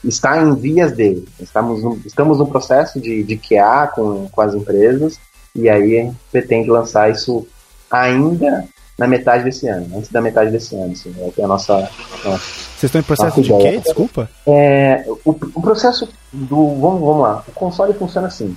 [0.04, 1.24] está em vias de.
[1.40, 5.18] Estamos no, estamos no processo de, de QA com, com as empresas
[5.54, 7.46] e aí a gente pretende lançar isso
[7.90, 8.64] ainda
[8.98, 10.92] na metade desse ano, antes da metade desse ano.
[10.92, 11.88] Assim, é a nossa.
[12.22, 13.78] Vocês estão em processo de quê?
[13.78, 14.28] Desculpa?
[14.46, 16.56] É, o, o processo do.
[16.80, 17.44] Vamos, vamos lá.
[17.48, 18.56] O console funciona assim.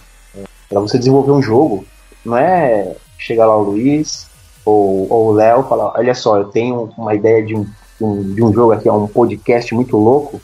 [0.69, 1.85] Para você desenvolver um jogo,
[2.25, 4.27] não é chegar lá o Luiz
[4.65, 7.65] ou, ou o Léo e falar: olha só, eu tenho uma ideia de um,
[8.01, 10.41] um- de um jogo aqui, é um podcast muito louco.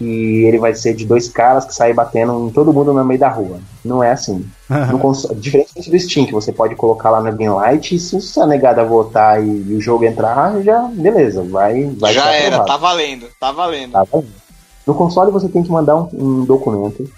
[0.00, 3.18] E ele vai ser de dois caras que saem batendo em todo mundo no meio
[3.18, 3.58] da rua.
[3.84, 4.48] Não é assim.
[4.90, 8.46] No console, diferente do Steam, que você pode colocar lá na Greenlight, e se a
[8.46, 12.66] negada votar e, e o jogo entrar, já beleza, vai, vai Já era, aprovado.
[12.66, 13.92] tá valendo, tá valendo.
[13.92, 14.32] Tá valendo.
[14.86, 17.10] No console você tem que mandar um, um documento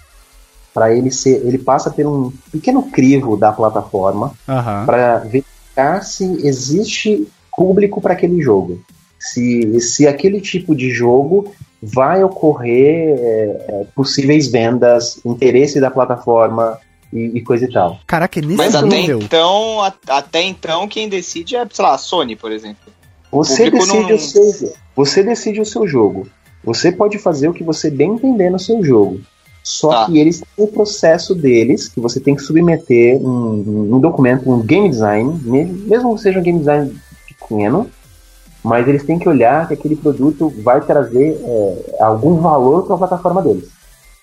[0.73, 4.85] para ele ser, ele passa por um pequeno crivo da plataforma Aham.
[4.85, 8.79] para verificar se existe público para aquele jogo.
[9.19, 11.51] Se, se aquele tipo de jogo
[11.81, 16.77] vai ocorrer é, é, possíveis vendas, interesse da plataforma
[17.11, 17.99] e, e coisa e tal.
[18.05, 19.19] Caraca, é nesse Mas até nível.
[19.21, 22.91] então, a- até então, quem decide é, sei lá, a Sony, por exemplo.
[23.31, 26.27] Você público decide, não- o seu, você decide o seu jogo.
[26.63, 29.19] Você pode fazer o que você bem entender no seu jogo.
[29.63, 30.05] Só Tá.
[30.05, 34.59] que eles têm o processo deles, que você tem que submeter um, um documento, um
[34.61, 36.95] game design, me- mesmo que seja um game design
[37.27, 37.89] pequeno,
[38.63, 42.99] mas eles têm que olhar que aquele produto vai trazer é, algum valor para a
[42.99, 43.69] plataforma deles.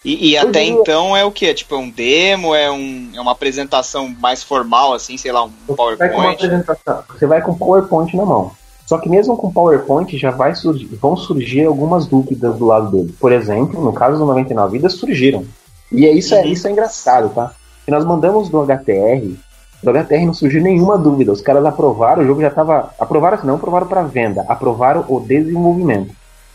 [0.05, 1.47] E, e até diria- então é o que?
[1.47, 5.45] É tipo é um demo, é, um, é uma apresentação mais formal, assim, sei lá,
[5.45, 6.35] um Você vai PowerPoint.
[6.45, 8.53] apresentação, você vai com PowerPoint na mão.
[8.87, 13.15] Só que mesmo com PowerPoint já vai surgir, vão surgir algumas dúvidas do lado dele.
[13.21, 15.45] Por exemplo, no caso do 99 vidas surgiram.
[15.93, 16.47] E é isso, é, Uhum.
[16.53, 17.53] isso é engraçado, tá?
[17.85, 19.35] que nós mandamos do HTR,
[19.83, 21.33] do HTR não surgiu nenhuma dúvida.
[21.33, 22.93] Os caras aprovaram, o jogo já estava.
[22.99, 26.15] Aprovaram assim, não aprovaram para venda, aprovaram o desenvolvimento.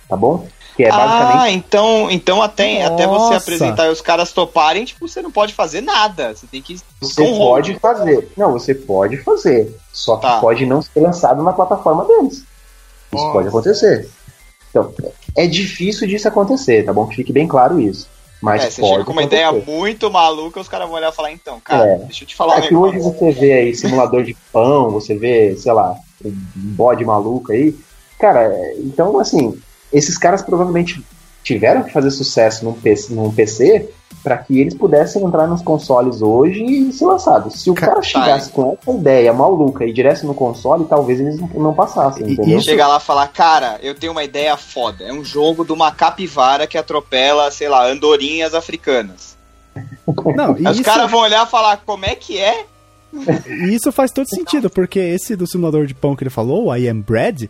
[0.10, 0.46] Tá bom?
[0.76, 1.38] Que é basicamente.
[1.38, 5.54] Ah, então, então até, até você apresentar e os caras toparem, tipo, você não pode
[5.54, 6.36] fazer nada.
[6.36, 6.80] Você tem que.
[7.00, 8.32] Você pode fazer.
[8.36, 9.74] Não, você pode fazer.
[9.92, 10.40] Só que Tá.
[10.40, 12.34] pode não ser lançado na plataforma deles.
[12.34, 12.46] Isso
[13.14, 13.32] Nossa.
[13.32, 14.10] pode acontecer.
[14.70, 14.92] Então,
[15.38, 17.06] é difícil disso acontecer, tá bom?
[17.06, 18.10] Que fique bem claro isso.
[18.44, 19.26] Mas É, você chega com uma acontecer.
[19.48, 21.98] ideia muito maluca, os caras vão olhar e falar, então, cara, É.
[22.00, 25.16] deixa eu te falar um É que hoje você vê aí simulador de pão, você
[25.16, 25.96] vê, sei lá,
[26.26, 27.74] um bode maluco aí.
[28.20, 29.58] Cara, é, então assim,
[29.94, 31.02] esses caras provavelmente
[31.44, 33.90] tiveram que fazer sucesso num PC, num PC
[34.24, 37.62] para que eles pudessem entrar nos consoles hoje e ser lançados.
[37.62, 41.38] Se o Ca- cara chegasse com essa ideia maluca e direto no console, talvez eles
[41.54, 42.58] não- passassem, E- entendeu?
[42.58, 45.04] isso- Chegar lá e falar, cara, eu tenho uma ideia foda.
[45.04, 49.36] É um jogo de uma capivara que atropela, sei lá, andorinhas africanas.
[50.38, 52.66] Não, e os isso, caras vão olhar e falar, como é que é?
[53.48, 56.76] e isso faz todo sentido, porque esse do simulador de pão que ele falou, o
[56.76, 57.50] I Am Bread,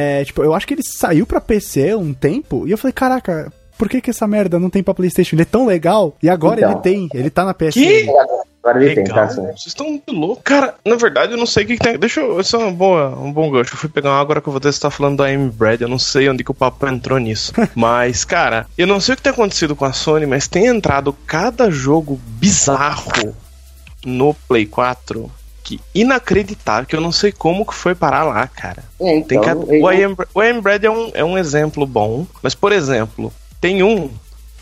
[0.00, 3.52] é, tipo, eu acho que ele saiu pra PC um tempo, e eu falei, caraca,
[3.76, 5.36] por que que essa merda não tem pra Playstation?
[5.36, 6.72] Ele é tão legal, e agora Então.
[6.72, 7.74] ele tem, ele tá na PS.
[7.74, 8.06] Que?
[8.62, 9.26] Agora ele tem, tá?
[9.26, 10.42] Vocês estão muito loucos.
[10.44, 11.98] Cara, na verdade, eu não sei o que, que tem.
[11.98, 12.38] Deixa eu.
[12.38, 13.72] Isso é uma boa, um bom gancho.
[13.72, 15.80] Eu fui pegar uma agora que eu vou se tá falando da M Bread.
[15.80, 17.54] Eu não sei onde que o papo entrou nisso.
[17.74, 21.16] mas, cara, eu não sei o que tem acontecido com a Sony, mas tem entrado
[21.26, 23.34] cada jogo bizarro
[24.04, 25.30] no Play 4
[25.70, 28.82] que inacreditável, que eu não sei como que foi parar lá, cara.
[29.00, 31.38] É, Tem então, cada- o I Am, o I Am Bread é um, é um
[31.38, 34.10] exemplo bom, mas, por exemplo, tem um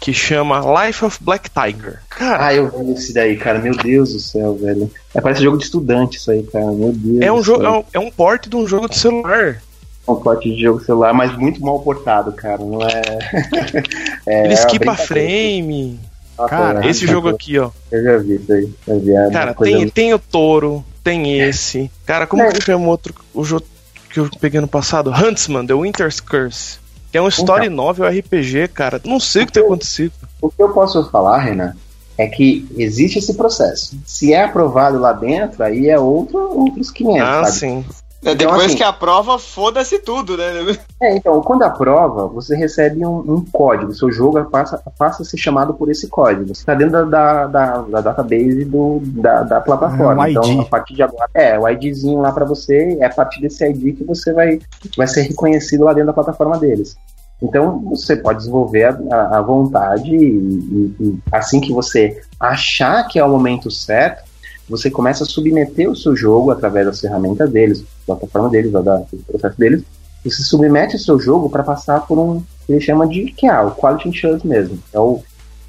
[0.00, 2.00] que chama Life of Black Tiger.
[2.10, 3.58] Cara, Ah, eu vi esse daí, cara.
[3.58, 4.90] Meu Deus do céu, velho.
[5.14, 6.66] É, parece jogo de estudante isso aí, cara.
[6.66, 7.20] Meu Deus.
[7.22, 9.60] é um jogo, é um, é um port de um jogo de celular.
[10.06, 12.58] um porte de jogo celular, mas muito mal portado, cara.
[12.58, 13.02] Não é.
[14.26, 15.06] é Ele é esquipa uma brincadeira.
[15.06, 16.00] frame.
[16.48, 17.70] Cara, é, Esse jogo aqui, ó.
[17.90, 18.68] Eu já vi isso aí.
[18.86, 21.90] Eu vi, é Cara, coisa tem, tem o touro, tem esse.
[22.06, 22.52] Cara, como É.
[22.52, 23.64] que chama o outro o jogo
[24.10, 25.10] que eu peguei no passado?
[25.10, 26.78] Huntsman, The Winter's Curse.
[27.10, 29.00] Que é um story novel RPG, cara.
[29.04, 30.12] Não sei o que tem acontecido.
[30.42, 31.74] O que eu posso falar, Renan,
[32.18, 33.98] é que existe esse processo.
[34.04, 37.84] Se é aprovado lá dentro, aí é outro, outros 500, Ah, sabe?
[38.24, 38.34] É, sim.
[38.34, 40.44] Então, Depois assim- que aprova, foda-se tudo, né?
[41.00, 43.94] É, então, quando aprova, você recebe um, um código.
[43.94, 46.46] Seu jogo passa, passa a ser chamado por esse código.
[46.48, 50.28] Você está dentro da, da, da, da database do, da, da plataforma.
[50.28, 50.36] ID.
[50.36, 53.64] Então, a partir de agora, é, o IDzinho lá para você, é a partir desse
[53.64, 54.58] ID que você vai,
[54.96, 56.96] vai ser reconhecido lá dentro da plataforma deles.
[57.40, 63.06] Então, você pode desenvolver a- a, a vontade e, e- e assim que você achar
[63.06, 64.27] que é o momento certo,
[64.68, 68.80] você começa a submeter o seu jogo através das ferramentas deles, da plataforma deles, da,
[68.80, 69.82] do processo deles,
[70.24, 73.74] você submete o seu jogo para passar por um que ele chama de QA, o
[73.74, 74.78] Quality Assurance mesmo.
[74.92, 75.22] É o,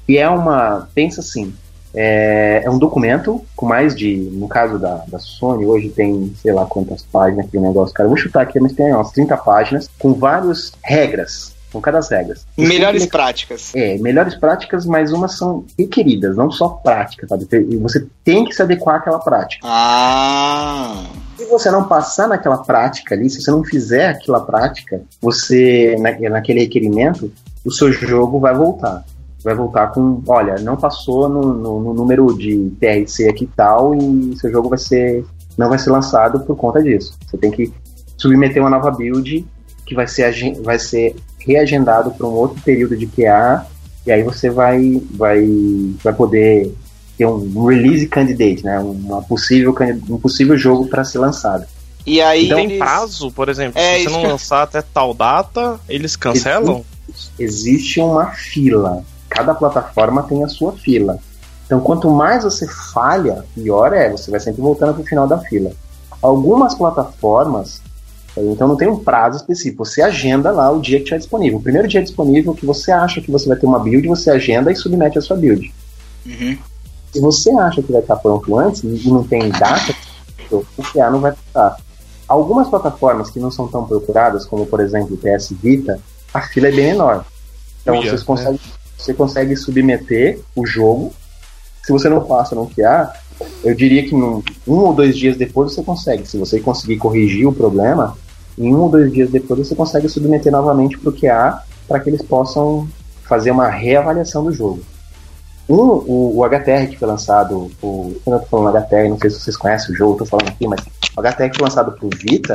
[0.06, 0.88] que é uma.
[0.94, 1.54] Pensa assim.
[1.92, 4.16] É, é um documento com mais de.
[4.16, 8.06] No caso da, da Sony, hoje tem sei lá quantas páginas aquele negócio, cara.
[8.06, 11.54] Eu vou chutar aqui, mas tem umas 30 páginas com várias regras.
[11.72, 12.44] Com cada regras.
[12.56, 13.72] Tem Melhores que- práticas.
[13.76, 17.46] é, melhores práticas, mas umas são requeridas, não só práticas, sabe?
[17.52, 19.64] E você tem que se adequar àquela prática.
[19.68, 21.04] Ah.
[21.38, 26.30] Se você não passar naquela prática ali, se você não fizer aquela prática, você, na,
[26.30, 27.32] naquele requerimento,
[27.64, 29.04] o seu jogo vai voltar.
[29.42, 33.94] Vai voltar com, olha, não passou no, no- no número de TRC aqui e tal,
[33.94, 35.24] e seu jogo vai ser,
[35.56, 37.16] não vai ser lançado por conta disso.
[37.26, 37.72] Você tem que
[38.18, 39.46] submeter uma nova build
[39.86, 40.30] que vai ser,
[40.62, 43.66] vai ser reagendado para um outro período de QA,
[44.06, 45.46] e aí você vai, vai,
[46.02, 46.74] vai poder
[47.16, 48.78] ter um release candidate, né?
[48.78, 49.74] Uma possível,
[50.08, 51.66] um possível jogo para ser lançado.
[52.06, 52.48] E aí.
[52.48, 56.84] tem eles- prazo, por exemplo, É, se você não lançar até tal data, eles cancelam?
[57.38, 59.04] Existe uma fila.
[59.28, 61.18] Cada plataforma tem a sua fila.
[61.66, 64.10] Então, quanto mais você falha, pior é.
[64.10, 65.70] Você vai sempre voltando para o final da fila.
[66.22, 67.80] Algumas plataformas,
[68.36, 69.84] então não tem um prazo específico.
[69.84, 71.58] Você agenda lá o dia que estiver disponível.
[71.58, 74.70] O primeiro dia disponível que você acha que você vai ter uma build, você agenda
[74.70, 75.72] e submete a sua build.
[76.24, 76.56] Uhum.
[77.12, 79.94] Se você acha que vai estar pronto antes e não tem data,
[80.50, 81.76] o QA não vai estar.
[82.28, 85.98] Algumas plataformas que não são tão procuradas, como por exemplo o PS Vita,
[86.32, 87.24] a fila é bem menor.
[87.82, 88.60] Então Uia, vocês conseguem,
[88.96, 91.12] você consegue submeter o jogo.
[91.82, 93.12] Se você não passa no QA,
[93.62, 96.26] eu diria que num, um ou dois dias depois você consegue.
[96.26, 98.16] Se você conseguir corrigir o problema,
[98.58, 102.10] em um ou dois dias depois você consegue submeter novamente para o QA para que
[102.10, 102.88] eles possam
[103.22, 104.80] fazer uma reavaliação do jogo.
[105.68, 109.40] Um, o, o HTR que foi lançado, o, eu tô falando HTR, não sei se
[109.40, 110.80] vocês conhecem o jogo, tô falando aqui, mas
[111.16, 112.54] o HTR que foi lançado pro Vita,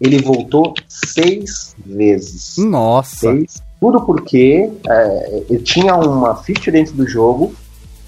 [0.00, 2.56] ele voltou seis vezes.
[2.58, 3.32] Nossa.
[3.32, 3.62] Seis.
[3.80, 7.54] Tudo porque é, tinha uma feature dentro do jogo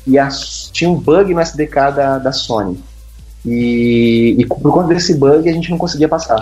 [0.07, 2.79] e as- tinha um bug no SDK da, da Sony.
[3.45, 6.39] E, e por conta desse bug a gente não conseguia passar.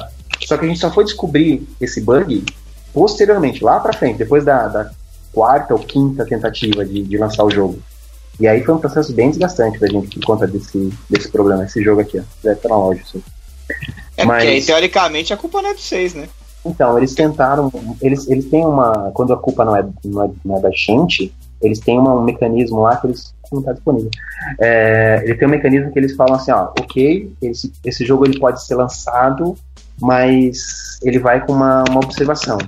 [0.47, 2.45] Só que a gente só foi descobrir esse bug
[2.93, 4.91] posteriormente, lá pra frente, depois da, da
[5.32, 7.78] quarta ou quinta tentativa de, de lançar o jogo.
[8.39, 11.82] E aí foi um processo bem desgastante pra gente por conta desse, desse problema, esse
[11.82, 12.23] jogo aqui, ó.
[12.43, 13.23] Deve estar na loja, isso.
[14.16, 16.28] É Mas- porque aí, teoricamente, a culpa não é de vocês, né?
[16.66, 17.70] Então, eles tentaram.
[18.01, 19.11] Eles, eles têm uma.
[19.12, 21.32] Quando a culpa não é, não é, não é da gente,
[21.62, 23.35] eles têm uma- um mecanismo lá que eles.
[23.55, 24.11] Não está disponível.
[24.61, 28.39] É, ele tem um mecanismo que eles falam assim: ó, ok, esse, esse jogo ele
[28.39, 29.55] pode ser lançado,
[30.01, 32.59] mas ele vai com uma, uma observação.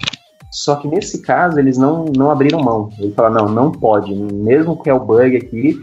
[0.52, 2.88] Só que nesse caso eles não, não abriram mão.
[2.98, 4.14] Eles falaram: não, não pode.
[4.14, 5.82] Mesmo que é o bug aqui,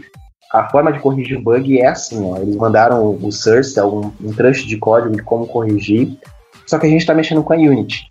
[0.50, 4.32] a forma de corrigir o bug é assim: ó, eles mandaram o, source, um, um
[4.32, 6.16] trecho de código de como corrigir.
[6.66, 8.06] Só que a gente está mexendo com a Unity.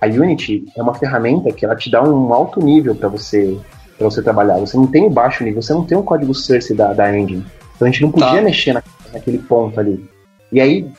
[0.00, 3.58] A Unity é uma ferramenta que ela te dá um alto nível para você
[4.00, 4.56] para você trabalhar.
[4.58, 7.44] Você não tem o baixo nível, você não tem o código source da, da engine.
[7.76, 8.40] Então a gente não podia Tá.
[8.42, 8.82] mexer na-
[9.12, 10.02] naquele ponto ali.
[10.50, 10.90] E aí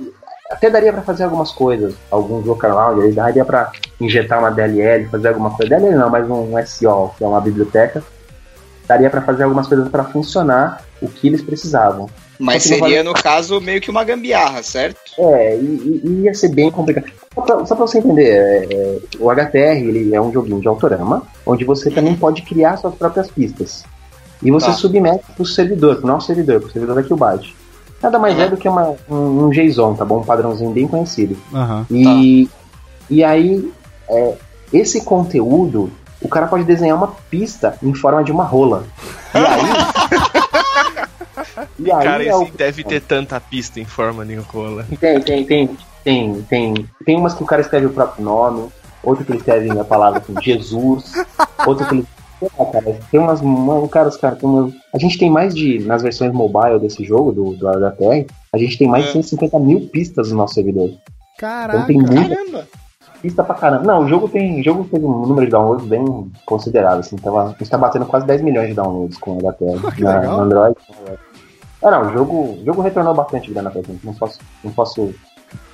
[0.51, 5.29] até daria para fazer algumas coisas, alguns workaround, aí daria para injetar uma DLL, fazer
[5.29, 5.69] alguma coisa.
[5.75, 8.03] DLL não, mas um SO, que é uma biblioteca.
[8.87, 12.07] Daria para fazer algumas coisas para funcionar o que eles precisavam.
[12.41, 14.99] Mas seria, no caso, meio que uma gambiarra, certo?
[15.17, 17.05] É, e, e- ia ser bem complicado.
[17.33, 20.67] Só pra, só pra você entender, é, é, o HTR ele é um joguinho de
[20.67, 23.83] autorama, onde você também pode criar suas próprias pistas.
[24.43, 24.73] E você Tá.
[24.73, 27.55] submete pro servidor, pro nosso servidor, pro servidor da Killbyte.
[28.01, 30.21] Nada mais é do que uma, um, um JSON, tá bom?
[30.21, 31.37] Um padrãozinho bem conhecido.
[31.53, 31.85] Aham.
[31.91, 32.49] E,
[33.09, 33.71] e aí,
[34.09, 34.33] é,
[34.73, 38.83] esse conteúdo, o cara pode desenhar uma pista em forma de uma rola.
[39.35, 39.61] E aí.
[41.79, 44.85] e aí Cara, é o- esse deve ter tanta pista em forma de rola.
[44.99, 45.69] tem, tem, tem,
[46.03, 46.73] tem, tem.
[47.05, 48.69] Tem umas que o cara escreve o próprio nome,
[49.03, 51.13] outra que ele escreve a palavra assim, Jesus,
[51.65, 52.07] outra que ele.
[52.57, 53.39] Ah, cara, tem umas.
[53.41, 54.73] Uma, cara, os caras tem umas.
[54.93, 55.77] A gente tem mais de.
[55.79, 59.13] Nas versões mobile desse jogo, do, do HTR, a gente tem mais de É.
[59.13, 60.85] 150 mil pistas no nosso servidor.
[60.89, 60.99] Então
[61.37, 61.85] Caraca.
[61.85, 62.67] tem muita Caramba!
[63.21, 63.83] pista pra caramba.
[63.83, 64.59] Não, o jogo tem.
[64.59, 67.01] O jogo teve um número de downloads bem considerável.
[67.01, 70.01] Assim, tava, a gente tá batendo quase 10 milhões de downloads com o HTR que
[70.03, 70.37] na, legal.
[70.37, 70.75] no Android.
[71.83, 74.05] Ah, não, o jogo, o jogo retornou bastante grana pra gente.
[74.05, 74.39] Não posso.
[74.63, 75.13] Não posso.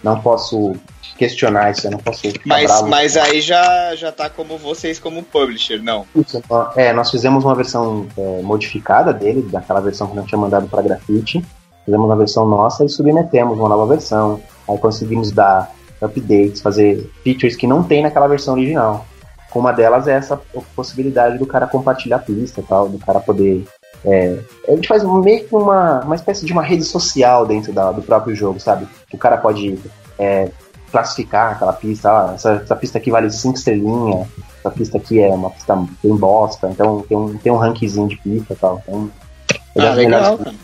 [0.03, 0.73] Não posso
[1.17, 2.87] questionar isso, eu não posso Mas, bravo.
[2.87, 6.03] mas aí já, já tá como vocês como publisher, não.
[6.15, 10.39] Isso, ó, É, nós fizemos uma versão é, modificada dele, daquela versão que não tinha
[10.39, 11.45] mandado para grafite.
[11.85, 14.41] Fizemos uma versão nossa e submetemos uma nova versão.
[14.67, 15.71] Aí conseguimos dar
[16.01, 19.05] updates, fazer features que não tem naquela versão original.
[19.53, 20.39] Uma delas é essa
[20.75, 23.65] possibilidade do cara compartilhar a pista e tal, do cara poder.
[24.09, 27.91] É, a gente faz meio que uma, uma espécie de uma rede social dentro da-
[27.91, 28.87] do próprio jogo, sabe?
[29.13, 29.77] O cara pode
[30.17, 30.49] é,
[30.91, 34.27] classificar aquela pista, ah, essa, essa pista aqui vale 5 estrelinhas,
[34.59, 38.15] essa pista aqui é uma pista bem bosta, então tem um, tem um rankzinho de
[38.17, 38.81] pista e tal.
[38.87, 39.11] Então,
[39.75, 40.55] é Ah, das legal, melhores-.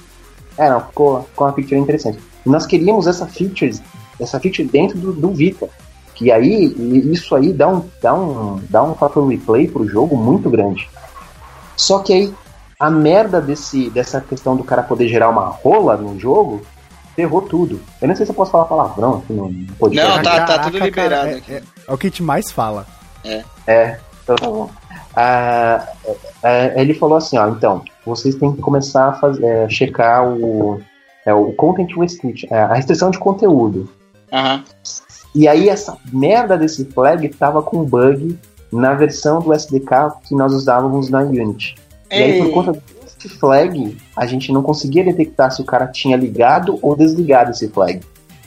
[0.57, 2.19] É, não, ficou, ficou uma feature interessante.
[2.45, 3.77] E nós queríamos essa feature,
[4.19, 5.67] essa feature dentro do, do Vita.
[6.15, 6.65] Que aí,
[7.11, 10.87] isso aí dá um, dá um, dá um fator replay pro jogo muito grande.
[11.75, 12.33] Só que aí,
[12.85, 16.61] a merda desse, dessa questão do cara poder gerar uma rola no jogo,
[17.15, 17.79] ferrou tudo.
[18.01, 20.17] Eu não sei se eu posso falar palavrão aqui no podcast.
[20.17, 21.53] Não, tá, tá Caraca, tudo liberado cara, aqui.
[21.53, 22.85] é, é- é o que a gente mais fala.
[23.67, 24.69] É, então tá bom.
[25.15, 29.69] Ah, é, é, ele falou assim, ó, então, vocês têm que começar a fazer, é,
[29.69, 30.81] checar o,
[31.25, 33.87] é, o content restriction, é, a restrição de conteúdo.
[34.31, 34.63] Aham.
[35.33, 38.37] E aí essa merda desse flag tava com bug
[38.71, 41.75] na versão do SDK que nós usávamos na Unity.
[42.13, 46.17] E aí por conta desse flag, a gente não conseguia detectar se o cara tinha
[46.17, 48.01] ligado ou desligado esse flag.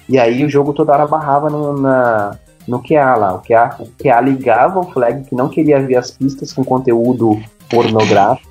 [0.09, 3.35] E aí o jogo toda hora barrava no, na, no QA lá.
[3.35, 7.41] O QA, o QA ligava o flag que não queria ver as pistas com conteúdo
[7.69, 8.51] pornográfico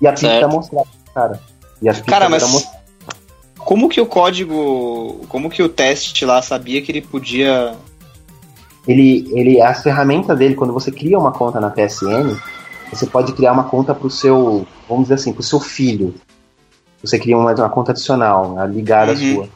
[0.00, 0.48] e a pista Certo.
[0.48, 1.40] mostrava, cara.
[1.80, 2.80] E as pistas Cara, mas mostradas.
[3.58, 7.74] como que o código, como que o teste lá sabia que ele podia...
[8.86, 12.36] ele, ele, as ferramentas dele, quando você cria uma conta na PSN,
[12.92, 16.14] você pode criar uma conta pro seu, vamos dizer assim, pro seu filho.
[17.02, 19.34] Você cria uma, uma conta adicional, né, ligada à Uhum.
[19.34, 19.48] sua.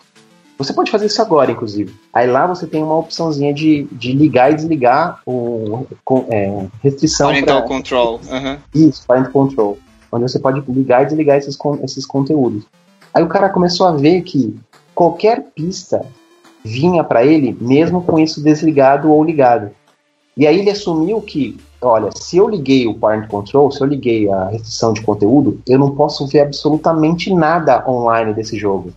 [0.59, 1.95] Você pode fazer isso agora, inclusive.
[2.15, 7.29] Aí lá você tem uma opçãozinha de, de ligar e desligar o com, é, restrição
[7.29, 8.21] Parental pra, control.
[8.31, 8.59] Aham.
[8.75, 9.79] isso, Parent Control.
[10.11, 12.65] Onde você pode ligar e desligar esses, esses conteúdos.
[13.13, 14.57] Aí o cara começou a ver que
[14.95, 16.07] qualquer pista
[16.65, 19.71] vinha para ele, mesmo com isso desligado ou ligado.
[20.37, 24.31] E aí ele assumiu que, olha, se eu liguei o Parent Control, se eu liguei
[24.31, 28.93] a restrição de conteúdo, eu não posso ver absolutamente nada online desse jogo.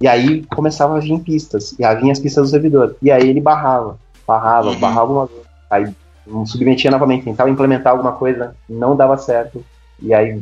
[0.00, 2.96] E aí começava a vir pistas, e aí vinha as pistas do servidor.
[3.00, 3.96] E aí ele barrava,
[4.26, 4.78] barrava, Uhum.
[4.80, 5.42] barrava uma vez.
[5.70, 5.86] Aí
[6.46, 9.64] submetia novamente, tentava implementar alguma coisa, não dava certo.
[10.00, 10.40] E aí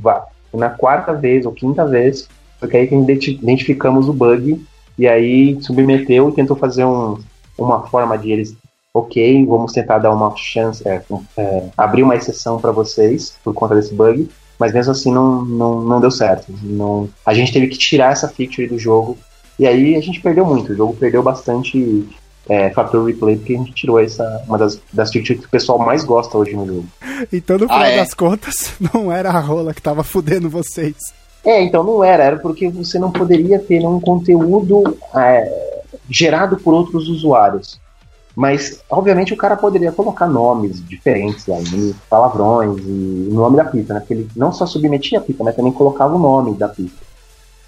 [0.53, 4.65] Na quarta vez ou quinta vez, porque aí identificamos o bug
[4.99, 7.19] e aí submeteu e tentou fazer um,
[7.57, 8.57] uma forma de eles,
[8.93, 11.03] ok, vamos tentar dar uma chance, é,
[11.37, 15.81] é, abrir uma exceção para vocês por conta desse bug, mas mesmo assim não, não,
[15.81, 16.53] não deu certo.
[16.63, 19.17] Não, a gente teve que tirar essa feature do jogo
[19.59, 20.73] e aí a gente perdeu muito.
[20.73, 22.07] O jogo perdeu bastante
[22.49, 25.79] é, fator replay porque a gente tirou essa uma das, das features que o pessoal
[25.79, 26.87] mais gosta hoje no jogo.
[27.33, 27.97] Então, no Ah, final é?
[27.97, 30.97] das contas, não era a rola que tava fudendo vocês.
[31.45, 35.81] É, então não era, era porque você não poderia ter um conteúdo é,
[36.11, 37.81] gerado por outros usuários.
[38.41, 43.93] Mas, obviamente, o cara poderia colocar nomes diferentes aí, palavrões e o nome da pista,
[43.93, 44.01] né?
[44.01, 46.97] Porque ele não só submetia a pista, mas também colocava o nome da pista.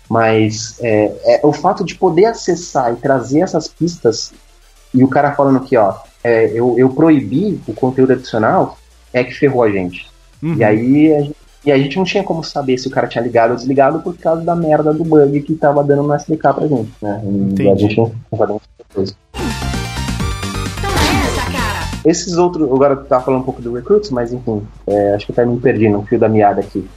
[0.09, 4.33] Mas é, é, o fato de poder acessar e trazer essas pistas
[4.95, 5.95] e o cara falando que, ó,
[6.25, 8.79] é, eu, eu proibi o conteúdo adicional,
[9.13, 10.11] é que ferrou a gente.
[10.43, 10.55] Uhum.
[10.55, 11.37] E aí a gente,
[11.67, 14.17] e a gente não tinha como saber se o cara tinha ligado ou desligado por
[14.17, 17.21] causa da merda do bug que tava dando no SDK pra gente, né?
[17.23, 17.71] E Entendi.
[17.71, 18.61] a gente não muita
[18.95, 19.15] coisa.
[22.05, 25.41] Esses outros, agora eu tava falando um pouco do Recruits, mas enfim, é, acho que
[25.41, 26.89] eu me perdi no fio da meada aqui.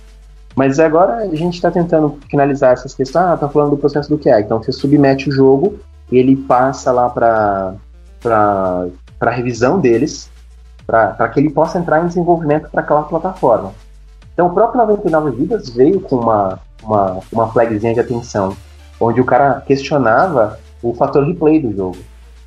[0.56, 3.26] Mas agora a gente tá tentando finalizar essas questões.
[3.26, 4.40] Ah, tá falando do processo do QA.
[4.40, 5.78] Então você submete o jogo
[6.12, 7.76] ele passa lá pra,
[8.22, 10.30] pra revisão deles,
[10.86, 13.74] para que ele possa entrar em desenvolvimento para aquela plataforma.
[14.34, 18.56] Então o próprio 99 Vidas veio com uma, uma, uma flagzinha de atenção,
[19.00, 21.98] onde o cara questionava o fator replay do jogo.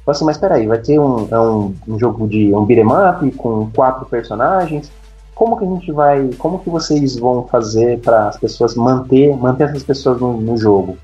[0.09, 3.31] Falei assim, mas peraí, vai ter um, é um, um jogo de um beat'em up
[3.33, 4.91] com quatro personagens.
[5.35, 6.31] Como que a gente vai.
[6.39, 10.97] Como que vocês vão fazer para as pessoas manter, manter essas pessoas no, no jogo?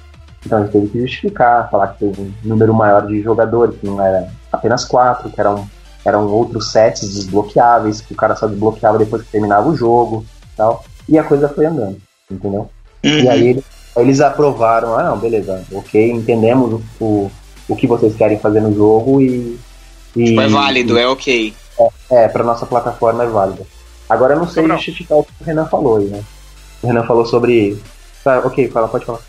[0.45, 3.87] Então a gente teve que justificar, falar que teve um número maior de jogadores, que
[3.87, 5.69] não era apenas quatro, que eram,
[6.03, 10.25] eram outros sets desbloqueáveis, que o cara só desbloqueava depois que terminava o jogo
[10.57, 10.83] tal.
[11.07, 11.99] E a coisa foi andando,
[12.31, 12.71] entendeu?
[13.03, 13.65] E aí eles,
[13.99, 17.31] eles aprovaram, ah não, beleza, ok, entendemos o, o,
[17.69, 19.59] o que vocês querem fazer no jogo e.
[20.17, 21.55] e Tipo, é válido, é ok.
[22.11, 23.67] É, pra nossa plataforma é válida.
[24.09, 26.23] Agora eu não sei justificar o que o Renan falou aí, né?
[26.83, 27.79] O Renan falou sobre.
[28.23, 29.21] Tá, ok, fala, pode falar.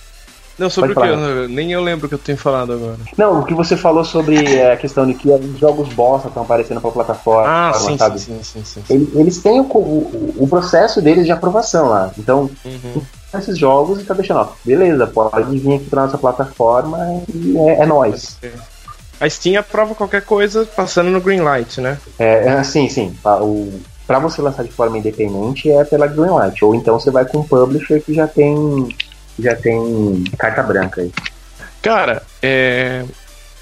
[0.57, 1.15] Não, sobre o Pode que?
[1.15, 1.29] falar.
[1.31, 2.97] Eu- Nem eu lembro o que eu tenho falado agora.
[3.17, 6.79] Não, o que você falou sobre a questão de que os jogos bosta estão aparecendo
[6.79, 8.19] pra plataforma, Ah, sim, sabe?
[8.19, 9.09] sim, sim, sim, sim.
[9.15, 12.11] Eles, têm o, o, o processo deles de aprovação lá.
[12.17, 13.01] Então, Uhum.
[13.37, 17.81] esses jogos e tá deixando, ó, beleza, pode vir aqui pra nossa plataforma e é,
[17.81, 18.37] é nóis.
[19.19, 21.97] A Steam aprova qualquer coisa passando no Greenlight, né?
[22.19, 23.15] É, é, sim, sim.
[23.41, 23.73] O,
[24.07, 26.63] pra você lançar de forma independente é pela Greenlight.
[26.63, 28.55] Ou então você vai com um publisher que já tem.
[29.39, 31.11] Já tem carta branca aí.
[31.81, 33.03] Cara, é...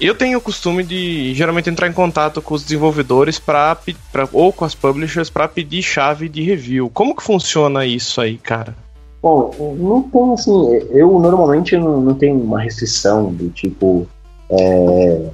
[0.00, 3.76] eu tenho o costume de geralmente entrar em contato com os desenvolvedores pra,
[4.10, 6.90] pra, ou com as publishers para pedir chave de review.
[6.92, 8.74] Como que funciona isso aí, cara?
[9.22, 10.74] Bom, não tem assim.
[10.90, 14.06] Eu normalmente não, não tenho uma restrição do tipo.
[14.50, 15.30] é,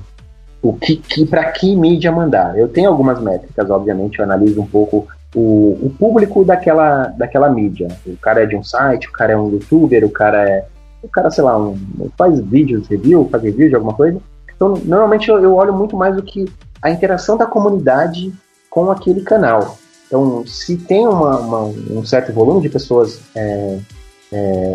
[0.62, 2.58] o que, que para que mídia mandar.
[2.58, 7.88] Eu tenho algumas métricas, obviamente, eu analiso um pouco o, o público daquela, daquela mídia.
[8.06, 10.64] O cara é de um site, o cara é um youtuber, o cara é.
[11.02, 11.78] O cara, sei lá, um,
[12.18, 14.20] faz vídeos, review, faz review de alguma coisa.
[14.54, 16.44] Então, normalmente eu, eu olho muito mais do que
[16.82, 18.30] a interação da comunidade
[18.68, 19.78] com aquele canal.
[20.06, 23.78] Então, se tem uma- uma- um certo volume de pessoas é,
[24.32, 24.74] é,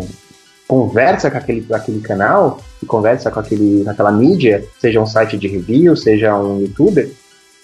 [0.66, 5.46] conversa com aquele, aquele canal e conversa com aquele, aquela mídia, seja um site de
[5.46, 7.08] review, seja um youtuber,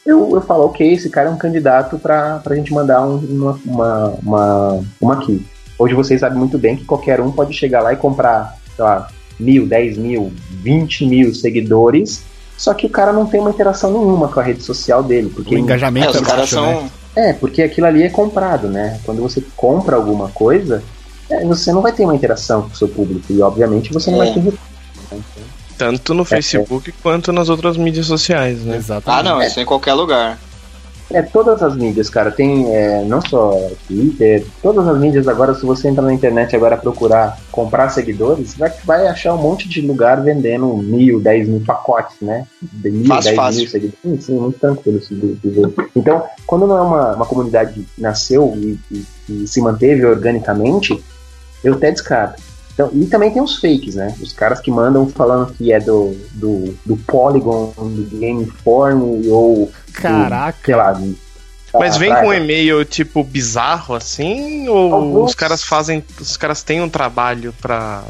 [0.05, 3.61] eu, eu falo, ok, esse cara é um candidato para a gente mandar um- uma,
[3.65, 5.45] uma, uma, uma key.
[5.79, 9.09] Hoje vocês sabem muito bem que qualquer um pode chegar lá e comprar, sei lá,
[9.39, 12.23] mil, dez mil, vinte mil seguidores,
[12.57, 15.31] só que o cara não tem uma interação nenhuma com a rede social dele.
[15.35, 16.67] Porque O engajamento É, é, os caras baixo, são.
[16.83, 16.91] né?
[17.17, 19.01] é, porque aquilo ali é comprado, né?
[19.05, 20.83] Quando você compra alguma coisa,
[21.29, 23.25] é, você não vai ter uma interação com o seu público.
[23.33, 24.27] E obviamente você não É.
[24.33, 24.53] vai ter.
[25.85, 28.77] Tanto no Facebook quanto nas outras mídias sociais, né?
[28.77, 29.21] Exatamente.
[29.21, 30.39] Ah, não, isso é em qualquer lugar.
[31.11, 33.53] É, todas as mídias, cara, tem é, não só
[33.87, 38.73] Twitter, todas as mídias agora, se você entrar na internet agora procurar comprar seguidores, vai,
[38.83, 42.47] vai achar um monte de lugar vendendo mil, dez mil pacotes, né?
[42.63, 43.61] De mil, Fácil, dez fácil.
[43.61, 43.99] mil seguidores.
[44.03, 44.97] Sim, sim, muito tranquilo.
[44.99, 45.75] esse do- do jogo.
[45.95, 50.99] Então, quando não é uma, uma comunidade que nasceu e, e- e se manteve organicamente,
[51.63, 52.41] eu até descarto.
[52.75, 54.15] Então, e também tem os fakes, né?
[54.21, 59.71] Os caras que mandam falando que é do, do, do Polygon, do Game Inform ou
[59.93, 60.59] Caraca.
[60.65, 60.93] sei lá.
[60.93, 61.17] de-
[61.75, 66.63] Mas vem com um e-mail tipo bizarro assim ou Alguns- os caras fazem, os caras
[66.63, 68.05] têm um trabalho pra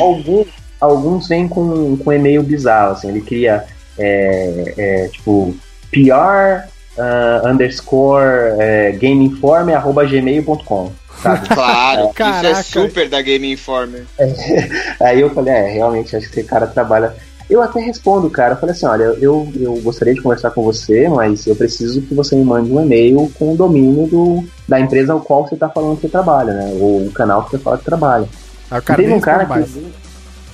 [0.00, 0.46] Alguns,
[0.80, 3.64] alguns vêm com, com e-mail bizarro, assim, ele cria
[3.98, 5.54] é, é, tipo
[5.90, 6.68] PR
[6.98, 10.92] ah, underscore é, gameinforme arroba gmail.com.
[11.22, 11.48] sabe?
[11.54, 14.04] Claro, isso é super da Game Informer.
[15.00, 17.14] Aí eu falei, é, realmente, acho que esse cara trabalha.
[17.48, 18.54] Eu até respondo, cara.
[18.54, 22.14] Eu falei assim: olha, eu, eu gostaria de conversar com você, mas eu preciso que
[22.14, 25.68] você me mande um e-mail com o domínio do, da empresa ao qual você tá
[25.68, 26.76] falando que você trabalha, né?
[26.80, 28.28] Ou o canal que você fala que trabalha.
[28.70, 29.50] Aí o E cara teve um cara que.
[29.50, 29.78] mais.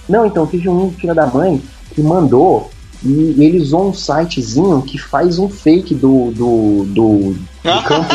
[0.09, 1.63] Não, então, teve um filho da mãe
[1.95, 2.71] que mandou
[3.05, 8.15] e ele usou um sitezinho que faz um fake do, do, do, do campo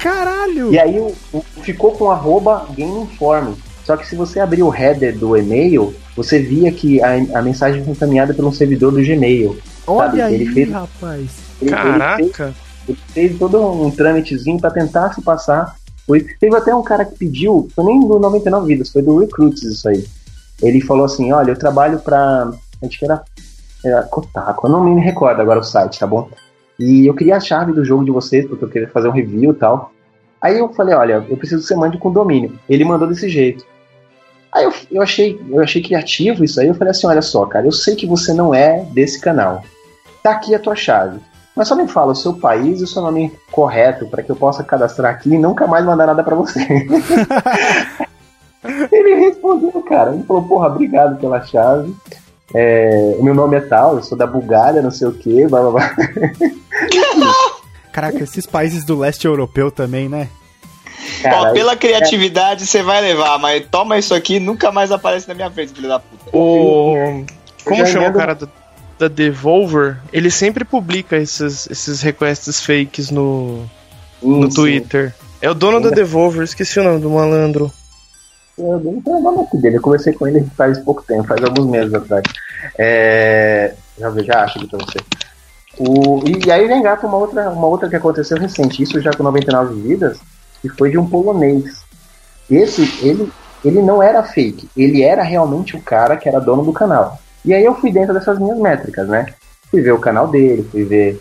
[0.00, 0.72] Caralho!
[0.72, 3.54] e aí o- o- ficou com arroba Game Informe.
[3.84, 7.84] Só que se você abrir o header do e-mail, você via que a, a mensagem
[7.84, 9.56] foi encaminhada por um servidor do Gmail.
[9.86, 11.30] Olha sabe, aí, ele fez- rapaz.
[11.62, 12.54] Ele, ele fez, Caraca.
[12.88, 15.76] ele fez todo um trâmitezinho pra tentar se passar.
[16.06, 19.62] Foi, teve até um cara que pediu, foi nem do 99 Vidas, foi do Recruits
[19.62, 20.04] isso aí.
[20.62, 22.50] Ele falou assim, olha, eu trabalho pra.
[22.82, 23.22] Acho que era,
[23.84, 26.28] era Kotaku, eu não me recordo agora o site, tá bom?
[26.78, 29.52] E eu queria a chave do jogo de vocês, porque eu queria fazer um review
[29.52, 29.92] e tal.
[30.40, 32.58] Aí eu falei, olha, eu preciso que você mande com domínio.
[32.68, 33.64] Ele mandou desse jeito.
[34.52, 37.66] Aí eu, eu, achei, eu achei criativo isso aí, eu falei assim, olha só, cara,
[37.66, 39.62] eu sei que você não é desse canal.
[40.22, 41.20] Tá aqui a tua chave.
[41.54, 44.36] Mas só me fala o seu país e o seu nome correto para que eu
[44.36, 46.60] possa cadastrar aqui e nunca mais mandar nada para você.
[48.92, 50.12] ele respondeu, cara.
[50.12, 51.94] Ele falou, porra, obrigado pela chave.
[52.54, 55.60] É, o meu nome é tal, eu sou da Bulgária, não sei o que, blá
[55.62, 55.96] blá blá.
[57.92, 60.28] Caraca, esses países do leste europeu também, né?
[61.24, 65.50] Ó, pela criatividade você vai levar, mas toma isso aqui nunca mais aparece na minha
[65.50, 66.36] frente, filho da puta.
[66.36, 67.24] O.
[67.64, 68.46] Como chama o cara da,
[68.98, 69.98] da Devolver?
[70.12, 73.64] Ele sempre publica esses, esses requests fakes no,
[74.22, 75.14] no sim, Twitter.
[75.40, 77.72] É o dono da Devolver, esqueci o nome do malandro.
[78.58, 79.76] Eu não tenho o nome aqui dele.
[79.76, 82.22] Eu conversei com ele faz pouco tempo, faz alguns meses atrás.
[82.78, 83.74] É...
[83.98, 84.98] Já, já acho aqui pra você.
[85.78, 86.22] O...
[86.26, 89.80] E aí já engata uma outra, uma outra que aconteceu recente, isso já com 99
[89.82, 90.18] vidas,
[90.62, 91.84] que foi de um polonês.
[92.50, 93.30] Esse, ele,
[93.64, 97.18] ele não era fake, ele era realmente o cara que era dono do canal.
[97.44, 99.26] E aí eu fui dentro dessas minhas métricas, né?
[99.70, 101.20] Fui ver o canal dele, fui ver.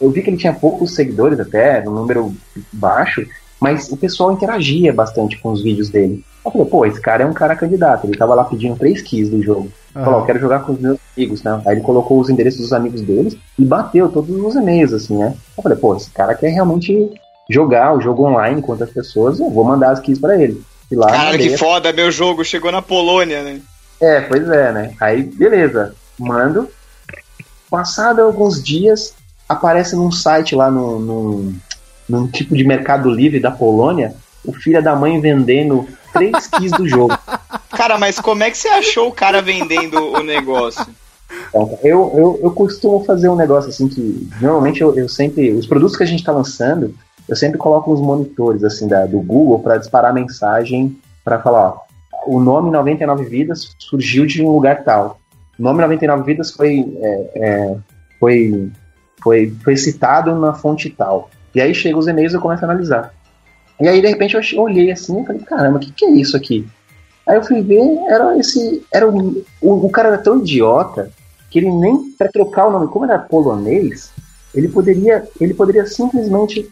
[0.00, 2.34] Eu vi que ele tinha poucos seguidores até, um número
[2.72, 3.24] baixo,
[3.60, 6.24] mas o pessoal interagia bastante com os vídeos dele.
[6.44, 8.06] Eu falei, pô, esse cara é um cara candidato.
[8.06, 9.70] Ele tava lá pedindo três keys do jogo.
[9.92, 11.62] Falou, eu quero jogar com os meus amigos, né?
[11.66, 15.34] Aí ele colocou os endereços dos amigos deles e bateu todos os e-mails, assim, né?
[15.56, 17.10] Eu falei, pô, esse cara quer realmente
[17.48, 20.62] jogar o jogo online com outras pessoas, eu vou mandar as keys pra ele.
[20.90, 23.60] E lá Caralho, que foda, meu jogo chegou na Polônia, né?
[24.00, 24.94] é, pois é, né?
[25.00, 25.94] Aí, beleza.
[26.18, 26.68] Mando.
[27.70, 29.14] Passado alguns dias,
[29.48, 31.54] aparece num site lá no, num,
[32.08, 34.14] num tipo de mercado livre da Polônia,
[34.44, 37.16] o filho da mãe vendendo três keys do jogo.
[37.70, 40.86] Cara, mas como é que você achou o cara vendendo o negócio?
[41.48, 45.52] Então, eu, eu, eu costumo fazer um negócio assim que normalmente eu, eu sempre.
[45.52, 46.94] Os produtos que a gente está lançando,
[47.28, 51.80] eu sempre coloco uns monitores assim da, do Google para disparar mensagem para falar, ó,
[52.26, 55.18] o nome 99 Vidas surgiu de um lugar tal.
[55.58, 57.76] O nome 99 Vidas foi, é, é,
[58.18, 58.70] foi,
[59.22, 61.30] foi, foi citado na fonte tal.
[61.54, 63.14] E aí chega os e-mails e eu começo a analisar.
[63.80, 66.36] E aí, de repente, eu olhei assim e falei, caramba, o que, que é isso
[66.36, 66.66] aqui?
[67.26, 68.84] Aí eu fui ver, era esse.
[68.92, 71.10] Era um, o, o cara era tão idiota
[71.50, 74.10] que ele nem para trocar o nome, como era polonês,
[74.54, 76.68] ele poderia, ele poderia simplesmente.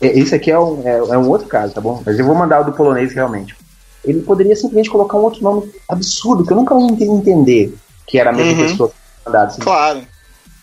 [0.00, 2.02] é, Esse aqui é um, é, é um outro caso, tá bom?
[2.04, 3.56] Mas eu vou mandar o do polonês realmente.
[4.04, 7.74] Ele poderia simplesmente colocar um outro nome absurdo, que eu nunca ia ente- entender
[8.06, 8.58] que era a mesma Uhum.
[8.68, 9.46] pessoa que tinha mandado.
[9.48, 10.00] Assim, Claro.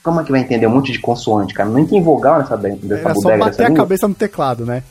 [0.04, 1.68] Como é que vai entender um monte de consoante, cara?
[1.70, 3.84] Não tem vogal nessa, nessa só bodega dessa bater a língua.
[3.84, 4.84] cabeça no teclado, né?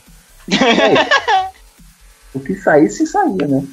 [2.33, 3.65] O que saísse, saía, né?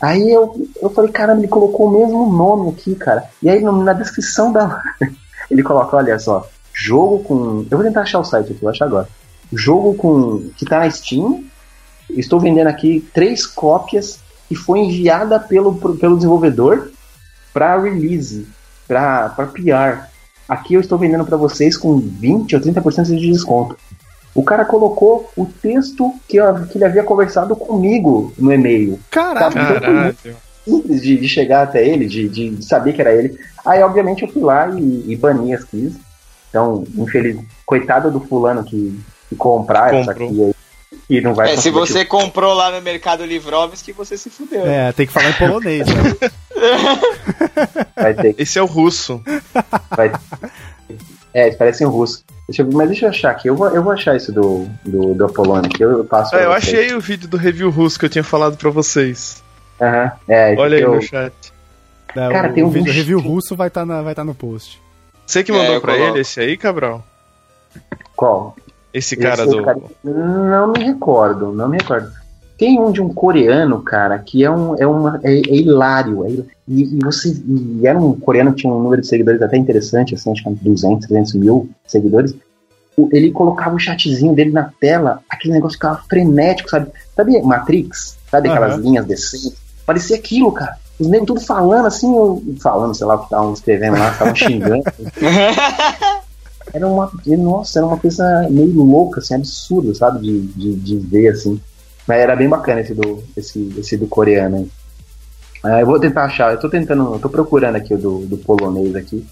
[0.00, 3.24] Aí eu, eu falei, caramba, ele colocou o mesmo nome aqui, cara.
[3.42, 4.82] E aí na descrição da.
[5.50, 7.66] ele coloca, olha só, jogo com.
[7.70, 9.08] Eu vou tentar achar o site aqui, vou achar agora.
[9.52, 10.50] Jogo com.
[10.56, 11.44] que tá na Steam.
[12.08, 14.18] Estou vendendo aqui três cópias
[14.48, 16.90] que foi enviada pelo, pelo desenvolvedor
[17.52, 18.48] para release,
[18.88, 20.08] para PR.
[20.48, 23.76] Aqui eu estou vendendo para vocês com 20 ou 30% de desconto.
[24.34, 28.98] O cara colocou o texto que, eu- que ele havia conversado comigo no e-mail.
[29.10, 29.54] Caralho.
[29.54, 29.80] Tá.
[29.80, 30.16] Caralho.
[30.64, 33.36] Simples de, de chegar até ele, de, de saber que era ele.
[33.64, 35.94] Aí, obviamente, eu fui lá e, e bani as keys.
[36.48, 40.30] Então, infeliz, coitado do fulano que, que comprar essa Comprou.
[40.30, 40.54] key aí.
[41.08, 44.64] E não vai É, se você comprou lá no Mercado Livrovski, você se fudeu.
[44.66, 46.30] É, tem que falar em polonês, né?
[47.96, 49.20] vai ter Esse é o russo.
[49.96, 50.12] Vai...
[51.32, 52.24] É, eles parecem russo.
[52.50, 52.70] Deixa eu...
[52.72, 53.48] Mas deixa eu achar aqui.
[53.48, 56.34] Eu vou, eu vou achar isso do, do, do Apolônio, que eu, passo.
[56.34, 56.74] Ah, eu vocês.
[56.74, 59.42] achei o vídeo do review russo que eu tinha falado pra vocês.
[59.80, 61.32] Aham, é, esse Olha aí eu- no chat.
[62.16, 64.82] É, Cara, o, tem um o vídeo review russo vai estar vai tá no post.
[65.24, 66.12] Você que É, mandou eu pra coloco.
[66.14, 67.04] ele esse aí, Cabral?
[68.16, 68.56] Qual?
[68.92, 69.62] Esse cara Esse do.
[69.64, 72.10] cara- Não me recordo, não me recordo.
[72.60, 76.26] Tem um de um coreano, cara, que é um é uma é, é hilário.
[76.26, 76.28] É,
[76.68, 80.14] e, e, você e era um coreano que tinha um número de seguidores até interessante,
[80.14, 82.34] assim, acho que 200, 300 mil seguidores.
[83.12, 86.90] Ele colocava o chatzinho dele na tela, aquele negócio ficava frenético, sabe?
[87.16, 88.18] Sabe Matrix?
[88.30, 88.82] Sabe aquelas uhum.
[88.82, 89.54] linhas descendo?
[89.86, 90.76] Parecia aquilo, cara.
[90.98, 92.12] Os negros tudo falando assim,
[92.60, 94.84] falando, sei lá o que estavam escrevendo lá, estavam xingando.
[96.74, 97.10] era uma.
[97.26, 100.20] Nossa, era uma coisa meio louca, assim, absurda, sabe?
[100.20, 101.58] De, de, de ver, assim.
[102.10, 104.70] Mas era bem bacana esse do, esse, esse do coreano aí.
[105.62, 108.36] Ah, eu vou tentar achar, eu tô tentando, eu tô procurando aqui o do, do
[108.36, 109.24] polonês aqui.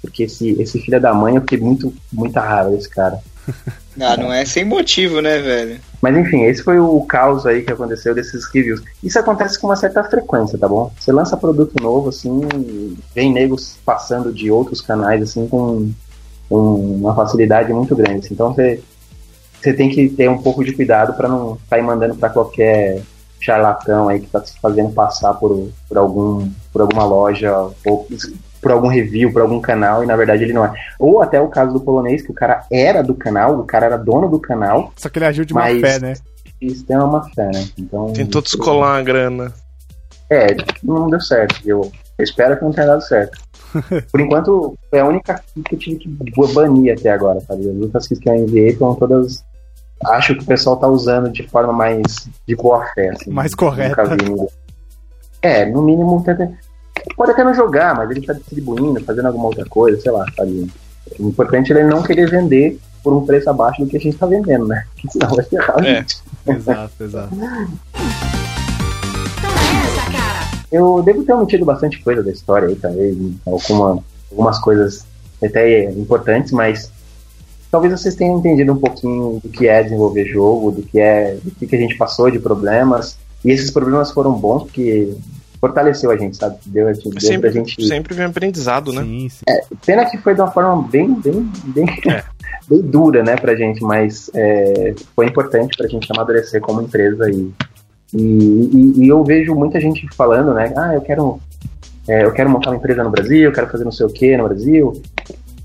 [0.00, 3.18] Porque esse, esse filho da mãe, eu fiquei muito, muita raiva desse cara.
[4.00, 5.78] Ah, não é sem motivo, né, velho?
[6.00, 8.80] Mas enfim, esse foi o caos aí que aconteceu desses reviews.
[9.04, 10.90] Isso acontece com uma certa frequência, tá bom?
[10.98, 12.40] Você lança produto novo, assim,
[13.14, 15.92] vem negros passando de outros canais, assim, com,
[16.48, 18.28] com uma facilidade muito grande.
[18.30, 18.82] Então você,
[19.62, 23.02] você tem que ter um pouco de cuidado para não sair mandando para qualquer
[23.40, 28.08] charlatão aí que tá se fazendo passar por, por, algum, por alguma loja ou
[28.60, 30.72] por algum review, por algum canal, e na verdade ele não é.
[30.98, 33.98] Ou até o caso do polonês, que o cara era do canal, o cara era
[33.98, 34.92] dono do canal.
[34.96, 36.14] Só que ele agiu de má fé, né?
[36.60, 37.68] Isso tem uma fé, né?
[37.76, 39.52] Então, Tentou descolar a grana.
[40.30, 41.60] É, não deu certo.
[41.66, 41.90] Eu,
[42.20, 43.36] espero que não tenha dado certo.
[44.12, 47.68] Por enquanto, é a única que eu tive que banir até agora, sabe?
[47.68, 49.44] As outras que eu enviei foram todas.
[50.06, 53.10] Acho que o pessoal tá usando de forma mais de boa fé.
[53.10, 54.02] Assim, mais correta.
[55.40, 56.24] É, no mínimo,
[57.16, 60.70] pode até não jogar, mas ele tá distribuindo, fazendo alguma outra coisa, sei lá, sabe?
[61.18, 64.16] O importante é ele não querer vender por um preço abaixo do que a gente
[64.16, 64.84] tá vendendo, né?
[64.94, 65.94] Porque senão vai ferrar a é.
[65.96, 66.22] gente.
[66.46, 67.34] Exato, exato.
[70.70, 75.04] Eu devo ter omitido bastante coisa da história aí, talvez, alguma, algumas coisas
[75.42, 76.90] até importantes, mas
[77.72, 81.66] talvez vocês tenham entendido um pouquinho do que é desenvolver jogo, do que é, do
[81.66, 83.18] que a gente passou de problemas.
[83.42, 85.16] E esses problemas foram bons porque
[85.58, 86.58] fortaleceu a gente, sabe?
[86.66, 87.86] Deu, deu sempre, pra gente.
[87.86, 89.02] Sempre vem aprendizado, né?
[89.02, 89.44] Sim, sim.
[89.48, 92.22] É, pena que foi de uma forma bem, bem, bem, é.
[92.68, 97.50] bem dura, né, pra gente, mas é, foi importante pra gente amadurecer como empresa e,
[98.12, 100.74] e, e, e, eu vejo muita gente falando, né?
[100.76, 101.40] Ah, eu quero,
[102.06, 104.36] é, eu quero montar uma empresa no Brasil, eu quero fazer não sei o que
[104.36, 105.02] no Brasil.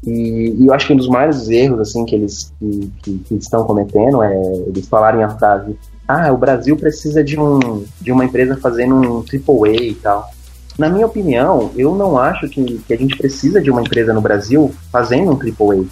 [0.06, 3.36] E, e, eu acho que um dos maiores erros assim que eles que, que, que
[3.36, 4.36] estão cometendo é
[4.68, 5.76] eles falarem a frase
[6.08, 10.32] ah, o Brasil precisa de, um, de uma empresa fazendo um AAA e tal.
[10.80, 14.22] Na minha opinião, eu não acho que, que a gente precisa de uma empresa no
[14.22, 15.86] Brasil fazendo um AAA.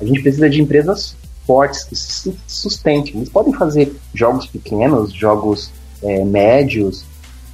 [0.00, 1.14] A gente precisa de empresas
[1.46, 3.16] fortes que se sustentem.
[3.16, 5.70] Eles podem fazer jogos pequenos, jogos
[6.02, 7.04] é, médios,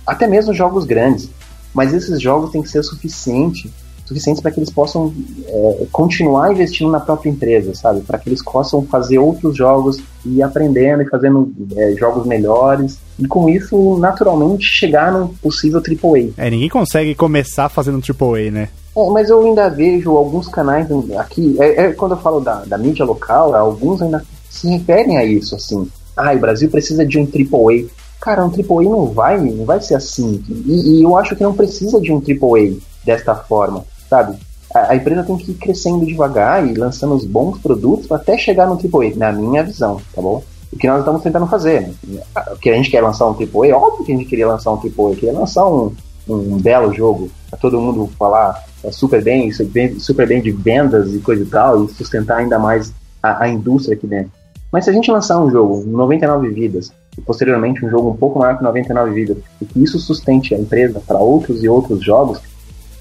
[0.06, 1.28] até mesmo jogos grandes.
[1.74, 3.70] Mas esses jogos têm que ser suficiente
[4.06, 5.12] suficientes para que eles possam
[5.46, 8.00] é, continuar investindo na própria empresa, sabe?
[8.00, 13.26] Para que eles possam fazer outros jogos e aprendendo e fazendo é, jogos melhores e
[13.26, 16.30] com isso naturalmente chegar num possível AAA.
[16.36, 18.68] É, ninguém consegue começar fazendo um AAA, né?
[18.96, 20.88] É, mas eu ainda vejo alguns canais
[21.18, 25.24] aqui, é, é, quando eu falo da, da mídia local, alguns ainda se referem a
[25.24, 25.88] isso, assim.
[26.16, 27.88] Ah, o Brasil precisa de um AAA.
[28.20, 30.42] Cara, um AAA não vai, não vai ser assim.
[30.48, 34.36] E, e eu acho que não precisa de um AAA desta forma sabe?
[34.74, 38.66] A, a, empresa tem que ir crescendo devagar e lançando os bons produtos até chegar
[38.66, 40.42] no AAA, na minha visão, tá bom?
[40.72, 42.22] O que nós estamos tentando fazer, né?
[42.52, 44.76] O que a gente quer lançar um AAA, óbvio que a gente queria lançar um
[44.76, 45.94] AAA, queria lançar um,
[46.28, 49.50] um belo jogo, pra todo mundo falar é super bem,
[49.98, 52.92] super bem de vendas e coisa e tal, e sustentar ainda mais
[53.22, 54.30] a, a indústria aqui dentro.
[54.70, 58.38] Mas se a gente lançar um jogo 99 vidas e posteriormente um jogo um pouco
[58.38, 62.40] maior que 99 vidas e que isso sustente a empresa para outros e outros jogos,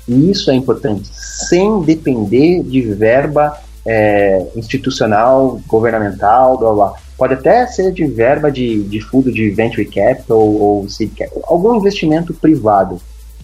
[0.07, 6.93] e isso é importante, sem depender de verba é, institucional, governamental, blá blá.
[7.17, 11.75] Pode até ser de verba de, de fundo de venture capital ou seed capital, algum
[11.75, 12.99] investimento privado,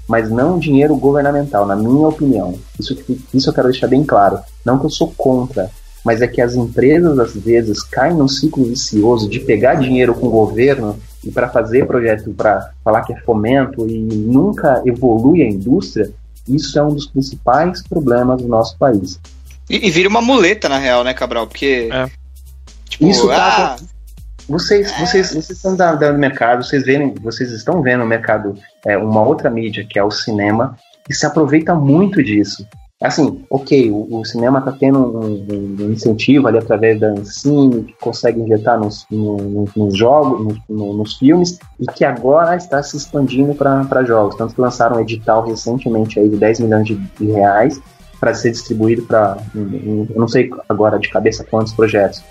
[0.07, 2.55] mas não dinheiro governamental, na minha opinião.
[2.79, 2.97] Isso,
[3.33, 4.39] isso eu quero deixar bem claro.
[4.65, 5.71] Não que eu sou contra,
[6.03, 10.27] mas é que as empresas às vezes caem num ciclo vicioso de pegar dinheiro com
[10.27, 15.47] o governo e para fazer projeto para falar que é fomento e nunca evolui a
[15.47, 16.11] indústria
[16.47, 19.19] isso é um dos principais problemas do nosso país.
[19.69, 21.47] E, e vira uma muleta, na real, né, Cabral?
[21.47, 21.89] Porque.
[21.91, 22.09] É.
[22.89, 23.75] Tipo, Isso tá.
[23.79, 23.85] Ah,
[24.49, 24.99] vocês, é.
[24.99, 29.49] vocês, vocês estão dando mercado, vocês, veem, vocês estão vendo no mercado é, uma outra
[29.49, 30.77] mídia, que é o cinema,
[31.09, 32.67] e se aproveita muito disso.
[33.01, 35.45] Assim, ok, o, o cinema está tendo um,
[35.79, 41.17] um, incentivo ali através da Ancine, que consegue injetar nos, no, nos jogos, no, nos
[41.17, 44.35] filmes, e que agora está se expandindo para jogos.
[44.35, 47.81] Tanto que lançaram um edital recentemente aí de 10 milhões de, de reais
[48.19, 52.23] para ser distribuído para, eu não sei agora de cabeça quantos projetos,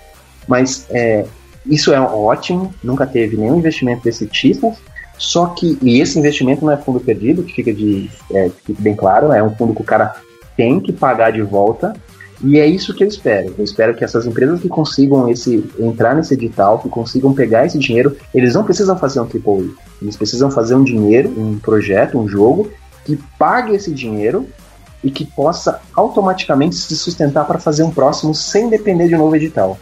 [0.47, 1.25] mas é,
[1.65, 4.73] isso é ótimo, nunca teve nenhum investimento desse tipo.
[5.17, 8.81] Só que, e esse investimento não é fundo perdido, que fica, de, é, que fica
[8.81, 10.15] bem claro, é um fundo que o cara
[10.55, 11.93] tem que pagar de volta.
[12.43, 13.53] E é isso que eu espero.
[13.57, 17.77] Eu espero que essas empresas que consigam esse entrar nesse edital, que consigam pegar esse
[17.77, 22.27] dinheiro, eles não precisam fazer um triple Eles precisam fazer um dinheiro, um projeto, um
[22.27, 22.71] jogo
[23.05, 24.47] que pague esse dinheiro
[25.03, 29.35] e que possa automaticamente se sustentar para fazer um próximo sem depender de um novo
[29.35, 29.77] edital.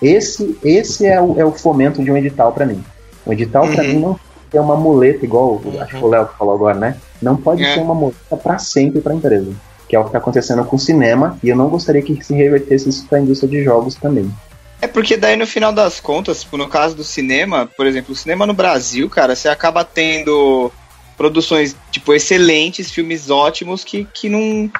[0.00, 2.82] Esse, esse é, o, é o fomento de um edital para mim.
[3.26, 3.74] Um edital uhum.
[3.74, 4.20] para mim não
[4.52, 5.80] é uma muleta igual, uhum.
[5.80, 6.96] acho que o Léo falou agora, né?
[7.20, 7.74] Não pode é.
[7.74, 9.52] ser uma muleta para sempre para a empresa
[9.88, 12.34] que é o que está acontecendo com o cinema, e eu não gostaria que se
[12.34, 14.30] revertesse isso para a indústria de jogos também.
[14.80, 18.16] É porque daí no final das contas, tipo, no caso do cinema, por exemplo, o
[18.16, 20.70] cinema no Brasil, cara, você acaba tendo
[21.16, 24.70] produções, tipo, excelentes, filmes ótimos que, que não.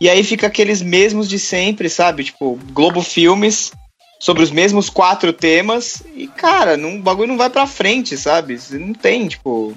[0.00, 2.24] E aí fica aqueles mesmos de sempre, sabe?
[2.24, 3.72] Tipo, Globo Filmes
[4.18, 8.58] sobre os mesmos quatro temas e, cara, não, o bagulho não vai pra frente, sabe?
[8.70, 9.74] Não tem, tipo.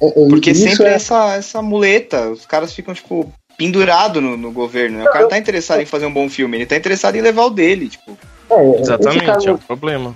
[0.00, 0.94] É, é, porque sempre é...
[0.94, 4.98] essa, essa muleta, os caras ficam, tipo, pendurado no, no governo.
[4.98, 5.04] Né?
[5.04, 7.50] O cara tá interessado em fazer um bom filme, ele tá interessado em levar o
[7.50, 8.16] dele, tipo.
[8.50, 10.14] É, Exatamente, caso, é o problema.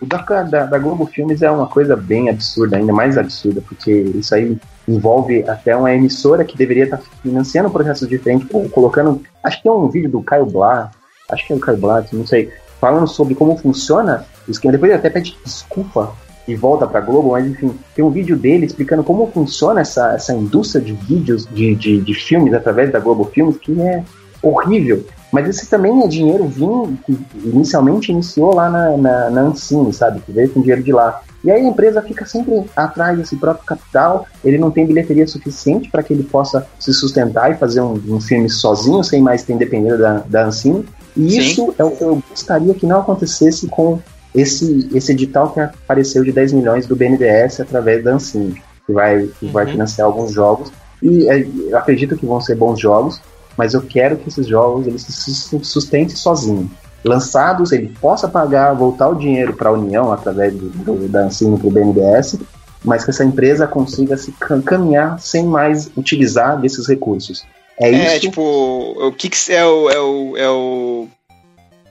[0.00, 3.90] O da, da, da, Globo Filmes é uma coisa bem absurda, ainda mais absurda, porque
[3.92, 4.56] isso aí
[4.88, 9.22] envolve até uma emissora que deveria estar tá financiando projetos diferentes, colocando.
[9.44, 10.90] Acho que tem um vídeo do Caio Blá,
[11.30, 14.72] acho que é o Caio Blá, não sei, falando sobre como funciona o esquema.
[14.72, 16.14] Depois ele até pede desculpa
[16.52, 20.34] e volta pra Globo, mas enfim, tem um vídeo dele explicando como funciona essa, essa
[20.34, 24.02] indústria de vídeos, de, de, de filmes através da Globo Filmes, que é
[24.42, 25.04] horrível.
[25.32, 30.20] Mas esse também é dinheiro vindo, que inicialmente iniciou lá na, na, na Ancine, sabe?
[30.20, 31.22] Que veio com dinheiro de lá.
[31.42, 35.88] E aí a empresa fica sempre atrás desse próprio capital, ele não tem bilheteria suficiente
[35.88, 39.56] para que ele possa se sustentar e fazer um, um, filme sozinho, sem mais ter
[39.56, 40.84] dependendo da, da Ancine.
[41.16, 41.38] E Sim.
[41.38, 43.98] isso é o que eu gostaria que não acontecesse com
[44.34, 49.28] esse, esse edital que apareceu de 10 milhões do BNDES através da Ancine, que vai,
[49.38, 49.52] que uhum.
[49.52, 50.72] vai financiar alguns jogos.
[51.02, 53.20] E é, eu acredito que vão ser bons jogos,
[53.56, 56.70] mas eu quero que esses jogos eles se sustentem sozinhos.
[57.04, 61.58] Lançados, ele possa pagar, voltar o dinheiro para a União através do, do, da Ancine
[61.58, 62.38] para o BNDES,
[62.84, 64.32] mas que essa empresa consiga se
[64.64, 67.44] caminhar sem mais utilizar desses recursos.
[67.78, 68.20] É, é isso.
[68.20, 71.08] tipo, o que é o, é o, é o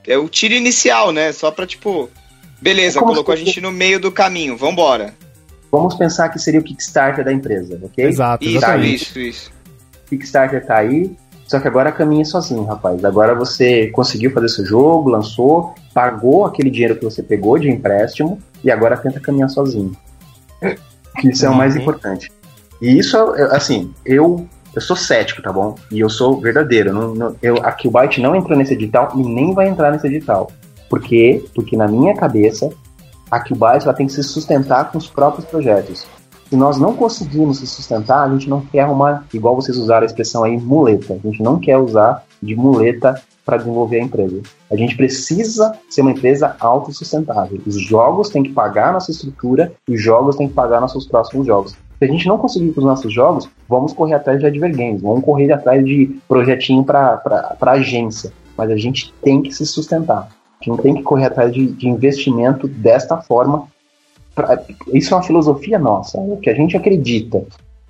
[0.07, 1.31] é o tiro inicial, né?
[1.31, 2.09] Só para tipo
[2.61, 5.13] Beleza, colocou a gente no meio do caminho, vambora.
[5.71, 8.05] Vamos pensar que seria o Kickstarter da empresa, ok?
[8.05, 8.95] Exato, isso, exatamente.
[8.95, 9.51] Isso, isso.
[10.09, 11.15] Kickstarter tá aí,
[11.47, 13.03] só que agora caminha sozinho, rapaz.
[13.05, 18.39] Agora você conseguiu fazer seu jogo, lançou, pagou aquele dinheiro que você pegou de empréstimo
[18.63, 19.95] e agora tenta caminhar sozinho.
[21.19, 21.81] Que isso é o mais uhum.
[21.81, 22.31] importante.
[22.81, 23.17] E isso,
[23.51, 25.75] assim, eu eu sou cético, tá bom?
[25.91, 26.93] E eu sou verdadeiro.
[26.93, 30.51] Não, não, eu, a Killbyte não entrou nesse edital e nem vai entrar nesse edital.
[30.89, 31.45] Por quê?
[31.53, 32.69] Porque na minha cabeça,
[33.29, 36.07] a Qbyte ela tem que se sustentar com os próprios projetos.
[36.49, 40.05] Se nós não conseguirmos se sustentar, a gente não quer uma, igual vocês usaram a
[40.07, 41.13] expressão aí, muleta.
[41.13, 44.41] A gente não quer usar de muleta para desenvolver a empresa.
[44.71, 47.61] A gente precisa ser uma empresa autossustentável.
[47.67, 51.45] Os jogos têm que pagar nossa estrutura e os jogos têm que pagar nossos próximos
[51.45, 51.75] jogos.
[51.99, 55.23] Se a gente não conseguir com os nossos jogos, vamos correr atrás de advergames, vamos
[55.23, 58.31] correr atrás de projetinho para agência.
[58.57, 60.29] Mas a gente tem que se sustentar.
[60.59, 63.67] A gente não tem que correr atrás de, de investimento desta forma.
[64.35, 64.61] Pra,
[64.93, 67.43] isso é uma filosofia nossa, é o que a gente acredita.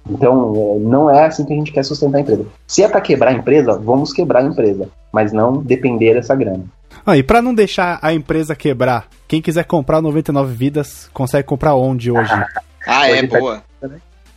[0.09, 2.45] Então, é, não é assim que a gente quer sustentar a empresa.
[2.67, 6.65] Se é para quebrar a empresa, vamos quebrar a empresa, mas não depender dessa grana.
[7.05, 11.75] Ah, e para não deixar a empresa quebrar, quem quiser comprar 99 vidas, consegue comprar
[11.75, 12.31] onde hoje?
[12.85, 13.63] ah, é, tá boa.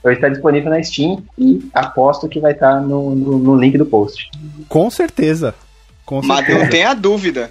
[0.05, 3.79] Hoje está disponível na Steam e aposto que vai estar tá no, no, no, link
[3.79, 4.31] do post.
[4.69, 5.55] Com certeza.
[6.05, 6.51] Com certeza.
[6.51, 7.51] Mas não tenha dúvida.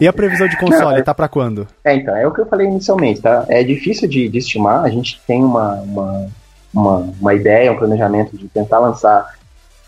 [0.00, 1.66] E a previsão de console, Não, tá para quando?
[1.84, 3.44] É, então, é o que eu falei inicialmente, tá?
[3.48, 6.28] É difícil de, de estimar, a gente tem uma, uma,
[6.72, 9.34] uma, uma, ideia, um planejamento de tentar lançar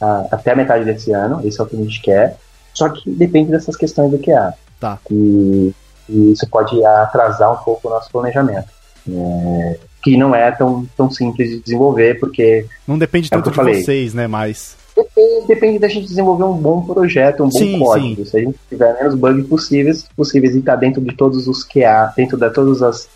[0.00, 2.36] uh, até a metade desse ano, esse é o que a gente quer,
[2.72, 4.54] só que depende dessas questões do QA.
[4.80, 4.98] Tá.
[5.10, 5.74] E,
[6.08, 8.68] e isso pode atrasar um pouco o nosso planejamento.
[9.08, 12.64] É, que não é tão, tão simples de desenvolver, porque.
[12.86, 13.82] Não depende é tanto de falei.
[13.82, 14.28] vocês, né?
[14.28, 14.76] Mas.
[14.96, 18.24] Depende, depende da gente desenvolver um bom projeto, um bom sim, código.
[18.24, 18.30] Sim.
[18.30, 21.62] Se a gente tiver menos bugs possíveis, possíveis e estar tá dentro de todos os
[21.62, 23.08] QA, dentro de todas as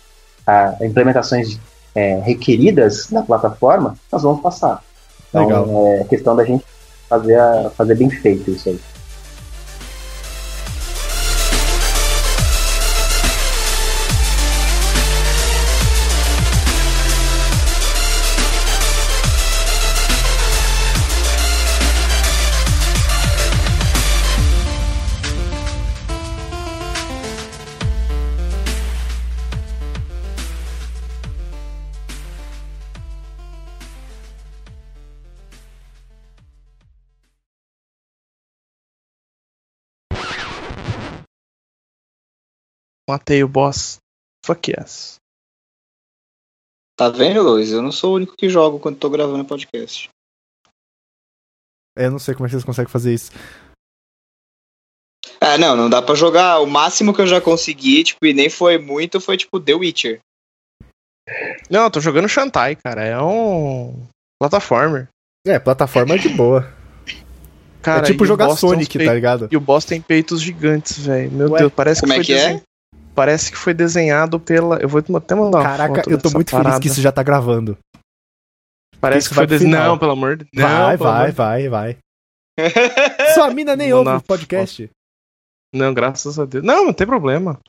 [0.45, 1.57] a, implementações
[1.95, 4.83] é, requeridas da plataforma, nós vamos passar.
[5.29, 5.87] Então, Legal.
[5.87, 6.63] é questão da gente
[7.09, 8.79] fazer, a, fazer bem feito isso aí.
[43.11, 43.97] Matei o boss.
[44.45, 45.15] Fuck yes.
[46.97, 47.69] Tá vendo, Luiz?
[47.69, 50.09] Eu não sou o único que jogo quando tô gravando podcast.
[51.97, 53.31] Eu não sei como é que vocês conseguem fazer isso.
[55.41, 56.59] Ah, não, não dá pra jogar.
[56.59, 60.21] O máximo que eu já consegui, tipo, e nem foi muito, foi tipo The Witcher.
[61.69, 63.03] Não, eu tô jogando Shantai, cara.
[63.03, 64.07] É um.
[64.39, 65.09] Plataformer.
[65.45, 66.73] É, plataforma é de boa.
[67.81, 69.49] Cara, é tipo jogar Sonic, peitos- tá ligado?
[69.51, 71.29] E o boss tem peitos gigantes, velho.
[71.31, 72.70] Meu Ué, Deus, parece como que é foi que é?
[73.13, 74.77] Parece que foi desenhado pela.
[74.77, 76.81] Eu vou até mandar uma Caraca, foto eu tô muito feliz parada.
[76.81, 77.77] que isso já tá gravando.
[78.99, 79.89] Parece que foi desenhado.
[79.89, 80.69] Não, pelo amor de Deus.
[80.69, 81.97] vai, vai, vai, vai.
[83.33, 84.89] Sua mina nem ouve o podcast.
[85.73, 86.63] Não, graças a Deus.
[86.63, 87.59] Não, não tem problema.